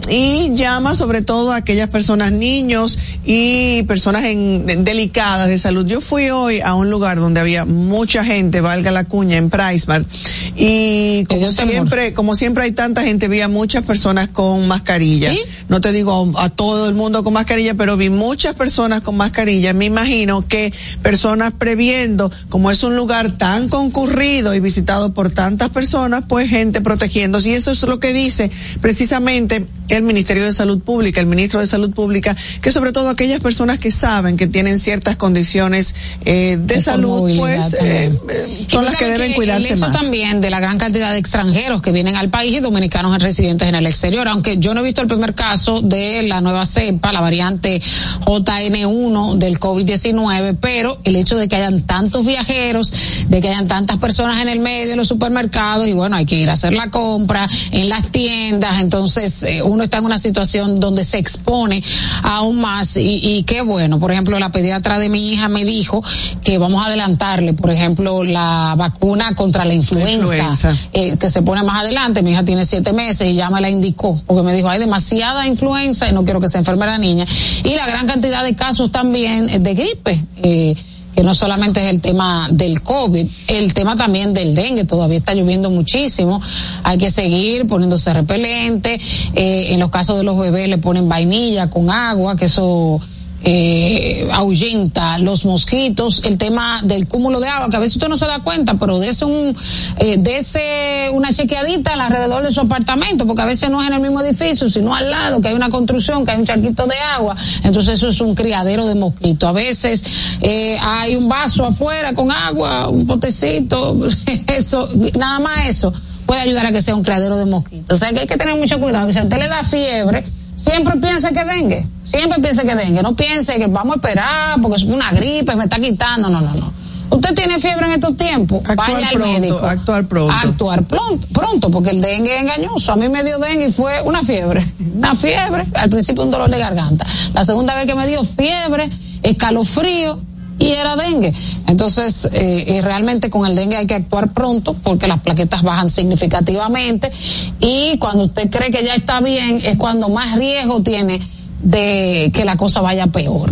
y 0.10 0.56
llama 0.56 0.96
sobre 0.96 1.22
todo 1.22 1.52
a 1.52 1.58
aquellas 1.58 1.90
personas, 1.90 2.32
niños 2.32 2.98
y 3.26 3.84
personas 3.84 4.26
en, 4.26 4.66
en- 4.70 4.84
delicadas 4.84 5.48
de 5.48 5.58
salud. 5.58 5.86
Yo 5.86 6.02
fui 6.02 6.30
hoy 6.30 6.60
a 6.62 6.76
un 6.76 6.90
lugar 6.90 7.20
donde 7.20 7.40
había 7.40 7.66
mucha 7.66 8.24
gente, 8.24 8.62
valga 8.62 8.92
la 8.92 9.04
cuña, 9.04 9.38
en 9.38 9.50
Pricemart 9.50 10.08
y 10.56 11.26
como 11.40 11.52
siempre, 11.52 12.14
como 12.14 12.36
siempre 12.36 12.64
hay 12.64 12.72
tanta 12.72 13.04
gente, 13.04 13.28
vi 13.28 13.42
a 13.42 13.48
muchas 13.48 13.86
personas 13.86 14.30
con 14.30 14.68
mascarilla. 14.68 15.32
No 15.70 15.82
te 15.82 15.92
digo 15.92 16.34
a, 16.38 16.46
a 16.46 16.50
todo 16.50 16.88
el 16.88 16.96
mundo 16.96 17.24
con 17.24 17.34
mascarilla, 17.34 17.74
pero 17.74 17.98
vi 17.98 18.10
muchas 18.10 18.56
personas 18.56 19.02
con 19.02 19.18
mascarilla. 19.18 19.74
Me 19.74 19.86
imagino 19.86 20.48
que 20.48 20.74
personas 21.02 21.52
previendo, 21.52 22.32
como 22.50 22.72
es 22.72 22.84
un 22.84 22.96
lugar 22.96 23.38
tan 23.38 23.70
concurrido 23.70 24.54
y 24.54 24.60
visitado 24.60 25.14
por 25.14 25.32
tantas 25.32 25.70
personas, 25.70 26.24
pues 26.28 26.50
gente 26.50 26.82
protegiéndose. 26.82 27.50
Y 27.50 27.54
eso 27.54 27.72
es 27.72 27.84
lo 27.84 28.00
que 28.00 28.14
dice 28.14 28.52
precisamente 28.82 29.66
el 29.90 30.04
Ministerio 30.04 30.46
de 30.46 30.54
Salud 30.54 30.80
Pública, 30.80 31.22
el 31.22 31.28
ministro 31.28 31.60
de 31.60 31.66
Salud 31.66 31.92
Pública, 31.92 32.36
que 32.62 32.72
sobre 32.72 32.92
todo 32.92 33.10
aquellas 33.10 33.42
personas 33.42 33.80
que 33.80 33.92
saben 33.92 34.38
que 34.38 34.48
tienen 34.48 34.80
ciertas 34.80 35.16
condiciones 35.16 35.96
eh, 36.26 36.58
de, 36.60 36.76
De 36.76 36.82
salud, 36.82 37.32
pues 37.38 37.74
eh, 37.74 38.12
eh, 38.30 38.66
son 38.68 38.86
las 38.86 38.96
que 38.96 39.06
deben 39.06 39.32
el 39.32 39.36
cuidarse 39.36 39.74
hecho 39.74 39.88
más. 39.88 39.92
también 39.92 40.42
de 40.42 40.50
la 40.50 40.60
gran 40.60 40.78
cantidad 40.78 41.12
de 41.12 41.18
extranjeros 41.18 41.82
que 41.82 41.92
vienen 41.92 42.16
al 42.16 42.30
país 42.30 42.56
y 42.56 42.60
dominicanos 42.60 43.22
residentes 43.22 43.68
en 43.68 43.76
el 43.76 43.86
exterior, 43.86 44.28
aunque 44.28 44.58
yo 44.58 44.74
no 44.74 44.82
he 44.82 44.84
visto 44.84 45.02
el 45.02 45.08
primer 45.08 45.34
caso 45.34 45.82
de 45.82 46.24
la 46.24 46.42
nueva 46.42 46.66
cepa, 46.66 47.12
la 47.12 47.22
variante 47.22 47.82
JN1 48.26 49.38
del 49.38 49.60
COVID-19, 49.60 50.58
pero 50.60 51.00
el 51.04 51.16
hecho 51.16 51.38
de 51.38 51.48
que 51.48 51.56
hayan 51.56 51.82
tantos 51.84 52.26
viajeros, 52.26 53.26
de 53.30 53.42
que 53.42 53.50
hayan 53.50 53.68
tantas 53.68 53.98
personas 53.98 54.42
en 54.42 54.50
el 54.50 54.60
medio 54.60 54.90
de 54.90 54.96
los 54.96 55.08
supermercados 55.08 55.88
y 55.88 55.94
bueno, 55.94 56.16
hay 56.16 56.26
que 56.26 56.36
ir 56.36 56.50
a 56.50 56.54
hacer 56.54 56.74
la 56.74 56.90
compra 56.90 57.48
en 57.72 57.90
las 57.90 58.12
tiendas, 58.12 58.82
entonces 58.82 59.44
eh, 59.44 59.62
uno 59.76 59.84
está 59.84 59.98
en 59.98 60.06
una 60.06 60.18
situación 60.18 60.80
donde 60.80 61.04
se 61.04 61.18
expone 61.18 61.84
aún 62.24 62.60
más 62.60 62.98
y, 62.98 63.20
y 63.22 63.44
qué 63.44 63.62
bueno, 63.62 64.00
por 64.00 64.12
ejemplo, 64.12 64.40
la 64.40 64.52
pediatra 64.52 65.00
de 65.00 65.10
mi 65.10 65.32
hija 65.32 65.50
me 65.50 65.66
dijo 65.66 66.02
que 66.44 66.58
vamos 66.58 66.82
a 66.82 66.88
adelantarle, 66.88 67.54
por 67.54 67.72
ejemplo, 67.72 68.24
la 68.24 68.76
vacuna 68.78 69.36
contra 69.36 69.66
la 69.66 69.74
influenza, 69.74 70.16
influenza. 70.16 70.76
eh, 70.94 71.18
que 71.18 71.30
se 71.30 71.42
pone 71.42 71.64
más 71.64 71.82
adelante. 71.82 72.22
Mi 72.22 72.32
hija 72.32 72.44
tiene 72.44 72.66
siete 72.66 72.94
meses 72.94 73.28
y 73.28 73.36
ya 73.36 73.50
me 73.50 73.62
la 73.62 73.70
indicó, 73.70 74.20
porque 74.26 74.44
me 74.44 74.54
dijo, 74.54 74.70
hay 74.70 74.80
demasiada 74.80 75.48
influenza 75.48 76.08
y 76.10 76.14
no 76.14 76.24
quiero 76.24 76.40
que 76.40 76.48
se 76.48 76.58
enferme 76.58 76.86
la 76.86 76.98
niña. 76.98 77.26
Y 77.64 77.76
la 77.76 77.86
gran 77.88 78.08
cantidad 78.08 78.44
de 78.44 78.56
casos 78.56 78.92
también 78.92 79.64
de 79.64 79.74
gripe. 79.74 80.24
Eh, 80.44 80.76
que 81.16 81.24
no 81.24 81.34
solamente 81.34 81.82
es 81.82 81.88
el 81.88 82.02
tema 82.02 82.48
del 82.52 82.82
COVID, 82.82 83.26
el 83.48 83.74
tema 83.74 83.96
también 83.96 84.34
del 84.34 84.54
dengue, 84.54 84.84
todavía 84.84 85.18
está 85.18 85.34
lloviendo 85.34 85.70
muchísimo, 85.70 86.42
hay 86.84 86.98
que 86.98 87.10
seguir 87.10 87.68
poniéndose 87.68 88.14
repelente, 88.14 89.00
eh, 89.34 89.68
en 89.70 89.80
los 89.80 89.90
casos 89.90 90.18
de 90.18 90.24
los 90.24 90.38
bebés 90.38 90.68
le 90.68 90.78
ponen 90.78 91.08
vainilla 91.08 91.70
con 91.70 91.90
agua, 91.90 92.36
que 92.36 92.46
eso 92.46 93.00
eh, 93.48 94.28
ahuyenta 94.34 95.20
los 95.20 95.46
mosquitos, 95.46 96.24
el 96.26 96.40
tema 96.40 96.82
del 96.84 97.08
cúmulo 97.08 97.40
de 97.40 97.48
agua, 97.48 97.70
que 97.70 97.76
a 97.76 97.80
veces 97.80 97.98
usted 97.98 98.10
no 98.10 98.18
se 98.18 98.26
da 98.26 98.40
cuenta, 98.40 98.74
pero 98.74 98.98
dese 98.98 99.24
un, 99.26 99.56
eh, 99.98 100.16
dese 100.18 101.12
una 101.14 101.32
chequeadita 101.32 101.94
alrededor 101.94 102.42
de 102.42 102.52
su 102.52 102.62
apartamento, 102.62 103.28
porque 103.28 103.44
a 103.44 103.46
veces 103.46 103.70
no 103.70 103.82
es 103.82 103.88
en 103.88 103.94
el 103.94 104.02
mismo 104.02 104.20
edificio, 104.20 104.68
sino 104.68 104.96
al 104.96 105.12
lado, 105.12 105.42
que 105.42 105.50
hay 105.50 105.54
una 105.54 105.70
construcción, 105.70 106.26
que 106.26 106.32
hay 106.32 106.40
un 106.40 106.46
charquito 106.46 106.88
de 106.88 106.98
agua, 107.14 107.36
entonces 107.64 107.94
eso 107.94 108.08
es 108.08 108.20
un 108.20 108.34
criadero 108.34 108.88
de 108.88 108.96
mosquitos. 108.96 109.48
A 109.48 109.52
veces 109.52 110.04
eh, 110.42 110.80
hay 110.82 111.16
un 111.16 111.30
vaso 111.30 111.66
afuera 111.66 112.16
con 112.16 112.32
agua, 112.32 112.90
un 112.90 113.06
potecito, 113.06 113.96
eso, 114.48 114.90
nada 115.18 115.40
más 115.40 115.68
eso 115.68 115.94
puede 116.26 116.42
ayudar 116.42 116.66
a 116.66 116.72
que 116.72 116.82
sea 116.82 116.96
un 116.96 117.04
criadero 117.04 117.38
de 117.38 117.46
mosquitos. 117.46 117.96
O 117.96 118.00
sea 118.00 118.12
que 118.12 118.22
hay 118.22 118.28
que 118.28 118.38
tener 118.38 118.56
mucho 118.56 118.80
cuidado. 118.80 119.14
Si 119.14 119.20
a 119.20 119.24
usted 119.24 119.38
le 119.38 119.48
da 119.48 119.64
fiebre, 119.64 120.26
siempre 120.56 120.96
piensa 120.98 121.32
que 121.32 121.46
dengue. 121.46 121.86
Siempre 122.16 122.40
piensa 122.42 122.64
que 122.64 122.76
dengue. 122.76 123.02
No 123.02 123.14
piense 123.14 123.58
que 123.58 123.68
vamos 123.68 123.96
a 123.96 123.96
esperar 123.98 124.62
porque 124.62 124.78
es 124.78 124.84
una 124.84 125.12
gripe, 125.12 125.56
me 125.56 125.66
está 125.66 125.80
quitando. 125.80 126.30
No, 126.30 126.40
no, 126.40 126.54
no. 126.54 126.74
Usted 127.10 127.36
tiene 127.36 127.60
fiebre 127.60 127.86
en 127.88 127.92
estos 127.94 128.18
tiempos, 128.18 128.64
vaya 128.64 129.10
al 129.10 129.16
pronto, 129.16 129.40
médico. 129.40 129.66
actuar 129.66 130.06
pronto. 130.06 130.34
Actuar 130.34 130.84
pronto, 130.84 131.28
pronto, 131.32 131.70
porque 131.70 131.92
el 131.92 132.02
dengue 132.02 132.36
es 132.36 132.42
engañoso. 132.42 132.94
A 132.94 132.96
mí 132.96 133.10
me 133.10 133.24
dio 133.24 133.38
dengue 133.38 133.68
y 133.68 133.72
fue 133.72 134.02
una 134.04 134.24
fiebre. 134.24 134.64
Una 134.96 135.14
fiebre, 135.14 135.66
al 135.74 135.90
principio 135.90 136.24
un 136.24 136.32
dolor 136.32 136.50
de 136.50 136.58
garganta. 136.58 137.06
La 137.34 137.44
segunda 137.44 137.76
vez 137.76 137.86
que 137.86 137.96
me 137.96 138.08
dio 138.08 138.24
fiebre, 138.24 138.90
escalofrío, 139.22 140.18
y 140.58 140.68
era 140.72 140.96
dengue. 140.96 141.34
Entonces, 141.68 142.30
eh, 142.32 142.64
eh, 142.68 142.82
realmente 142.82 143.30
con 143.30 143.46
el 143.46 143.56
dengue 143.56 143.76
hay 143.76 143.88
que 143.88 143.96
actuar 143.96 144.32
pronto 144.32 144.74
porque 144.74 145.08
las 145.08 145.20
plaquetas 145.20 145.64
bajan 145.64 145.90
significativamente 145.90 147.12
y 147.60 147.98
cuando 147.98 148.26
usted 148.26 148.50
cree 148.50 148.72
que 148.72 148.84
ya 148.84 148.96
está 148.96 149.20
bien 149.20 149.60
es 149.64 149.76
cuando 149.76 150.08
más 150.10 150.38
riesgo 150.38 150.82
tiene 150.82 151.20
de 151.66 152.32
que 152.34 152.46
la 152.46 152.56
cosa 152.56 152.80
vaya 152.82 153.08
peor. 153.08 153.52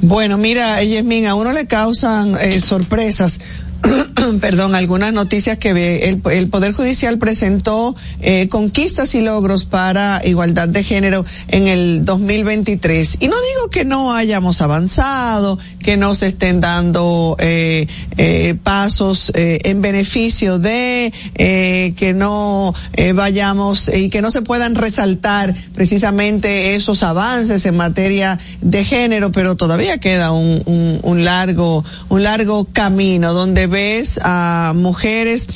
Bueno, 0.00 0.38
mira, 0.38 0.82
Yasmin, 0.82 1.26
a 1.26 1.34
uno 1.34 1.52
le 1.52 1.66
causan 1.66 2.36
eh, 2.40 2.60
sorpresas. 2.60 3.40
Perdón, 4.40 4.74
algunas 4.74 5.12
noticias 5.12 5.58
que 5.58 5.72
ve. 5.72 6.18
El, 6.24 6.48
Poder 6.48 6.72
Judicial 6.72 7.18
presentó 7.18 7.94
eh, 8.20 8.48
conquistas 8.48 9.14
y 9.14 9.22
logros 9.22 9.64
para 9.64 10.22
igualdad 10.24 10.68
de 10.68 10.82
género 10.82 11.24
en 11.48 11.68
el 11.68 12.04
2023. 12.04 13.18
Y 13.20 13.28
no 13.28 13.36
digo 13.36 13.70
que 13.70 13.84
no 13.84 14.14
hayamos 14.14 14.60
avanzado, 14.62 15.58
que 15.84 15.96
no 15.96 16.14
se 16.14 16.28
estén 16.28 16.60
dando 16.60 17.36
eh, 17.38 17.86
eh, 18.16 18.56
pasos 18.62 19.30
eh, 19.34 19.60
en 19.64 19.82
beneficio 19.82 20.58
de 20.58 21.12
que 21.34 22.14
no 22.14 22.74
vayamos 23.14 23.90
y 23.94 24.08
que 24.08 24.22
no 24.22 24.30
se 24.30 24.42
puedan 24.42 24.74
resaltar 24.74 25.54
precisamente 25.74 26.74
esos 26.74 27.02
avances 27.02 27.66
en 27.66 27.76
materia 27.76 28.38
de 28.60 28.84
género, 28.84 29.30
pero 29.30 29.56
todavía 29.56 29.98
queda 29.98 30.32
un 30.32 31.24
largo 31.24 31.84
un 32.08 32.22
largo 32.22 32.66
camino 32.72 33.34
donde 33.34 33.66
ves 33.74 34.20
a 34.22 34.72
mujeres 34.72 35.48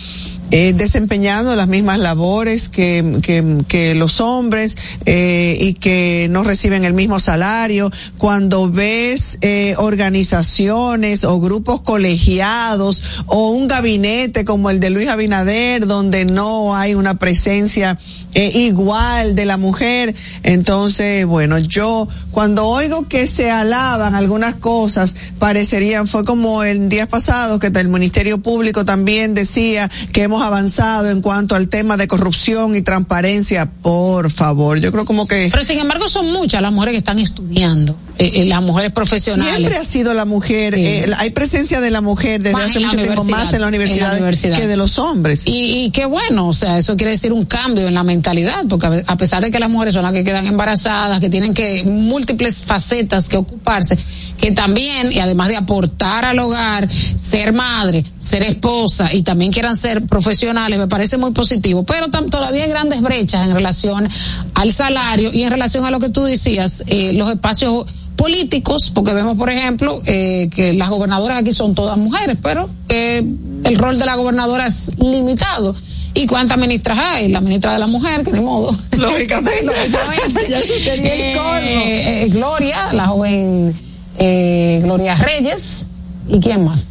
eh, 0.50 0.72
desempeñando 0.72 1.54
las 1.54 1.68
mismas 1.68 1.98
labores 1.98 2.68
que, 2.68 3.18
que, 3.22 3.94
los 3.94 4.20
hombres 4.20 4.76
eh, 5.06 5.58
y 5.60 5.74
que 5.74 6.28
no 6.30 6.44
reciben 6.44 6.84
el 6.84 6.94
mismo 6.94 7.20
salario, 7.20 7.90
cuando 8.16 8.70
ves 8.70 9.38
eh, 9.40 9.74
organizaciones 9.78 11.24
o 11.24 11.40
grupos 11.40 11.80
colegiados 11.80 13.02
o 13.26 13.50
un 13.50 13.68
gabinete 13.68 14.44
como 14.44 14.70
el 14.70 14.80
de 14.80 14.90
Luis 14.90 15.08
Abinader 15.08 15.86
donde 15.86 16.24
no 16.24 16.76
hay 16.76 16.94
una 16.94 17.18
presencia 17.18 17.98
eh, 18.34 18.50
igual 18.54 19.34
de 19.34 19.46
la 19.46 19.56
mujer, 19.56 20.14
entonces, 20.42 21.26
bueno, 21.26 21.58
yo 21.58 22.08
cuando 22.30 22.66
oigo 22.66 23.08
que 23.08 23.26
se 23.26 23.50
alaban 23.50 24.14
algunas 24.14 24.54
cosas, 24.54 25.16
parecerían, 25.38 26.06
fue 26.06 26.24
como 26.24 26.62
el 26.62 26.88
día 26.88 27.08
pasado 27.08 27.58
que 27.58 27.68
el 27.68 27.88
Ministerio 27.88 28.38
Público 28.38 28.84
también 28.84 29.34
decía 29.34 29.90
que 30.12 30.22
hemos 30.22 30.37
avanzado 30.42 31.10
en 31.10 31.20
cuanto 31.20 31.54
al 31.54 31.68
tema 31.68 31.96
de 31.96 32.08
corrupción 32.08 32.74
y 32.74 32.82
transparencia, 32.82 33.70
por 33.70 34.30
favor, 34.30 34.78
yo 34.78 34.92
creo 34.92 35.04
como 35.04 35.26
que... 35.26 35.48
Pero 35.50 35.64
sin 35.64 35.78
embargo 35.78 36.08
son 36.08 36.32
muchas 36.32 36.62
las 36.62 36.72
mujeres 36.72 36.92
que 36.92 36.98
están 36.98 37.18
estudiando, 37.18 37.96
eh, 38.18 38.42
eh, 38.42 38.44
las 38.46 38.62
mujeres 38.62 38.90
profesionales. 38.92 39.56
Siempre 39.58 39.76
ha 39.78 39.84
sido 39.84 40.12
la 40.14 40.24
mujer, 40.24 40.74
Sí. 40.74 40.80
eh, 40.84 41.06
hay 41.16 41.30
presencia 41.30 41.80
de 41.80 41.90
la 41.90 42.00
mujer 42.00 42.42
desde 42.42 42.52
Más 42.52 42.64
hace 42.70 42.80
mucho 42.80 42.96
tiempo 42.96 43.24
más 43.24 43.52
en 43.52 43.60
la 43.60 43.68
universidad, 43.68 44.06
en 44.06 44.12
la 44.12 44.16
universidad. 44.18 44.56
que 44.58 44.66
de 44.66 44.76
los 44.76 44.98
hombres. 44.98 45.42
Y, 45.46 45.84
y 45.84 45.90
qué 45.90 46.04
bueno, 46.06 46.48
o 46.48 46.52
sea, 46.52 46.78
eso 46.78 46.96
quiere 46.96 47.12
decir 47.12 47.32
un 47.32 47.44
cambio 47.44 47.86
en 47.86 47.94
la 47.94 48.02
mentalidad, 48.02 48.64
porque 48.68 49.04
a 49.06 49.16
pesar 49.16 49.42
de 49.42 49.50
que 49.50 49.58
las 49.60 49.70
mujeres 49.70 49.94
son 49.94 50.02
las 50.02 50.12
que 50.12 50.24
quedan 50.24 50.46
embarazadas, 50.46 51.20
que 51.20 51.28
tienen 51.30 51.54
que 51.54 51.84
múltiples 51.84 52.62
facetas 52.64 53.28
que 53.28 53.36
ocuparse, 53.36 53.96
que 54.36 54.50
también, 54.52 55.12
y 55.12 55.20
además 55.20 55.48
de 55.48 55.56
aportar 55.56 56.24
al 56.24 56.38
hogar, 56.40 56.88
ser 56.92 57.52
madre, 57.52 58.04
ser 58.18 58.42
esposa 58.42 59.12
y 59.12 59.22
también 59.22 59.52
quieran 59.52 59.76
ser 59.76 60.06
profesionales, 60.06 60.78
me 60.78 60.88
parece 60.88 61.18
muy 61.18 61.30
positivo, 61.30 61.84
pero 61.84 62.08
todavía 62.08 62.64
hay 62.64 62.70
grandes 62.70 63.00
brechas 63.00 63.46
en 63.46 63.54
relación 63.54 64.08
al 64.54 64.72
salario 64.72 65.30
y 65.32 65.42
en 65.44 65.50
relación 65.50 65.84
a 65.84 65.90
lo 65.90 66.00
que 66.00 66.08
tú 66.08 66.24
decías, 66.24 66.82
eh, 66.88 67.12
los 67.12 67.30
espacios 67.30 67.86
políticos, 68.18 68.90
porque 68.92 69.14
vemos, 69.14 69.38
por 69.38 69.48
ejemplo, 69.48 70.02
eh, 70.04 70.50
que 70.54 70.74
las 70.74 70.90
gobernadoras 70.90 71.38
aquí 71.38 71.52
son 71.52 71.74
todas 71.74 71.96
mujeres, 71.96 72.36
pero 72.42 72.68
eh, 72.90 73.24
el 73.64 73.78
rol 73.78 73.98
de 73.98 74.04
la 74.04 74.16
gobernadora 74.16 74.66
es 74.66 74.92
limitado. 74.98 75.74
¿Y 76.14 76.26
cuántas 76.26 76.58
ministras 76.58 76.98
hay? 76.98 77.28
La 77.28 77.40
ministra 77.40 77.72
de 77.74 77.78
la 77.78 77.86
mujer, 77.86 78.24
que 78.24 78.32
ni 78.32 78.40
modo. 78.40 78.76
Lógicamente. 78.96 79.64
Lógicamente. 79.64 80.46
Ya 80.50 80.60
sería 80.60 81.14
el 81.14 81.64
Eh, 81.68 82.22
eh, 82.22 82.28
Gloria, 82.30 82.92
la 82.92 83.06
joven 83.06 83.72
eh, 84.18 84.80
Gloria 84.82 85.14
Reyes. 85.14 85.86
¿Y 86.28 86.40
quién 86.40 86.64
más? 86.64 86.88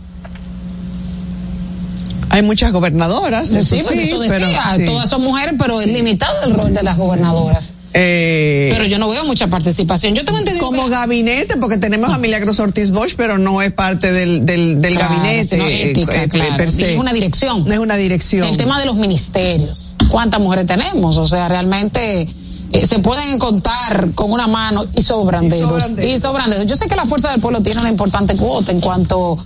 Hay 2.30 2.42
muchas 2.42 2.72
gobernadoras, 2.72 3.52
eso 3.54 3.76
sí, 3.76 3.78
eso 3.78 4.20
pero 4.28 4.48
sí. 4.76 4.86
todas 4.86 5.10
son 5.10 5.24
mujeres, 5.24 5.56
pero 5.58 5.82
es 5.82 5.88
limitado 5.88 6.44
el 6.44 6.54
rol 6.54 6.74
de 6.74 6.84
las 6.84 6.98
gobernadoras. 6.98 7.74
Eh, 7.94 8.70
Pero 8.72 8.86
yo 8.86 9.00
no 9.00 9.10
veo 9.10 9.24
mucha 9.26 9.48
participación. 9.48 10.14
Yo 10.14 10.24
tengo 10.26 10.38
entendido 10.40 10.66
como 10.66 10.88
gabinete, 10.88 11.58
porque 11.58 11.78
tenemos 11.78 12.12
a 12.12 12.18
Milagros 12.18 12.60
Ortiz 12.60 12.92
Bosch, 12.92 13.16
pero 13.16 13.38
no 13.38 13.62
es 13.62 13.72
parte 13.74 14.12
del, 14.12 14.46
del, 14.46 14.82
del 14.82 14.94
Claro, 14.96 15.16
gabinete. 15.16 15.58
eh, 15.58 15.90
ética, 15.92 16.24
eh, 16.24 16.28
claro. 16.28 16.58
per 16.58 16.70
se. 16.70 16.94
Es 16.94 17.00
una 17.00 17.14
dirección. 17.14 17.72
Es 17.72 17.80
una 17.80 17.96
dirección. 17.96 18.48
El 18.48 18.58
tema 18.58 18.80
de 18.80 18.86
los 18.86 18.96
ministerios. 18.96 19.96
¿Cuántas 20.10 20.40
mujeres 20.40 20.66
tenemos? 20.66 21.18
O 21.18 21.26
sea, 21.26 21.48
realmente 21.48 22.28
se 22.72 23.00
pueden 23.00 23.40
contar 23.40 24.12
con 24.14 24.32
una 24.32 24.48
mano 24.48 24.86
y 24.96 25.02
sobran 25.02 25.50
dedos. 25.50 25.84
sobran 25.84 25.96
dedos. 25.96 26.16
Y 26.16 26.20
sobran 26.20 26.50
dedos. 26.50 26.66
Yo 26.66 26.76
sé 26.76 26.88
que 26.88 26.96
la 26.96 27.06
Fuerza 27.06 27.32
del 27.32 27.42
Pueblo 27.42 27.62
tiene 27.62 27.82
una 27.82 27.90
importante 27.90 28.36
cuota 28.36 28.72
en 28.72 28.82
cuanto 28.82 29.38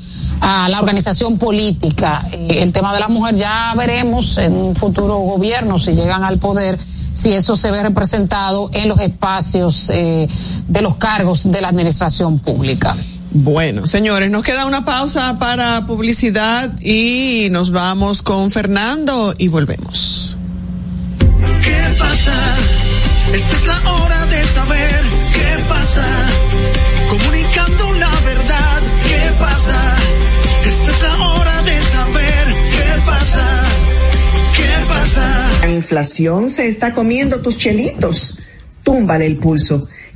a 0.42 0.70
la 0.70 0.80
organización 0.80 1.38
política. 1.38 2.26
Eh, 2.32 2.60
el 2.62 2.74
tema 2.74 2.94
de 2.94 3.00
la 3.00 3.08
mujer 3.08 3.36
ya 3.36 3.74
veremos 3.78 4.38
en 4.38 4.54
un 4.54 4.76
futuro 4.76 5.20
gobierno 5.20 5.78
si 5.78 5.94
llegan 5.94 6.24
al 6.24 6.40
poder 6.40 6.80
si 7.14 7.34
eso 7.34 7.56
se 7.56 7.72
ve 7.72 7.84
representado 7.84 8.70
en 8.74 8.88
los 8.88 9.00
espacios 9.02 9.90
eh, 9.90 10.28
de 10.68 10.82
los 10.82 10.96
cargos 10.96 11.52
de 11.52 11.62
la 11.62 11.70
administración 11.70 12.40
pública. 12.40 12.96
Bueno, 13.34 13.88
señores, 13.88 14.30
nos 14.30 14.44
queda 14.44 14.66
una 14.66 14.84
pausa 14.84 15.38
para 15.40 15.86
publicidad 15.86 16.72
y 16.82 17.48
nos 17.52 17.72
vamos 17.72 18.22
con 18.22 18.52
Fernando 18.52 19.34
y 19.38 19.48
volvemos. 19.48 20.38
¿Qué 21.64 21.96
pasa? 21.98 22.58
Esta 23.34 23.56
es 23.56 23.68
la 23.68 23.94
hora 23.94 24.26
de 24.26 24.48
saber 24.48 25.04
qué 25.34 25.64
pasa. 25.70 26.06
Comunicando 27.10 27.94
la 27.94 28.20
verdad, 28.22 28.82
¿qué 29.08 29.40
pasa? 29.40 29.96
Esta 30.66 30.92
es 30.92 31.02
la 31.04 31.28
hora 31.30 31.62
de 31.64 31.82
saber 31.82 32.46
qué 32.72 33.02
pasa. 33.06 33.64
¿Qué 34.56 34.86
pasa? 34.88 35.50
La 35.62 35.72
inflación 35.72 36.50
se 36.50 36.68
está 36.68 36.94
comiendo 36.94 37.42
tus 37.42 37.58
chelitos. 37.58 38.40
Túmbale 38.84 39.26
el 39.26 39.38
pulso. 39.38 39.88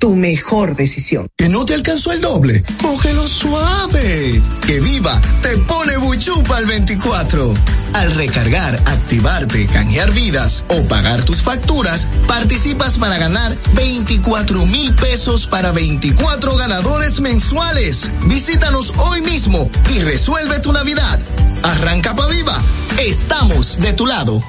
tu 0.00 0.16
mejor 0.16 0.74
decisión. 0.74 1.28
¿Que 1.36 1.48
no 1.48 1.64
te 1.66 1.74
alcanzó 1.74 2.10
el 2.10 2.22
doble? 2.22 2.64
Cógelo 2.80 3.28
suave. 3.28 4.42
Que 4.66 4.80
viva 4.80 5.20
te 5.42 5.58
pone 5.58 5.98
buchupa 5.98 6.56
al 6.56 6.66
24. 6.66 7.54
Al 7.92 8.10
recargar, 8.12 8.76
activarte, 8.86 9.66
canjear 9.66 10.10
vidas 10.12 10.64
o 10.68 10.82
pagar 10.88 11.22
tus 11.24 11.42
facturas, 11.42 12.08
participas 12.26 12.98
para 12.98 13.18
ganar 13.18 13.56
24 13.74 14.64
mil 14.64 14.94
pesos 14.94 15.46
para 15.46 15.70
24 15.70 16.56
ganadores 16.56 17.20
mensuales. 17.20 18.10
Visítanos 18.24 18.94
hoy 18.96 19.20
mismo 19.20 19.70
y 19.90 20.00
resuelve 20.00 20.60
tu 20.60 20.72
Navidad. 20.72 21.20
Arranca 21.62 22.14
pa' 22.16 22.26
viva. 22.26 22.56
Estamos 22.98 23.78
de 23.78 23.92
tu 23.92 24.06
lado. 24.06 24.42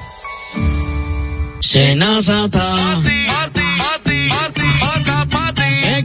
Senazata. 1.60 3.00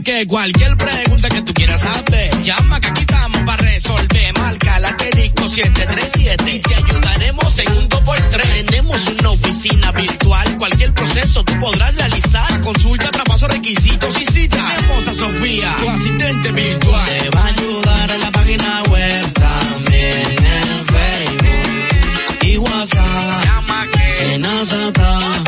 Que 0.04 0.26
cualquier 0.26 0.76
pregunta 0.76 1.28
que 1.28 1.42
tú 1.42 1.52
quieras 1.52 1.84
hacer, 1.84 2.42
llama 2.42 2.80
que 2.80 2.88
aquí 2.88 3.00
estamos 3.00 3.42
para 3.42 3.62
resolver. 3.62 4.38
Marca 4.38 4.78
la 4.80 4.88
asterisco 4.88 5.48
737 5.48 6.50
y 6.50 6.58
te 6.60 6.74
ayudaremos 6.74 7.58
en 7.58 7.72
un 7.72 7.88
2x3. 7.88 8.64
Tenemos 8.66 9.06
una 9.08 9.30
oficina 9.30 9.92
virtual, 9.92 10.56
cualquier 10.56 10.94
proceso 10.94 11.44
tú 11.44 11.58
podrás 11.60 11.94
realizar. 11.96 12.60
Consulta, 12.60 13.10
traspaso, 13.10 13.48
requisitos 13.48 14.20
y 14.20 14.24
cita. 14.24 14.74
Tenemos 14.76 15.08
a 15.08 15.14
Sofía, 15.14 15.76
tu 15.80 15.88
asistente 15.88 16.52
virtual. 16.52 17.18
Te 17.18 17.30
va 17.30 17.40
a 17.40 17.46
ayudar 17.46 18.10
en 18.10 18.20
la 18.20 18.30
página 18.30 18.82
web, 18.90 19.32
también 19.32 20.22
en 20.62 20.86
Facebook 20.86 22.38
y 22.42 22.56
WhatsApp. 22.56 23.44
Llama 23.44 23.86
que. 23.92 25.47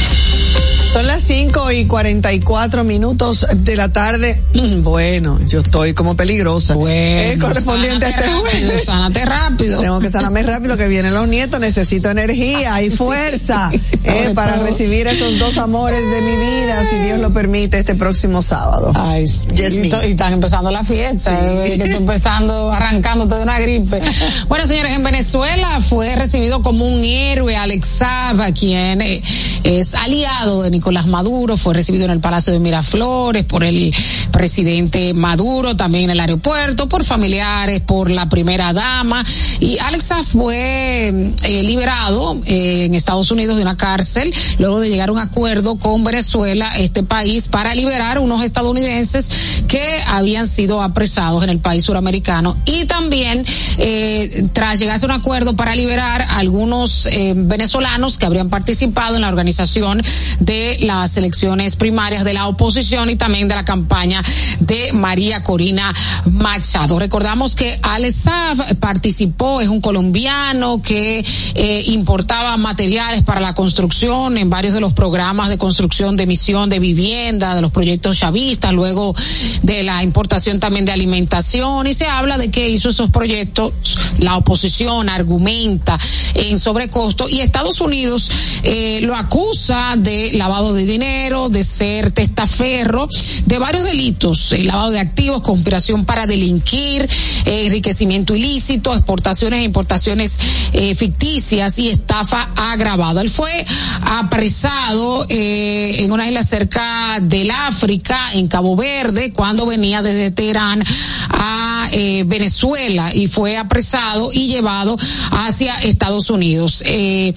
Son 0.91 1.07
las 1.07 1.23
5 1.23 1.71
y 1.71 1.85
44 1.85 2.83
minutos 2.83 3.47
de 3.55 3.75
la 3.77 3.89
tarde. 3.93 4.41
Bueno, 4.81 5.39
yo 5.47 5.59
estoy 5.59 5.93
como 5.93 6.15
peligrosa. 6.17 6.73
Bueno, 6.73 6.95
Eh, 6.95 7.37
correspondiente 7.39 8.07
a 8.07 8.09
este 8.09 8.23
jueves. 8.27 8.83
sánate 8.85 9.23
rápido. 9.25 9.79
Tengo 9.79 9.99
que 9.99 10.09
sanarme 10.09 10.43
rápido 10.43 10.75
que 10.75 10.87
vienen 10.87 11.13
los 11.13 11.27
nietos. 11.27 11.59
Necesito 11.59 12.09
energía 12.09 12.81
y 12.81 12.89
fuerza 12.91 13.69
eh, 14.03 14.31
para 14.35 14.57
recibir 14.57 15.07
esos 15.07 15.39
dos 15.39 15.57
amores 15.59 15.99
de 15.99 16.21
mi 16.21 16.35
vida, 16.35 16.83
si 16.83 16.95
Dios 17.05 17.19
lo 17.19 17.31
permite, 17.31 17.79
este 17.79 17.95
próximo 17.95 18.41
sábado. 18.41 18.91
Ay, 18.95 19.27
sí. 19.27 19.41
y, 19.55 19.87
y 19.87 20.11
están 20.11 20.33
empezando 20.33 20.71
la 20.71 20.83
fiesta, 20.83 21.31
eh, 21.65 21.77
que 21.77 21.83
estoy 21.83 21.97
empezando, 21.97 22.71
arrancándote 22.73 23.35
de 23.35 23.43
una 23.43 23.59
gripe. 23.59 24.01
Bueno, 24.47 24.65
señores, 24.67 24.93
en 24.93 25.03
Venezuela 25.03 25.79
fue 25.79 26.15
recibido 26.15 26.61
como 26.61 26.85
un 26.85 27.03
héroe 27.03 27.55
Alex 27.55 27.87
Saab, 27.87 28.53
quien 28.53 29.01
eh, 29.01 29.21
es 29.63 29.93
aliado 29.95 30.63
de 30.63 30.71
Nicolás 30.71 30.80
Maduro, 31.07 31.57
fue 31.57 31.73
recibido 31.73 32.05
en 32.05 32.11
el 32.11 32.19
Palacio 32.19 32.53
de 32.53 32.59
Miraflores 32.59 33.45
por 33.45 33.63
el 33.63 33.93
presidente 34.31 35.13
Maduro, 35.13 35.75
también 35.75 36.05
en 36.05 36.09
el 36.11 36.19
aeropuerto, 36.19 36.87
por 36.87 37.03
familiares, 37.03 37.81
por 37.81 38.09
la 38.09 38.29
primera 38.29 38.73
dama. 38.73 39.23
Y 39.59 39.77
Alex 39.79 40.05
Saab 40.05 40.25
fue 40.25 41.07
eh, 41.43 41.63
liberado 41.63 42.39
eh, 42.45 42.85
en 42.85 42.95
Estados 42.95 43.31
Unidos 43.31 43.55
de 43.57 43.61
una 43.61 43.77
cárcel 43.77 44.33
luego 44.57 44.79
de 44.79 44.89
llegar 44.89 45.09
a 45.09 45.11
un 45.11 45.19
acuerdo 45.19 45.77
con 45.77 46.03
Venezuela, 46.03 46.69
este 46.77 47.03
país, 47.03 47.47
para 47.47 47.75
liberar 47.75 48.19
unos 48.19 48.43
estadounidenses 48.43 49.29
que 49.67 49.99
habían 50.07 50.47
sido 50.47 50.81
apresados 50.81 51.43
en 51.43 51.49
el 51.49 51.59
país 51.59 51.83
suramericano 51.83 52.57
y 52.65 52.85
también 52.85 53.45
eh, 53.77 54.47
tras 54.53 54.79
llegarse 54.79 55.05
a 55.05 55.09
un 55.09 55.13
acuerdo 55.13 55.55
para 55.55 55.75
liberar 55.75 56.21
a 56.21 56.37
algunos 56.37 57.05
eh, 57.07 57.33
venezolanos 57.35 58.17
que 58.17 58.25
habrían 58.25 58.49
participado 58.49 59.15
en 59.15 59.21
la 59.21 59.29
organización 59.29 60.03
de 60.39 60.70
las 60.79 61.17
elecciones 61.17 61.75
primarias 61.75 62.23
de 62.23 62.33
la 62.33 62.47
oposición 62.47 63.09
y 63.09 63.15
también 63.15 63.47
de 63.47 63.55
la 63.55 63.65
campaña 63.65 64.21
de 64.59 64.93
María 64.93 65.43
Corina 65.43 65.93
Machado. 66.31 66.99
Recordamos 66.99 67.55
que 67.55 67.79
Alex 67.81 68.15
Saab 68.15 68.75
participó, 68.77 69.61
es 69.61 69.67
un 69.67 69.81
colombiano 69.81 70.81
que 70.81 71.23
eh, 71.55 71.83
importaba 71.87 72.57
materiales 72.57 73.23
para 73.23 73.41
la 73.41 73.53
construcción 73.53 74.37
en 74.37 74.49
varios 74.49 74.73
de 74.73 74.79
los 74.79 74.93
programas 74.93 75.49
de 75.49 75.57
construcción 75.57 76.15
de 76.15 76.23
emisión 76.23 76.69
de 76.69 76.79
vivienda, 76.79 77.55
de 77.55 77.61
los 77.61 77.71
proyectos 77.71 78.19
chavistas, 78.19 78.73
luego 78.73 79.15
de 79.63 79.83
la 79.83 80.03
importación 80.03 80.59
también 80.59 80.85
de 80.85 80.91
alimentación 80.91 81.87
y 81.87 81.93
se 81.93 82.05
habla 82.05 82.37
de 82.37 82.51
que 82.51 82.69
hizo 82.69 82.89
esos 82.89 83.09
proyectos, 83.09 83.73
la 84.19 84.37
oposición 84.37 85.09
argumenta 85.09 85.97
en 86.35 86.59
sobrecosto 86.59 87.27
y 87.27 87.41
Estados 87.41 87.81
Unidos 87.81 88.31
eh, 88.63 88.99
lo 89.03 89.15
acusa 89.15 89.95
de 89.97 90.31
lavado 90.33 90.60
de 90.69 90.85
dinero, 90.85 91.49
de 91.49 91.63
ser 91.63 92.11
testaferro, 92.11 93.07
de 93.45 93.57
varios 93.57 93.83
delitos, 93.83 94.51
eh, 94.51 94.63
lavado 94.63 94.91
de 94.91 94.99
activos, 94.99 95.41
conspiración 95.41 96.05
para 96.05 96.27
delinquir, 96.27 97.09
enriquecimiento 97.45 98.35
ilícito, 98.35 98.93
exportaciones 98.93 99.59
e 99.59 99.63
importaciones 99.63 100.37
eh, 100.73 100.93
ficticias 100.95 101.79
y 101.79 101.89
estafa 101.89 102.49
agravada. 102.55 103.21
Él 103.21 103.29
fue 103.29 103.65
apresado 104.03 105.25
eh, 105.29 105.95
en 105.99 106.11
una 106.11 106.27
isla 106.27 106.43
cerca 106.43 107.19
del 107.21 107.49
África, 107.49 108.17
en 108.33 108.47
Cabo 108.47 108.75
Verde, 108.75 109.33
cuando 109.33 109.65
venía 109.65 110.01
desde 110.01 110.31
Teherán 110.31 110.83
a 111.29 111.80
eh, 111.91 112.23
Venezuela 112.25 113.13
y 113.13 113.27
fue 113.27 113.57
apresado 113.57 114.31
y 114.33 114.47
llevado 114.47 114.97
hacia 115.31 115.79
Estados 115.79 116.29
Unidos. 116.29 116.83
Eh, 116.85 117.33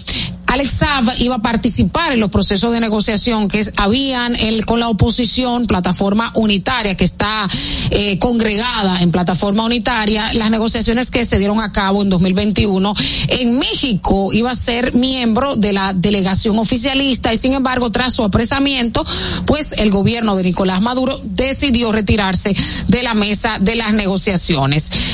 Alex 0.46 0.70
Saab 0.70 1.04
iba 1.18 1.36
a 1.36 1.42
participar 1.42 2.12
en 2.12 2.20
los 2.20 2.30
procesos 2.30 2.70
de 2.70 2.78
negociación 2.78 3.48
que 3.48 3.64
habían 3.76 4.36
el, 4.36 4.64
con 4.66 4.78
la 4.78 4.88
oposición, 4.88 5.66
plataforma 5.66 6.30
unitaria 6.34 6.96
que 6.96 7.04
está 7.04 7.48
eh, 7.90 8.20
congregada 8.20 9.00
en 9.00 9.10
plataforma 9.10 9.64
unitaria, 9.64 10.32
las 10.34 10.50
negociaciones 10.50 11.10
que 11.10 11.24
se 11.24 11.38
dieron 11.38 11.60
a 11.60 11.72
cabo 11.72 12.02
en 12.02 12.08
2021 12.08 12.94
en 13.28 13.58
México 13.58 14.32
iba 14.32 14.50
a 14.50 14.54
ser 14.54 14.94
miembro 14.94 15.56
de 15.56 15.72
la 15.72 15.92
delegación 15.92 16.58
oficialista 16.58 17.34
y 17.34 17.38
sin 17.38 17.54
embargo 17.54 17.90
tras 17.90 18.14
su 18.14 18.22
apresamiento, 18.22 19.04
pues 19.46 19.72
el 19.72 19.90
gobierno 19.90 20.36
de 20.36 20.44
Nicolás 20.44 20.80
Maduro 20.82 21.18
decidió 21.24 21.90
retirarse 21.90 22.54
de 22.86 23.02
la 23.02 23.14
mesa 23.14 23.58
de 23.60 23.74
las 23.76 23.92
negociaciones. 23.92 24.33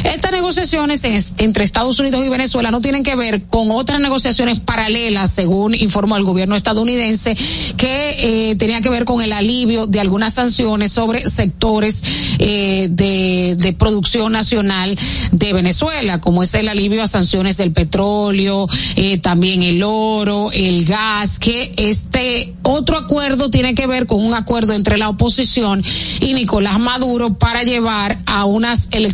Estas 0.05 0.33
negociaciones 0.33 1.05
entre 1.39 1.65
Estados 1.65 1.99
Unidos 1.99 2.25
y 2.25 2.29
Venezuela 2.29 2.71
no 2.71 2.81
tienen 2.81 3.03
que 3.03 3.17
ver 3.17 3.43
con 3.43 3.71
otras 3.71 4.01
negociaciones 4.01 4.61
paralelas, 4.61 5.31
según 5.31 5.75
informó 5.75 6.17
el 6.17 6.25
gobierno 6.25 6.57
estadounidense, 6.57 7.37
que 7.77 8.51
eh, 8.51 8.57
tenía 8.57 8.81
que 8.81 8.91
ver 8.91 9.05
con 9.05 9.23
el 9.23 9.33
alivio 9.33 9.87
de 9.87 10.01
algunas 10.01 10.35
sanciones 10.35 10.93
sobre 10.93 11.29
sectores 11.29 12.03
eh, 12.39 12.89
de, 12.91 13.57
de 13.57 13.73
producción 13.73 14.33
nacional 14.33 14.97
de 15.33 15.53
Venezuela, 15.53 16.21
como 16.21 16.43
es 16.43 16.55
el 16.55 16.69
alivio 16.69 17.03
a 17.03 17.07
sanciones 17.07 17.57
del 17.57 17.73
petróleo, 17.73 18.67
eh, 18.97 19.19
también 19.19 19.63
el 19.63 19.83
oro, 19.83 20.51
el 20.53 20.85
gas, 20.85 21.39
que 21.39 21.73
este 21.77 22.55
otro 22.63 22.97
acuerdo 22.97 23.51
tiene 23.51 23.75
que 23.75 23.87
ver 23.87 24.07
con 24.07 24.25
un 24.25 24.35
acuerdo 24.35 24.73
entre 24.73 24.99
la 24.99 25.09
oposición 25.09 25.83
y 26.21 26.33
Nicolás 26.35 26.79
Maduro 26.79 27.35
para 27.35 27.63
llevar 27.63 28.19
a 28.27 28.45
unas 28.45 28.89
elecciones 28.93 29.10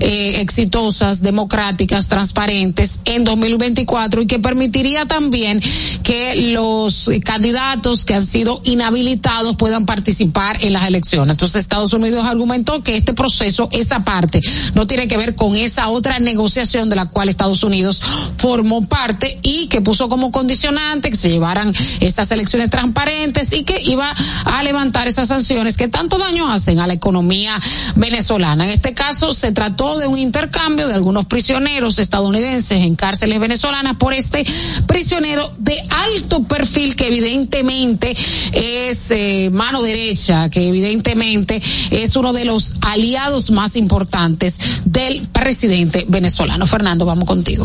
eh, 0.00 0.40
exitosas, 0.40 1.22
democráticas, 1.22 2.08
transparentes 2.08 3.00
en 3.04 3.24
2024 3.24 4.22
y 4.22 4.26
que 4.26 4.38
permitiría 4.38 5.06
también 5.06 5.60
que 6.02 6.52
los 6.52 7.10
candidatos 7.24 8.04
que 8.04 8.14
han 8.14 8.24
sido 8.24 8.60
inhabilitados 8.64 9.56
puedan 9.56 9.86
participar 9.86 10.62
en 10.64 10.72
las 10.72 10.86
elecciones. 10.86 11.32
Entonces 11.34 11.62
Estados 11.62 11.92
Unidos 11.92 12.26
argumentó 12.26 12.82
que 12.82 12.96
este 12.96 13.14
proceso, 13.14 13.68
esa 13.72 14.04
parte, 14.04 14.40
no 14.74 14.86
tiene 14.86 15.08
que 15.08 15.16
ver 15.16 15.34
con 15.34 15.56
esa 15.56 15.88
otra 15.88 16.18
negociación 16.18 16.88
de 16.88 16.96
la 16.96 17.06
cual 17.06 17.28
Estados 17.28 17.62
Unidos 17.62 18.02
formó 18.36 18.86
parte 18.86 19.38
y 19.42 19.66
que 19.68 19.80
puso 19.80 20.08
como 20.08 20.30
condicionante 20.30 21.10
que 21.10 21.16
se 21.16 21.30
llevaran 21.30 21.72
estas 22.00 22.30
elecciones 22.30 22.70
transparentes 22.70 23.52
y 23.52 23.64
que 23.64 23.80
iba 23.82 24.12
a 24.44 24.62
levantar 24.62 25.08
esas 25.08 25.28
sanciones 25.28 25.76
que 25.76 25.88
tanto 25.88 26.18
daño 26.18 26.50
hacen 26.50 26.80
a 26.80 26.86
la 26.86 26.94
economía 26.94 27.58
venezolana. 27.94 28.64
En 28.64 28.70
este 28.70 28.94
caso 28.96 29.32
se 29.32 29.52
trató 29.52 29.98
de 29.98 30.08
un 30.08 30.18
intercambio 30.18 30.88
de 30.88 30.94
algunos 30.94 31.26
prisioneros 31.26 32.00
estadounidenses 32.00 32.78
en 32.78 32.96
cárceles 32.96 33.38
venezolanas 33.38 33.94
por 33.96 34.12
este 34.12 34.44
prisionero 34.88 35.52
de 35.58 35.80
alto 35.90 36.42
perfil 36.42 36.96
que 36.96 37.06
evidentemente 37.06 38.16
es 38.52 39.10
eh, 39.10 39.50
mano 39.52 39.82
derecha, 39.82 40.48
que 40.50 40.66
evidentemente 40.66 41.62
es 41.90 42.16
uno 42.16 42.32
de 42.32 42.46
los 42.46 42.74
aliados 42.80 43.52
más 43.52 43.76
importantes 43.76 44.80
del 44.84 45.28
presidente 45.28 46.04
venezolano. 46.08 46.66
Fernando, 46.66 47.04
vamos 47.04 47.28
contigo. 47.28 47.64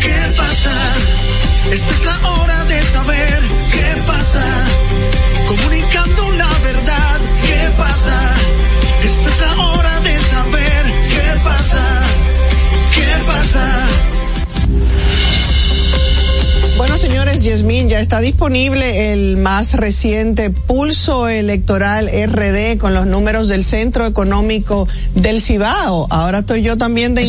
¿Qué 0.00 0.34
pasa? 0.36 0.72
Esta 1.72 1.90
es 1.90 2.04
la 2.04 2.30
hora 2.30 2.64
de 2.66 2.86
saber 2.86 3.42
qué 3.72 4.02
pasa. 4.06 4.64
Comunicando 5.48 6.30
la 6.32 6.58
verdad, 6.58 7.20
¿qué 7.42 7.70
pasa? 7.78 8.32
Esta 9.02 9.30
es 9.30 9.40
la 9.40 9.66
hora 9.66 9.75
señores, 17.06 17.44
Yasmín, 17.44 17.88
ya 17.88 18.00
está 18.00 18.18
disponible 18.20 19.12
el 19.12 19.36
más 19.36 19.74
reciente 19.74 20.50
pulso 20.50 21.28
electoral 21.28 22.08
RD 22.08 22.78
con 22.78 22.94
los 22.94 23.06
números 23.06 23.46
del 23.48 23.62
Centro 23.62 24.06
Económico 24.06 24.88
del 25.14 25.40
Cibao. 25.40 26.08
Ahora 26.10 26.40
estoy 26.40 26.62
yo 26.62 26.76
también 26.76 27.14
de 27.14 27.22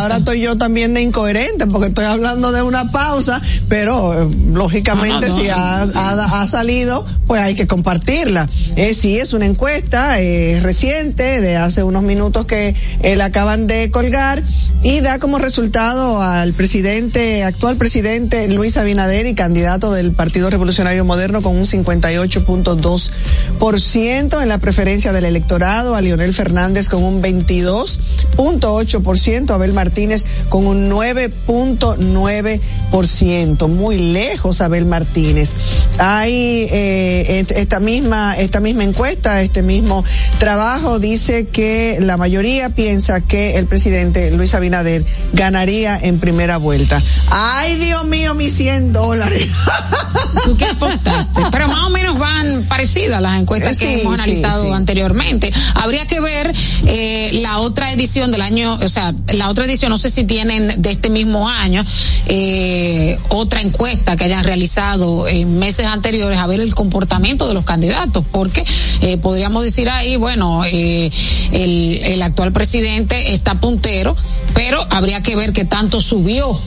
ahora 0.00 0.16
estoy 0.18 0.40
yo 0.40 0.56
también 0.56 0.94
de 0.94 1.02
incoherente 1.02 1.66
porque 1.66 1.88
estoy 1.88 2.06
hablando 2.06 2.52
de 2.52 2.62
una 2.62 2.90
pausa, 2.90 3.42
pero 3.68 4.14
eh, 4.14 4.34
lógicamente 4.52 5.26
Ah, 5.26 5.28
no. 5.28 5.36
si 5.36 5.48
ha, 5.50 5.82
ha- 5.82 6.42
ha 6.42 6.46
salido, 6.48 7.04
pues 7.26 7.42
hay 7.42 7.54
que 7.54 7.66
compartirla. 7.66 8.48
Eh, 8.76 8.94
sí, 8.94 9.18
es 9.18 9.34
una 9.34 9.44
encuesta 9.46 10.20
eh, 10.20 10.58
reciente 10.62 11.42
de 11.42 11.56
hace 11.56 11.82
unos 11.82 12.02
minutos 12.02 12.46
que 12.46 12.74
él 13.02 13.20
acaban 13.20 13.66
de 13.66 13.90
colgar 13.90 14.42
y 14.82 15.00
da 15.00 15.18
como 15.18 15.38
resultado 15.38 16.22
al 16.22 16.54
presidente, 16.54 17.44
actual 17.44 17.76
presidente 17.76 18.48
Luis 18.48 18.76
Abinader 18.78 19.17
y 19.26 19.34
candidato 19.34 19.92
del 19.92 20.12
Partido 20.12 20.48
Revolucionario 20.50 21.04
Moderno 21.04 21.42
con 21.42 21.56
un 21.56 21.64
58.2% 21.64 24.42
en 24.42 24.48
la 24.48 24.58
preferencia 24.58 25.12
del 25.12 25.24
electorado, 25.24 25.94
a 25.94 26.00
Leonel 26.00 26.32
Fernández 26.32 26.88
con 26.88 27.02
un 27.02 27.20
22.8%, 27.22 29.50
Abel 29.50 29.72
Martínez 29.72 30.24
con 30.48 30.66
un 30.66 30.90
9.9%, 30.90 33.68
muy 33.68 34.12
lejos 34.12 34.60
Abel 34.60 34.86
Martínez. 34.86 35.52
Hay 35.98 36.68
eh, 36.70 37.44
esta 37.56 37.80
misma 37.80 38.36
esta 38.36 38.60
misma 38.60 38.84
encuesta, 38.84 39.42
este 39.42 39.62
mismo 39.62 40.04
trabajo 40.38 40.98
dice 40.98 41.48
que 41.48 41.98
la 42.00 42.16
mayoría 42.16 42.70
piensa 42.70 43.20
que 43.20 43.56
el 43.56 43.66
presidente 43.66 44.30
Luis 44.30 44.54
Abinader 44.54 45.04
ganaría 45.32 45.98
en 45.98 46.20
primera 46.20 46.56
vuelta. 46.56 47.02
Ay, 47.30 47.76
Dios 47.76 48.04
mío, 48.04 48.34
mis 48.34 48.54
100 48.54 48.92
dólares. 49.08 49.48
¿Tú 50.44 50.56
qué 50.56 50.66
apostaste? 50.66 51.42
Pero 51.50 51.68
más 51.68 51.84
o 51.84 51.90
menos 51.90 52.18
van 52.18 52.64
parecidas 52.68 53.20
las 53.20 53.40
encuestas 53.40 53.76
Sí, 53.76 53.86
que 53.86 54.00
hemos 54.00 54.16
sí, 54.16 54.22
analizado 54.22 54.64
sí. 54.64 54.72
anteriormente. 54.72 55.52
Habría 55.74 56.06
que 56.06 56.20
ver 56.20 56.52
eh, 56.86 57.30
la 57.42 57.58
otra 57.58 57.92
edición 57.92 58.30
del 58.30 58.42
año, 58.42 58.74
o 58.74 58.88
sea, 58.88 59.14
la 59.34 59.48
otra 59.48 59.64
edición, 59.64 59.90
no 59.90 59.98
sé 59.98 60.10
si 60.10 60.24
tienen 60.24 60.80
de 60.80 60.90
este 60.90 61.10
mismo 61.10 61.48
año, 61.48 61.84
eh, 62.26 63.18
otra 63.28 63.60
encuesta 63.60 64.16
que 64.16 64.24
hayan 64.24 64.44
realizado 64.44 65.26
en 65.28 65.58
meses 65.58 65.86
anteriores 65.86 66.38
a 66.38 66.46
ver 66.46 66.60
el 66.60 66.74
comportamiento 66.74 67.48
de 67.48 67.54
los 67.54 67.64
candidatos, 67.64 68.24
porque 68.30 68.64
eh, 69.00 69.16
podríamos 69.16 69.64
decir 69.64 69.88
ahí, 69.88 70.16
bueno, 70.16 70.62
eh, 70.64 71.10
el, 71.52 72.00
el 72.02 72.22
actual 72.22 72.52
presidente 72.52 73.34
está 73.34 73.54
puntero, 73.60 74.16
pero 74.54 74.84
habría 74.90 75.22
que 75.22 75.36
ver 75.36 75.52
qué 75.52 75.64
tanto 75.64 76.00
subió 76.00 76.58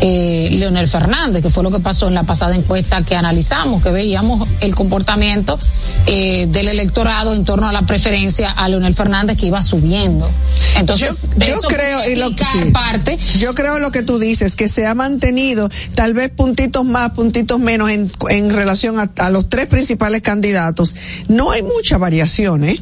eh, 0.00 0.48
Leonel 0.52 0.88
Fernández, 0.88 1.42
que 1.42 1.50
fue 1.50 1.62
lo 1.62 1.70
que 1.70 1.80
pasó 1.80 2.08
en 2.08 2.14
la 2.14 2.22
pasada 2.24 2.54
encuesta 2.56 3.02
que 3.04 3.14
analizamos, 3.14 3.82
que 3.82 3.90
veíamos 3.90 4.48
el 4.60 4.74
comportamiento 4.74 5.58
eh, 6.06 6.46
del 6.48 6.68
electorado 6.68 7.34
en 7.34 7.44
torno 7.44 7.68
a 7.68 7.72
la 7.72 7.82
preferencia 7.82 8.50
a 8.50 8.68
Leonel 8.68 8.94
Fernández 8.94 9.36
que 9.36 9.46
iba 9.46 9.62
subiendo. 9.62 10.30
Entonces, 10.76 11.28
yo, 11.36 11.46
yo 11.46 11.54
eso 11.54 11.68
creo 11.68 12.08
y 12.08 12.16
lo 12.16 12.34
que 12.34 12.44
sí. 12.44 12.70
parte 12.72 13.18
yo 13.38 13.54
creo 13.54 13.78
lo 13.78 13.90
que 13.90 14.02
tú 14.02 14.18
dices 14.18 14.56
que 14.56 14.68
se 14.68 14.86
ha 14.86 14.94
mantenido 14.94 15.68
tal 15.94 16.14
vez 16.14 16.30
puntitos 16.30 16.84
más 16.84 17.10
puntitos 17.10 17.58
menos 17.58 17.90
en, 17.90 18.10
en 18.28 18.50
relación 18.50 18.98
a, 18.98 19.10
a 19.18 19.30
los 19.30 19.48
tres 19.48 19.66
principales 19.66 20.22
candidatos 20.22 20.94
no 21.28 21.50
hay 21.50 21.62
mucha 21.62 21.98
variación 21.98 22.64
eh 22.64 22.76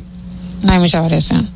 no 0.63 0.73
hay 0.73 0.79
mucha 0.79 1.01
variación 1.01 1.49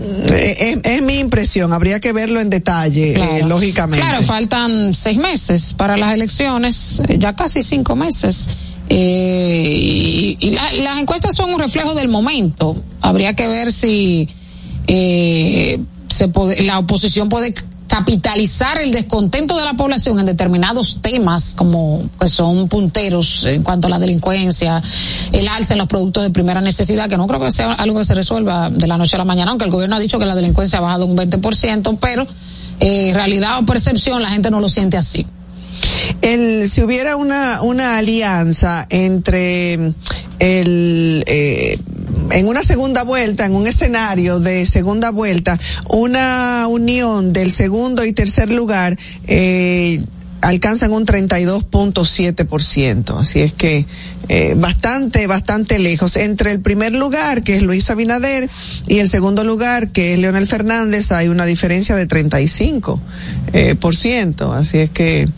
es, 0.00 0.78
es 0.82 1.02
mi 1.02 1.18
impresión 1.18 1.72
habría 1.72 2.00
que 2.00 2.12
verlo 2.12 2.40
en 2.40 2.50
detalle 2.50 3.12
eh, 3.12 3.44
lógicamente 3.46 4.04
Claro, 4.04 4.22
faltan 4.22 4.94
seis 4.94 5.18
meses 5.18 5.74
para 5.74 5.96
las 5.96 6.14
elecciones, 6.14 7.00
eh, 7.08 7.18
ya 7.18 7.34
casi 7.34 7.62
cinco 7.62 7.94
meses. 7.96 8.48
Eh, 8.88 9.68
y 9.70 10.36
y 10.40 10.50
la- 10.50 10.72
las 10.84 10.98
encuestas 10.98 11.36
son 11.36 11.52
un 11.52 11.58
reflejo 11.60 11.94
del 11.94 12.08
momento. 12.08 12.76
Habría 13.00 13.34
que 13.34 13.46
ver 13.48 13.72
si 13.72 14.28
eh, 14.86 15.78
se 16.08 16.28
puede- 16.28 16.62
la 16.62 16.78
oposición 16.78 17.28
puede 17.28 17.54
capitalizar 17.92 18.80
el 18.80 18.90
descontento 18.90 19.54
de 19.54 19.66
la 19.66 19.74
población 19.74 20.18
en 20.18 20.24
determinados 20.24 21.02
temas 21.02 21.52
como 21.54 22.02
pues 22.16 22.30
son 22.30 22.66
punteros 22.66 23.44
en 23.44 23.62
cuanto 23.62 23.86
a 23.86 23.90
la 23.90 23.98
delincuencia, 23.98 24.80
el 25.30 25.46
alza 25.46 25.74
en 25.74 25.78
los 25.78 25.88
productos 25.88 26.22
de 26.22 26.30
primera 26.30 26.62
necesidad, 26.62 27.06
que 27.10 27.18
no 27.18 27.26
creo 27.26 27.38
que 27.40 27.50
sea 27.50 27.74
algo 27.74 27.98
que 27.98 28.06
se 28.06 28.14
resuelva 28.14 28.70
de 28.70 28.86
la 28.86 28.96
noche 28.96 29.16
a 29.16 29.18
la 29.18 29.26
mañana, 29.26 29.50
aunque 29.50 29.66
el 29.66 29.70
gobierno 29.70 29.96
ha 29.96 29.98
dicho 29.98 30.18
que 30.18 30.24
la 30.24 30.34
delincuencia 30.34 30.78
ha 30.78 30.80
bajado 30.80 31.04
un 31.04 31.18
20%, 31.18 31.98
pero 32.00 32.26
eh, 32.80 33.10
realidad 33.12 33.58
o 33.58 33.66
percepción 33.66 34.22
la 34.22 34.30
gente 34.30 34.50
no 34.50 34.60
lo 34.60 34.70
siente 34.70 34.96
así. 34.96 35.26
el, 36.22 36.70
si 36.70 36.82
hubiera 36.82 37.16
una, 37.16 37.60
una 37.60 37.98
alianza 37.98 38.86
entre 38.88 39.92
el, 40.38 41.24
eh, 41.26 41.78
en 42.30 42.48
una 42.48 42.62
segunda 42.62 43.02
vuelta, 43.02 43.46
en 43.46 43.54
un 43.54 43.66
escenario 43.66 44.40
de 44.40 44.66
segunda 44.66 45.10
vuelta, 45.10 45.58
una 45.88 46.66
unión 46.68 47.32
del 47.32 47.50
segundo 47.50 48.04
y 48.04 48.12
tercer 48.12 48.50
lugar, 48.50 48.96
eh, 49.26 50.02
alcanzan 50.40 50.92
un 50.92 51.06
32.7%. 51.06 53.18
Así 53.18 53.40
es 53.40 53.52
que 53.52 53.86
eh, 54.28 54.54
bastante, 54.56 55.26
bastante 55.26 55.78
lejos. 55.78 56.16
Entre 56.16 56.52
el 56.52 56.60
primer 56.60 56.92
lugar, 56.92 57.42
que 57.42 57.56
es 57.56 57.62
Luis 57.62 57.90
Abinader, 57.90 58.48
y 58.88 58.98
el 58.98 59.08
segundo 59.08 59.44
lugar, 59.44 59.88
que 59.92 60.14
es 60.14 60.18
Leonel 60.18 60.46
Fernández, 60.46 61.12
hay 61.12 61.28
una 61.28 61.46
diferencia 61.46 61.94
de 61.94 62.08
35%. 62.08 62.98
Eh, 63.52 63.74
por 63.74 63.94
ciento. 63.94 64.52
Así 64.52 64.78
es 64.78 64.90
que 64.90 65.28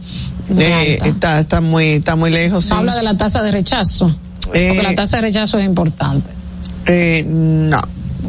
Eh, 0.56 0.98
está, 1.04 1.40
está 1.40 1.62
muy, 1.62 1.86
está 1.86 2.16
muy 2.16 2.30
lejos. 2.30 2.66
sí. 2.66 2.72
Habla 2.74 2.94
de 2.94 3.02
la 3.02 3.16
tasa 3.16 3.42
de 3.42 3.50
rechazo. 3.50 4.14
Eh, 4.52 4.68
porque 4.68 4.82
la 4.82 4.94
tasa 4.94 5.16
de 5.16 5.22
rechazo 5.22 5.58
es 5.58 5.64
importante. 5.64 6.30
Eh, 6.86 7.24
no. 7.26 7.80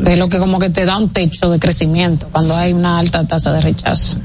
Es 0.06 0.18
lo 0.18 0.28
que 0.28 0.40
como 0.40 0.60
que 0.60 0.70
te 0.70 0.86
da 0.86 0.98
un 0.98 1.10
techo 1.10 1.50
de 1.50 1.60
crecimiento 1.60 2.28
cuando 2.32 2.56
hay 2.56 2.74
una 2.74 3.00
alta 3.00 3.26
tasa 3.26 3.54
de 3.54 3.62
rechazo. 3.62 4.20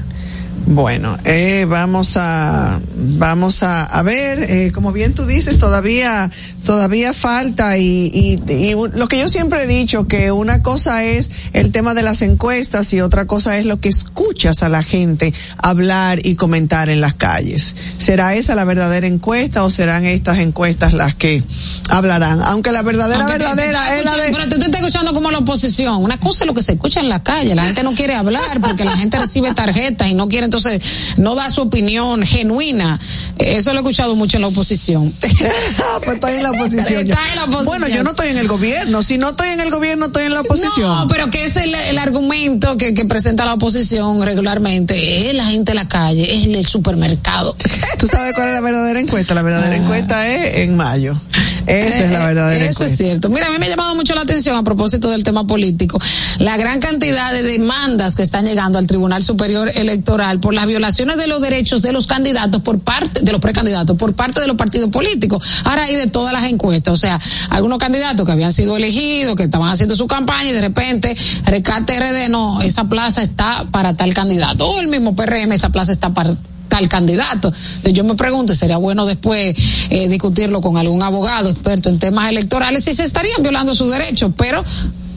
Bueno, 0.67 1.17
eh, 1.25 1.65
vamos 1.67 2.13
a 2.17 2.79
vamos 2.95 3.63
a, 3.63 3.83
a 3.83 4.03
ver, 4.03 4.43
eh, 4.43 4.71
como 4.71 4.91
bien 4.91 5.13
tú 5.13 5.25
dices, 5.25 5.57
todavía 5.57 6.29
todavía 6.65 7.13
falta 7.13 7.77
y, 7.77 8.11
y, 8.13 8.53
y 8.53 8.73
lo 8.93 9.07
que 9.07 9.19
yo 9.19 9.27
siempre 9.27 9.63
he 9.63 9.67
dicho 9.67 10.07
que 10.07 10.31
una 10.31 10.61
cosa 10.61 11.03
es 11.03 11.31
el 11.53 11.71
tema 11.71 11.93
de 11.93 12.03
las 12.03 12.21
encuestas 12.21 12.93
y 12.93 13.01
otra 13.01 13.25
cosa 13.25 13.57
es 13.57 13.65
lo 13.65 13.79
que 13.81 13.89
escuchas 13.89 14.61
a 14.61 14.69
la 14.69 14.83
gente 14.83 15.33
hablar 15.57 16.19
y 16.23 16.35
comentar 16.35 16.89
en 16.89 17.01
las 17.01 17.15
calles. 17.15 17.75
¿Será 17.97 18.35
esa 18.35 18.53
la 18.55 18.63
verdadera 18.63 19.07
encuesta 19.07 19.63
o 19.63 19.69
serán 19.69 20.05
estas 20.05 20.37
encuestas 20.37 20.93
las 20.93 21.15
que 21.15 21.43
hablarán? 21.89 22.41
Aunque 22.43 22.71
la 22.71 22.83
verdadera 22.83 23.19
Aunque 23.21 23.33
te- 23.39 23.39
te 23.39 23.45
verdadera 23.55 23.97
es 23.97 24.05
la 24.05 24.15
de 24.17 24.31
Pero 24.31 24.43
tú 24.47 24.59
te 24.59 24.65
estás 24.65 24.81
escuchando 24.81 25.13
como 25.13 25.31
la 25.31 25.39
oposición. 25.39 26.01
Una 26.03 26.19
cosa 26.19 26.43
es 26.43 26.47
lo 26.47 26.53
que 26.53 26.61
se 26.63 26.73
escucha 26.73 26.99
en 26.99 27.09
la 27.09 27.23
calle. 27.23 27.55
La 27.55 27.65
gente 27.65 27.83
no 27.83 27.93
quiere 27.93 28.13
hablar 28.13 28.61
porque 28.61 28.85
la 28.85 28.95
gente 28.95 29.17
recibe 29.17 29.53
tarjetas 29.53 30.07
y 30.09 30.13
no 30.13 30.27
quiere 30.29 30.50
entonces 30.51 31.17
no 31.17 31.35
da 31.35 31.49
su 31.49 31.61
opinión 31.61 32.23
genuina. 32.23 32.99
Eso 33.37 33.71
lo 33.71 33.77
he 33.77 33.81
escuchado 33.81 34.15
mucho 34.15 34.37
en 34.37 34.41
la 34.41 34.47
oposición. 34.49 35.13
pues 35.21 36.15
estoy 36.15 36.33
en 36.33 36.43
la 36.43 36.51
oposición. 36.51 37.09
Está 37.09 37.19
en 37.29 37.35
la 37.37 37.43
oposición. 37.43 37.65
Bueno, 37.65 37.87
yo 37.87 38.03
no 38.03 38.11
estoy 38.11 38.29
en 38.29 38.37
el 38.37 38.47
gobierno. 38.47 39.01
Si 39.01 39.17
no 39.17 39.29
estoy 39.29 39.49
en 39.49 39.61
el 39.61 39.71
gobierno, 39.71 40.07
estoy 40.07 40.25
en 40.25 40.33
la 40.33 40.41
oposición. 40.41 40.95
No, 40.95 41.07
pero 41.07 41.29
que 41.29 41.45
es 41.45 41.55
el, 41.55 41.73
el 41.73 41.97
argumento 41.97 42.77
que, 42.77 42.93
que 42.93 43.05
presenta 43.05 43.45
la 43.45 43.53
oposición 43.53 44.21
regularmente. 44.25 45.29
Es 45.29 45.35
la 45.35 45.45
gente 45.45 45.71
en 45.71 45.77
la 45.77 45.87
calle, 45.87 46.23
es 46.23 46.45
el, 46.45 46.65
supermercado. 46.65 47.55
¿Tú 47.99 48.07
sabes 48.07 48.33
cuál 48.35 48.49
es 48.49 48.53
la 48.53 48.61
verdadera 48.61 48.99
encuesta? 48.99 49.33
La 49.33 49.41
verdadera 49.41 49.75
encuesta 49.75 50.27
es 50.27 50.61
en 50.61 50.75
mayo. 50.75 51.15
Esa 51.65 52.05
es 52.05 52.11
la 52.11 52.25
verdadera 52.25 52.41
Ah. 52.51 52.69
Eso 52.69 52.83
es 52.83 52.97
cierto. 52.97 53.29
Mira, 53.29 53.47
a 53.47 53.51
mí 53.51 53.57
me 53.59 53.65
ha 53.65 53.69
llamado 53.69 53.95
mucho 53.95 54.15
la 54.15 54.21
atención 54.21 54.55
a 54.55 54.63
propósito 54.63 55.09
del 55.09 55.23
tema 55.23 55.45
político, 55.45 55.99
la 56.39 56.57
gran 56.57 56.79
cantidad 56.79 57.31
de 57.33 57.43
demandas 57.43 58.15
que 58.15 58.23
están 58.23 58.45
llegando 58.45 58.77
al 58.77 58.87
Tribunal 58.87 59.23
Superior 59.23 59.71
Electoral 59.73 60.39
por 60.41 60.53
las 60.53 60.67
violaciones 60.67 61.17
de 61.17 61.27
los 61.27 61.41
derechos 61.41 61.81
de 61.81 61.91
los 61.93 62.07
candidatos 62.07 62.61
por 62.61 62.79
parte, 62.79 63.21
de 63.21 63.31
los 63.31 63.39
precandidatos, 63.39 63.95
por 63.97 64.13
parte 64.13 64.41
de 64.41 64.47
los 64.47 64.57
partidos 64.57 64.89
políticos. 64.89 65.61
Ahora 65.63 65.83
hay 65.83 65.95
de 65.95 66.07
todas 66.07 66.33
las 66.33 66.45
encuestas, 66.45 66.93
o 66.93 66.97
sea, 66.97 67.19
algunos 67.49 67.77
candidatos 67.77 68.25
que 68.25 68.31
habían 68.31 68.51
sido 68.51 68.75
elegidos, 68.75 69.35
que 69.35 69.43
estaban 69.43 69.69
haciendo 69.69 69.95
su 69.95 70.07
campaña 70.07 70.49
y 70.49 70.53
de 70.53 70.61
repente, 70.61 71.15
Recate 71.45 71.99
RD, 71.99 72.29
no, 72.29 72.61
esa 72.61 72.85
plaza 72.85 73.21
está 73.21 73.65
para 73.71 73.95
tal 73.95 74.13
candidato. 74.13 74.67
O 74.67 74.79
el 74.79 74.87
mismo 74.87 75.15
PRM, 75.15 75.51
esa 75.51 75.69
plaza 75.69 75.91
está 75.91 76.13
para 76.13 76.35
tal 76.67 76.87
candidato. 76.87 77.51
Yo 77.91 78.03
me 78.03 78.15
pregunto, 78.15 78.55
sería 78.55 78.77
bueno 78.77 79.05
después 79.05 79.55
eh, 79.89 80.07
discutirlo 80.07 80.61
con 80.61 80.77
algún 80.77 81.03
abogado 81.03 81.49
experto 81.49 81.89
en 81.89 81.99
temas 81.99 82.29
electorales 82.29 82.85
si 82.85 82.93
se 82.93 83.03
estarían 83.03 83.43
violando 83.43 83.75
sus 83.75 83.91
derechos, 83.91 84.31
pero 84.37 84.63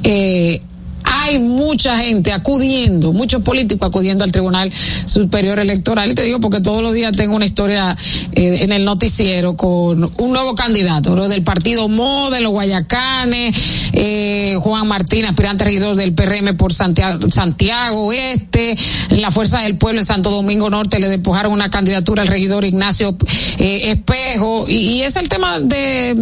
eh, 0.03 0.61
hay 1.05 1.39
mucha 1.39 1.99
gente 1.99 2.33
acudiendo, 2.33 3.13
muchos 3.13 3.43
políticos 3.43 3.89
acudiendo 3.89 4.25
al 4.25 4.33
Tribunal 4.33 4.73
Superior 4.73 5.59
Electoral. 5.59 6.11
Y 6.11 6.15
te 6.15 6.23
digo 6.23 6.41
porque 6.41 6.61
todos 6.61 6.83
los 6.83 6.93
días 6.93 7.13
tengo 7.17 7.37
una 7.37 7.45
historia 7.45 7.97
eh, 8.33 8.59
en 8.63 8.73
el 8.73 8.85
noticiero 8.85 9.57
con 9.57 10.13
un 10.17 10.33
nuevo 10.33 10.55
candidato, 10.55 11.15
¿no? 11.15 11.29
del 11.29 11.43
partido 11.43 11.89
MO, 11.89 12.31
de 12.31 12.41
los 12.41 12.53
Guayacanes, 12.53 13.91
eh, 13.93 14.57
Juan 14.61 14.89
Martín, 14.89 15.25
aspirante 15.25 15.65
regidor 15.65 15.97
del 15.97 16.15
PRM 16.15 16.57
por 16.57 16.73
Santiago, 16.73 17.31
Santiago 17.31 18.07
Oeste, 18.07 18.77
en 19.11 19.21
la 19.21 19.31
Fuerza 19.31 19.61
del 19.61 19.77
Pueblo 19.77 20.01
en 20.01 20.07
Santo 20.07 20.31
Domingo 20.31 20.71
Norte 20.71 20.99
le 20.99 21.09
despojaron 21.09 21.53
una 21.53 21.71
candidatura 21.71 22.23
al 22.23 22.29
regidor 22.29 22.65
Ignacio 22.65 23.17
eh, 23.59 23.91
Espejo. 23.91 24.67
Y, 24.69 24.75
y 24.75 25.03
es 25.03 25.17
el 25.17 25.29
tema 25.29 25.61
de 25.61 26.17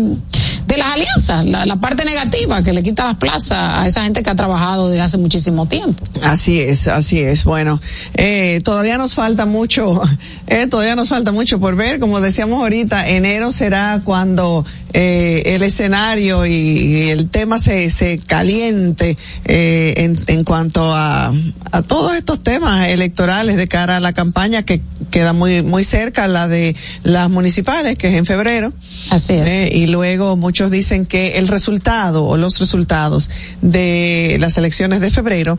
de 0.67 0.77
las 0.77 0.93
alianzas, 0.93 1.45
la, 1.45 1.67
la 1.67 1.77
parte 1.77 2.05
negativa 2.05 2.63
que 2.63 2.73
le 2.73 2.83
quita 2.83 3.05
las 3.05 3.17
plazas 3.17 3.75
a 3.75 3.87
esa 3.87 4.03
gente 4.03 4.23
que 4.23 4.31
ha 4.31 4.35
trabajado 4.35 4.89
desde 4.89 5.03
hace 5.03 5.19
muchísimo 5.19 5.67
tiempo. 5.67 6.05
Así 6.23 6.61
es, 6.61 6.89
así 6.89 7.19
es. 7.21 7.45
Bueno, 7.45 7.81
eh, 8.15 8.61
todavía 8.65 8.99
nos 8.99 9.15
falta 9.15 9.47
mucho, 9.47 10.01
eh, 10.47 10.67
todavía 10.69 10.95
nos 10.97 11.09
falta 11.09 11.33
mucho 11.33 11.61
por 11.61 11.77
ver. 11.77 11.99
Como 12.01 12.21
decíamos 12.21 12.61
ahorita, 12.61 13.09
enero 13.09 13.53
será 13.53 14.01
cuando 14.05 14.65
eh, 14.93 15.55
el 15.55 15.63
escenario 15.63 16.47
y, 16.47 16.53
y 16.53 17.09
el 17.11 17.29
tema 17.31 17.59
se, 17.59 17.89
se 17.91 18.19
caliente 18.19 19.17
eh, 19.45 19.95
en, 19.97 20.19
en 20.27 20.45
cuanto 20.45 20.83
a, 20.85 21.33
a 21.73 21.83
todos 21.83 22.15
estos 22.15 22.43
temas 22.43 22.89
electorales 22.89 23.57
de 23.57 23.69
cara 23.69 23.97
a 23.97 24.01
la 24.01 24.13
campaña 24.13 24.63
que 24.63 24.81
queda 25.11 25.33
muy 25.33 25.63
muy 25.63 25.85
cerca, 25.85 26.27
la 26.29 26.49
de 26.49 26.77
las 27.03 27.31
municipales, 27.31 27.97
que 27.99 28.09
es 28.09 28.15
en 28.15 28.27
febrero. 28.27 28.73
Así 29.11 29.35
es. 29.35 29.45
Eh, 29.47 29.71
y 29.73 29.87
luego 29.87 30.37
muchos 30.53 30.71
dicen 30.71 31.07
que 31.07 31.39
el 31.39 31.49
resultado 31.49 32.27
o 32.27 32.37
los 32.37 32.59
resultados 32.59 33.31
de 33.63 34.37
las 34.39 34.59
elecciones 34.59 35.01
de 35.01 35.11
febrero 35.11 35.59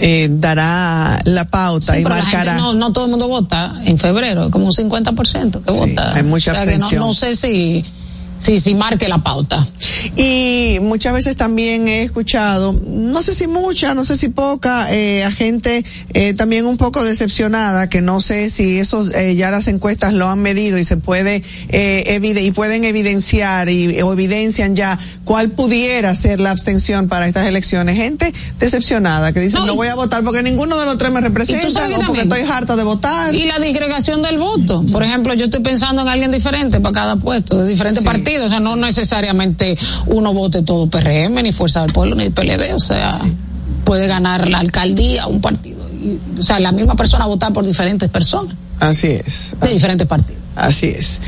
eh, 0.00 0.28
dará 0.30 1.18
la 1.24 1.46
pauta 1.46 1.94
Sí, 1.94 2.00
y 2.00 2.04
marcará. 2.04 2.56
no, 2.58 2.74
no 2.74 2.92
todo 2.92 3.06
el 3.06 3.10
mundo 3.12 3.26
vota 3.26 3.74
en 3.86 3.98
febrero, 3.98 4.50
como 4.50 4.66
un 4.66 4.72
50% 4.72 5.64
que 5.64 5.72
vota. 5.72 6.14
hay 6.14 6.24
mucha 6.24 6.52
O 6.52 6.54
sea 6.56 6.66
que 6.66 6.76
no- 6.76 6.90
no, 6.90 7.14
sé 7.14 7.36
si, 7.36 7.82
si, 8.38 8.58
si 8.60 8.74
marque 8.74 9.08
la 9.08 9.18
pauta. 9.18 9.64
Y 10.16 10.78
muchas 10.82 11.12
veces 11.14 11.36
también 11.36 11.88
he 11.88 12.02
escuchado, 12.02 12.72
no 12.86 13.22
sé 13.22 13.32
si 13.34 13.46
mucha, 13.46 13.94
no 13.94 14.04
sé 14.04 14.16
si 14.16 14.28
poca, 14.28 14.92
eh, 14.94 15.24
a 15.24 15.32
gente 15.32 15.84
eh, 16.12 16.34
también 16.34 16.66
un 16.66 16.76
poco 16.76 17.02
decepcionada, 17.04 17.88
que 17.88 18.02
no 18.02 18.20
sé 18.20 18.50
si 18.50 18.78
esos 18.78 19.10
eh, 19.14 19.34
ya 19.34 19.50
las 19.50 19.66
encuestas 19.68 20.12
lo 20.12 20.28
han 20.28 20.40
medido 20.40 20.78
y 20.78 20.84
se 20.84 20.96
puede 20.96 21.42
eh, 21.70 22.04
evide- 22.20 22.42
y 22.44 22.50
pueden 22.50 22.84
evidenciar 22.84 23.68
y 23.70 24.00
o 24.02 24.12
evidencian 24.12 24.74
ya 24.76 24.98
cuál 25.24 25.50
pudiera 25.50 26.14
ser 26.14 26.40
la 26.40 26.50
abstención 26.50 27.08
para 27.08 27.26
estas 27.26 27.46
elecciones. 27.46 27.96
Gente 27.96 28.32
decepcionada 28.58 29.32
que 29.32 29.40
dice 29.40 29.56
No, 29.58 29.74
voy 29.74 29.88
a 29.88 29.94
votar 29.94 30.22
porque 30.22 30.42
ninguno 30.42 30.78
de 30.78 30.84
los 30.84 30.98
tres 30.98 31.10
me 31.12 31.20
representa 31.20 31.86
o 31.96 32.06
porque 32.06 32.22
estoy 32.22 32.42
harta 32.42 32.76
de 32.76 32.82
votar. 32.82 33.34
Y 33.34 33.44
la 33.46 33.58
disgregación 33.58 34.22
del 34.22 34.38
voto. 34.38 34.84
Por 34.92 35.02
ejemplo, 35.02 35.32
yo 35.34 35.46
estoy 35.46 35.60
pensando 35.60 36.02
en 36.02 36.08
alguien 36.08 36.30
diferente 36.30 36.80
para 36.80 36.92
cada 36.92 37.16
puesto, 37.16 37.58
de 37.62 37.68
diferentes 37.68 38.00
Sí. 38.00 38.04
partidos. 38.06 38.23
O 38.44 38.48
sea, 38.48 38.60
no 38.60 38.76
necesariamente 38.76 39.76
uno 40.06 40.32
vote 40.32 40.62
todo 40.62 40.86
PRM, 40.88 41.42
ni 41.42 41.52
Fuerza 41.52 41.82
del 41.82 41.92
Pueblo, 41.92 42.16
ni 42.16 42.30
PLD. 42.30 42.74
O 42.74 42.80
sea, 42.80 43.18
puede 43.84 44.06
ganar 44.06 44.48
la 44.48 44.58
alcaldía 44.58 45.26
un 45.26 45.40
partido. 45.40 45.86
Y, 45.90 46.18
o 46.40 46.42
sea, 46.42 46.60
la 46.60 46.72
misma 46.72 46.94
persona 46.94 47.26
votar 47.26 47.52
por 47.52 47.64
diferentes 47.64 48.08
personas, 48.10 48.54
Así 48.80 49.08
es. 49.08 49.54
de 49.60 49.68
diferentes 49.68 50.06
partidos. 50.06 50.43
Así 50.56 50.86
es. 50.86 51.20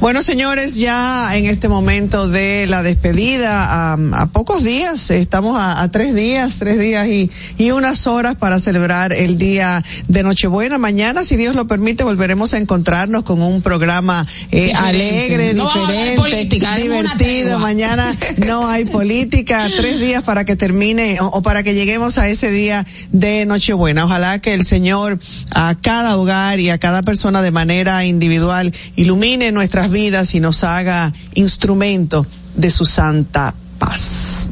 Bueno, 0.00 0.22
señores, 0.22 0.76
ya 0.76 1.34
en 1.34 1.46
este 1.46 1.68
momento 1.68 2.28
de 2.28 2.66
la 2.68 2.82
despedida, 2.82 3.92
a, 3.92 3.96
a 4.12 4.26
pocos 4.26 4.64
días, 4.64 5.10
estamos 5.10 5.58
a, 5.58 5.82
a 5.82 5.90
tres 5.90 6.14
días, 6.14 6.58
tres 6.58 6.78
días 6.78 7.08
y, 7.08 7.30
y 7.56 7.70
unas 7.70 8.06
horas 8.06 8.36
para 8.36 8.58
celebrar 8.58 9.12
el 9.12 9.38
día 9.38 9.82
de 10.08 10.22
Nochebuena. 10.22 10.76
Mañana, 10.76 11.24
si 11.24 11.36
Dios 11.36 11.54
lo 11.56 11.66
permite, 11.66 12.04
volveremos 12.04 12.52
a 12.52 12.58
encontrarnos 12.58 13.22
con 13.24 13.40
un 13.40 13.62
programa 13.62 14.26
eh, 14.50 14.66
Diferente. 14.66 14.76
alegre, 14.78 15.54
No 15.54 15.64
diferente, 15.72 16.16
política, 16.20 16.76
divertido. 16.76 17.58
Mañana 17.58 18.14
no 18.46 18.68
hay 18.68 18.84
política, 18.92 19.68
tres 19.74 19.98
días 20.00 20.22
para 20.22 20.44
que 20.44 20.56
termine 20.56 21.18
o, 21.20 21.26
o 21.28 21.42
para 21.42 21.62
que 21.62 21.74
lleguemos 21.74 22.18
a 22.18 22.28
ese 22.28 22.50
día 22.50 22.86
de 23.12 23.46
Nochebuena. 23.46 24.04
Ojalá 24.04 24.38
que 24.40 24.52
el 24.52 24.64
Señor 24.64 25.18
a 25.50 25.74
cada 25.80 26.16
hogar 26.18 26.60
y 26.60 26.68
a 26.68 26.78
cada 26.78 27.02
persona 27.02 27.40
de 27.40 27.50
manera 27.50 28.04
individual 28.04 28.65
ilumine 28.96 29.52
nuestras 29.52 29.90
vidas 29.90 30.34
y 30.34 30.40
nos 30.40 30.64
haga 30.64 31.12
instrumento 31.34 32.26
de 32.54 32.70
su 32.70 32.84
santa 32.84 33.54
paz. 33.78 34.48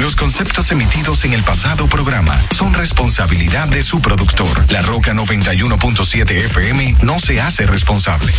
Los 0.00 0.16
conceptos 0.16 0.70
emitidos 0.72 1.24
en 1.24 1.32
el 1.32 1.42
pasado 1.42 1.86
programa 1.86 2.42
son 2.56 2.74
responsabilidad 2.74 3.68
de 3.68 3.82
su 3.82 4.00
productor. 4.00 4.70
La 4.70 4.82
Roca 4.82 5.14
91.7 5.14 6.30
FM 6.30 6.96
no 7.02 7.20
se 7.20 7.40
hace 7.40 7.66
responsable. 7.66 8.32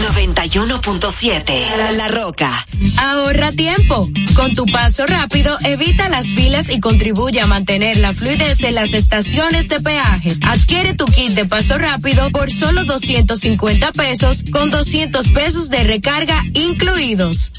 91.7 0.00 1.76
La, 1.76 1.92
La 1.92 2.08
Roca. 2.08 2.50
Ahorra 2.98 3.52
tiempo. 3.52 4.08
Con 4.34 4.54
tu 4.54 4.64
paso 4.66 5.06
rápido, 5.06 5.56
evita 5.60 6.08
las 6.08 6.26
filas 6.26 6.70
y 6.70 6.80
contribuye 6.80 7.40
a 7.40 7.46
mantener 7.46 7.98
la 7.98 8.14
fluidez 8.14 8.62
en 8.62 8.74
las 8.74 8.94
estaciones 8.94 9.68
de 9.68 9.80
peaje. 9.80 10.36
Adquiere 10.42 10.94
tu 10.94 11.04
kit 11.04 11.32
de 11.32 11.44
paso 11.44 11.78
rápido 11.78 12.30
por 12.30 12.50
solo 12.50 12.84
250 12.84 13.92
pesos 13.92 14.44
con 14.50 14.70
200 14.70 15.28
pesos 15.28 15.68
de 15.68 15.84
recarga 15.84 16.42
incluidos. 16.54 17.52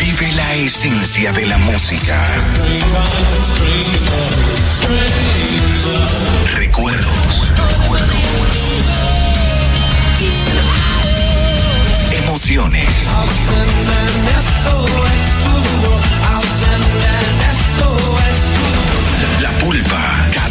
Vive 0.00 0.32
la 0.32 0.54
esencia 0.54 1.32
de 1.32 1.46
la 1.46 1.58
música. 1.58 2.26
Recuerdos. 6.56 7.48
Emociones. 12.52 13.08
La 19.40 19.50
pulpa, 19.58 20.21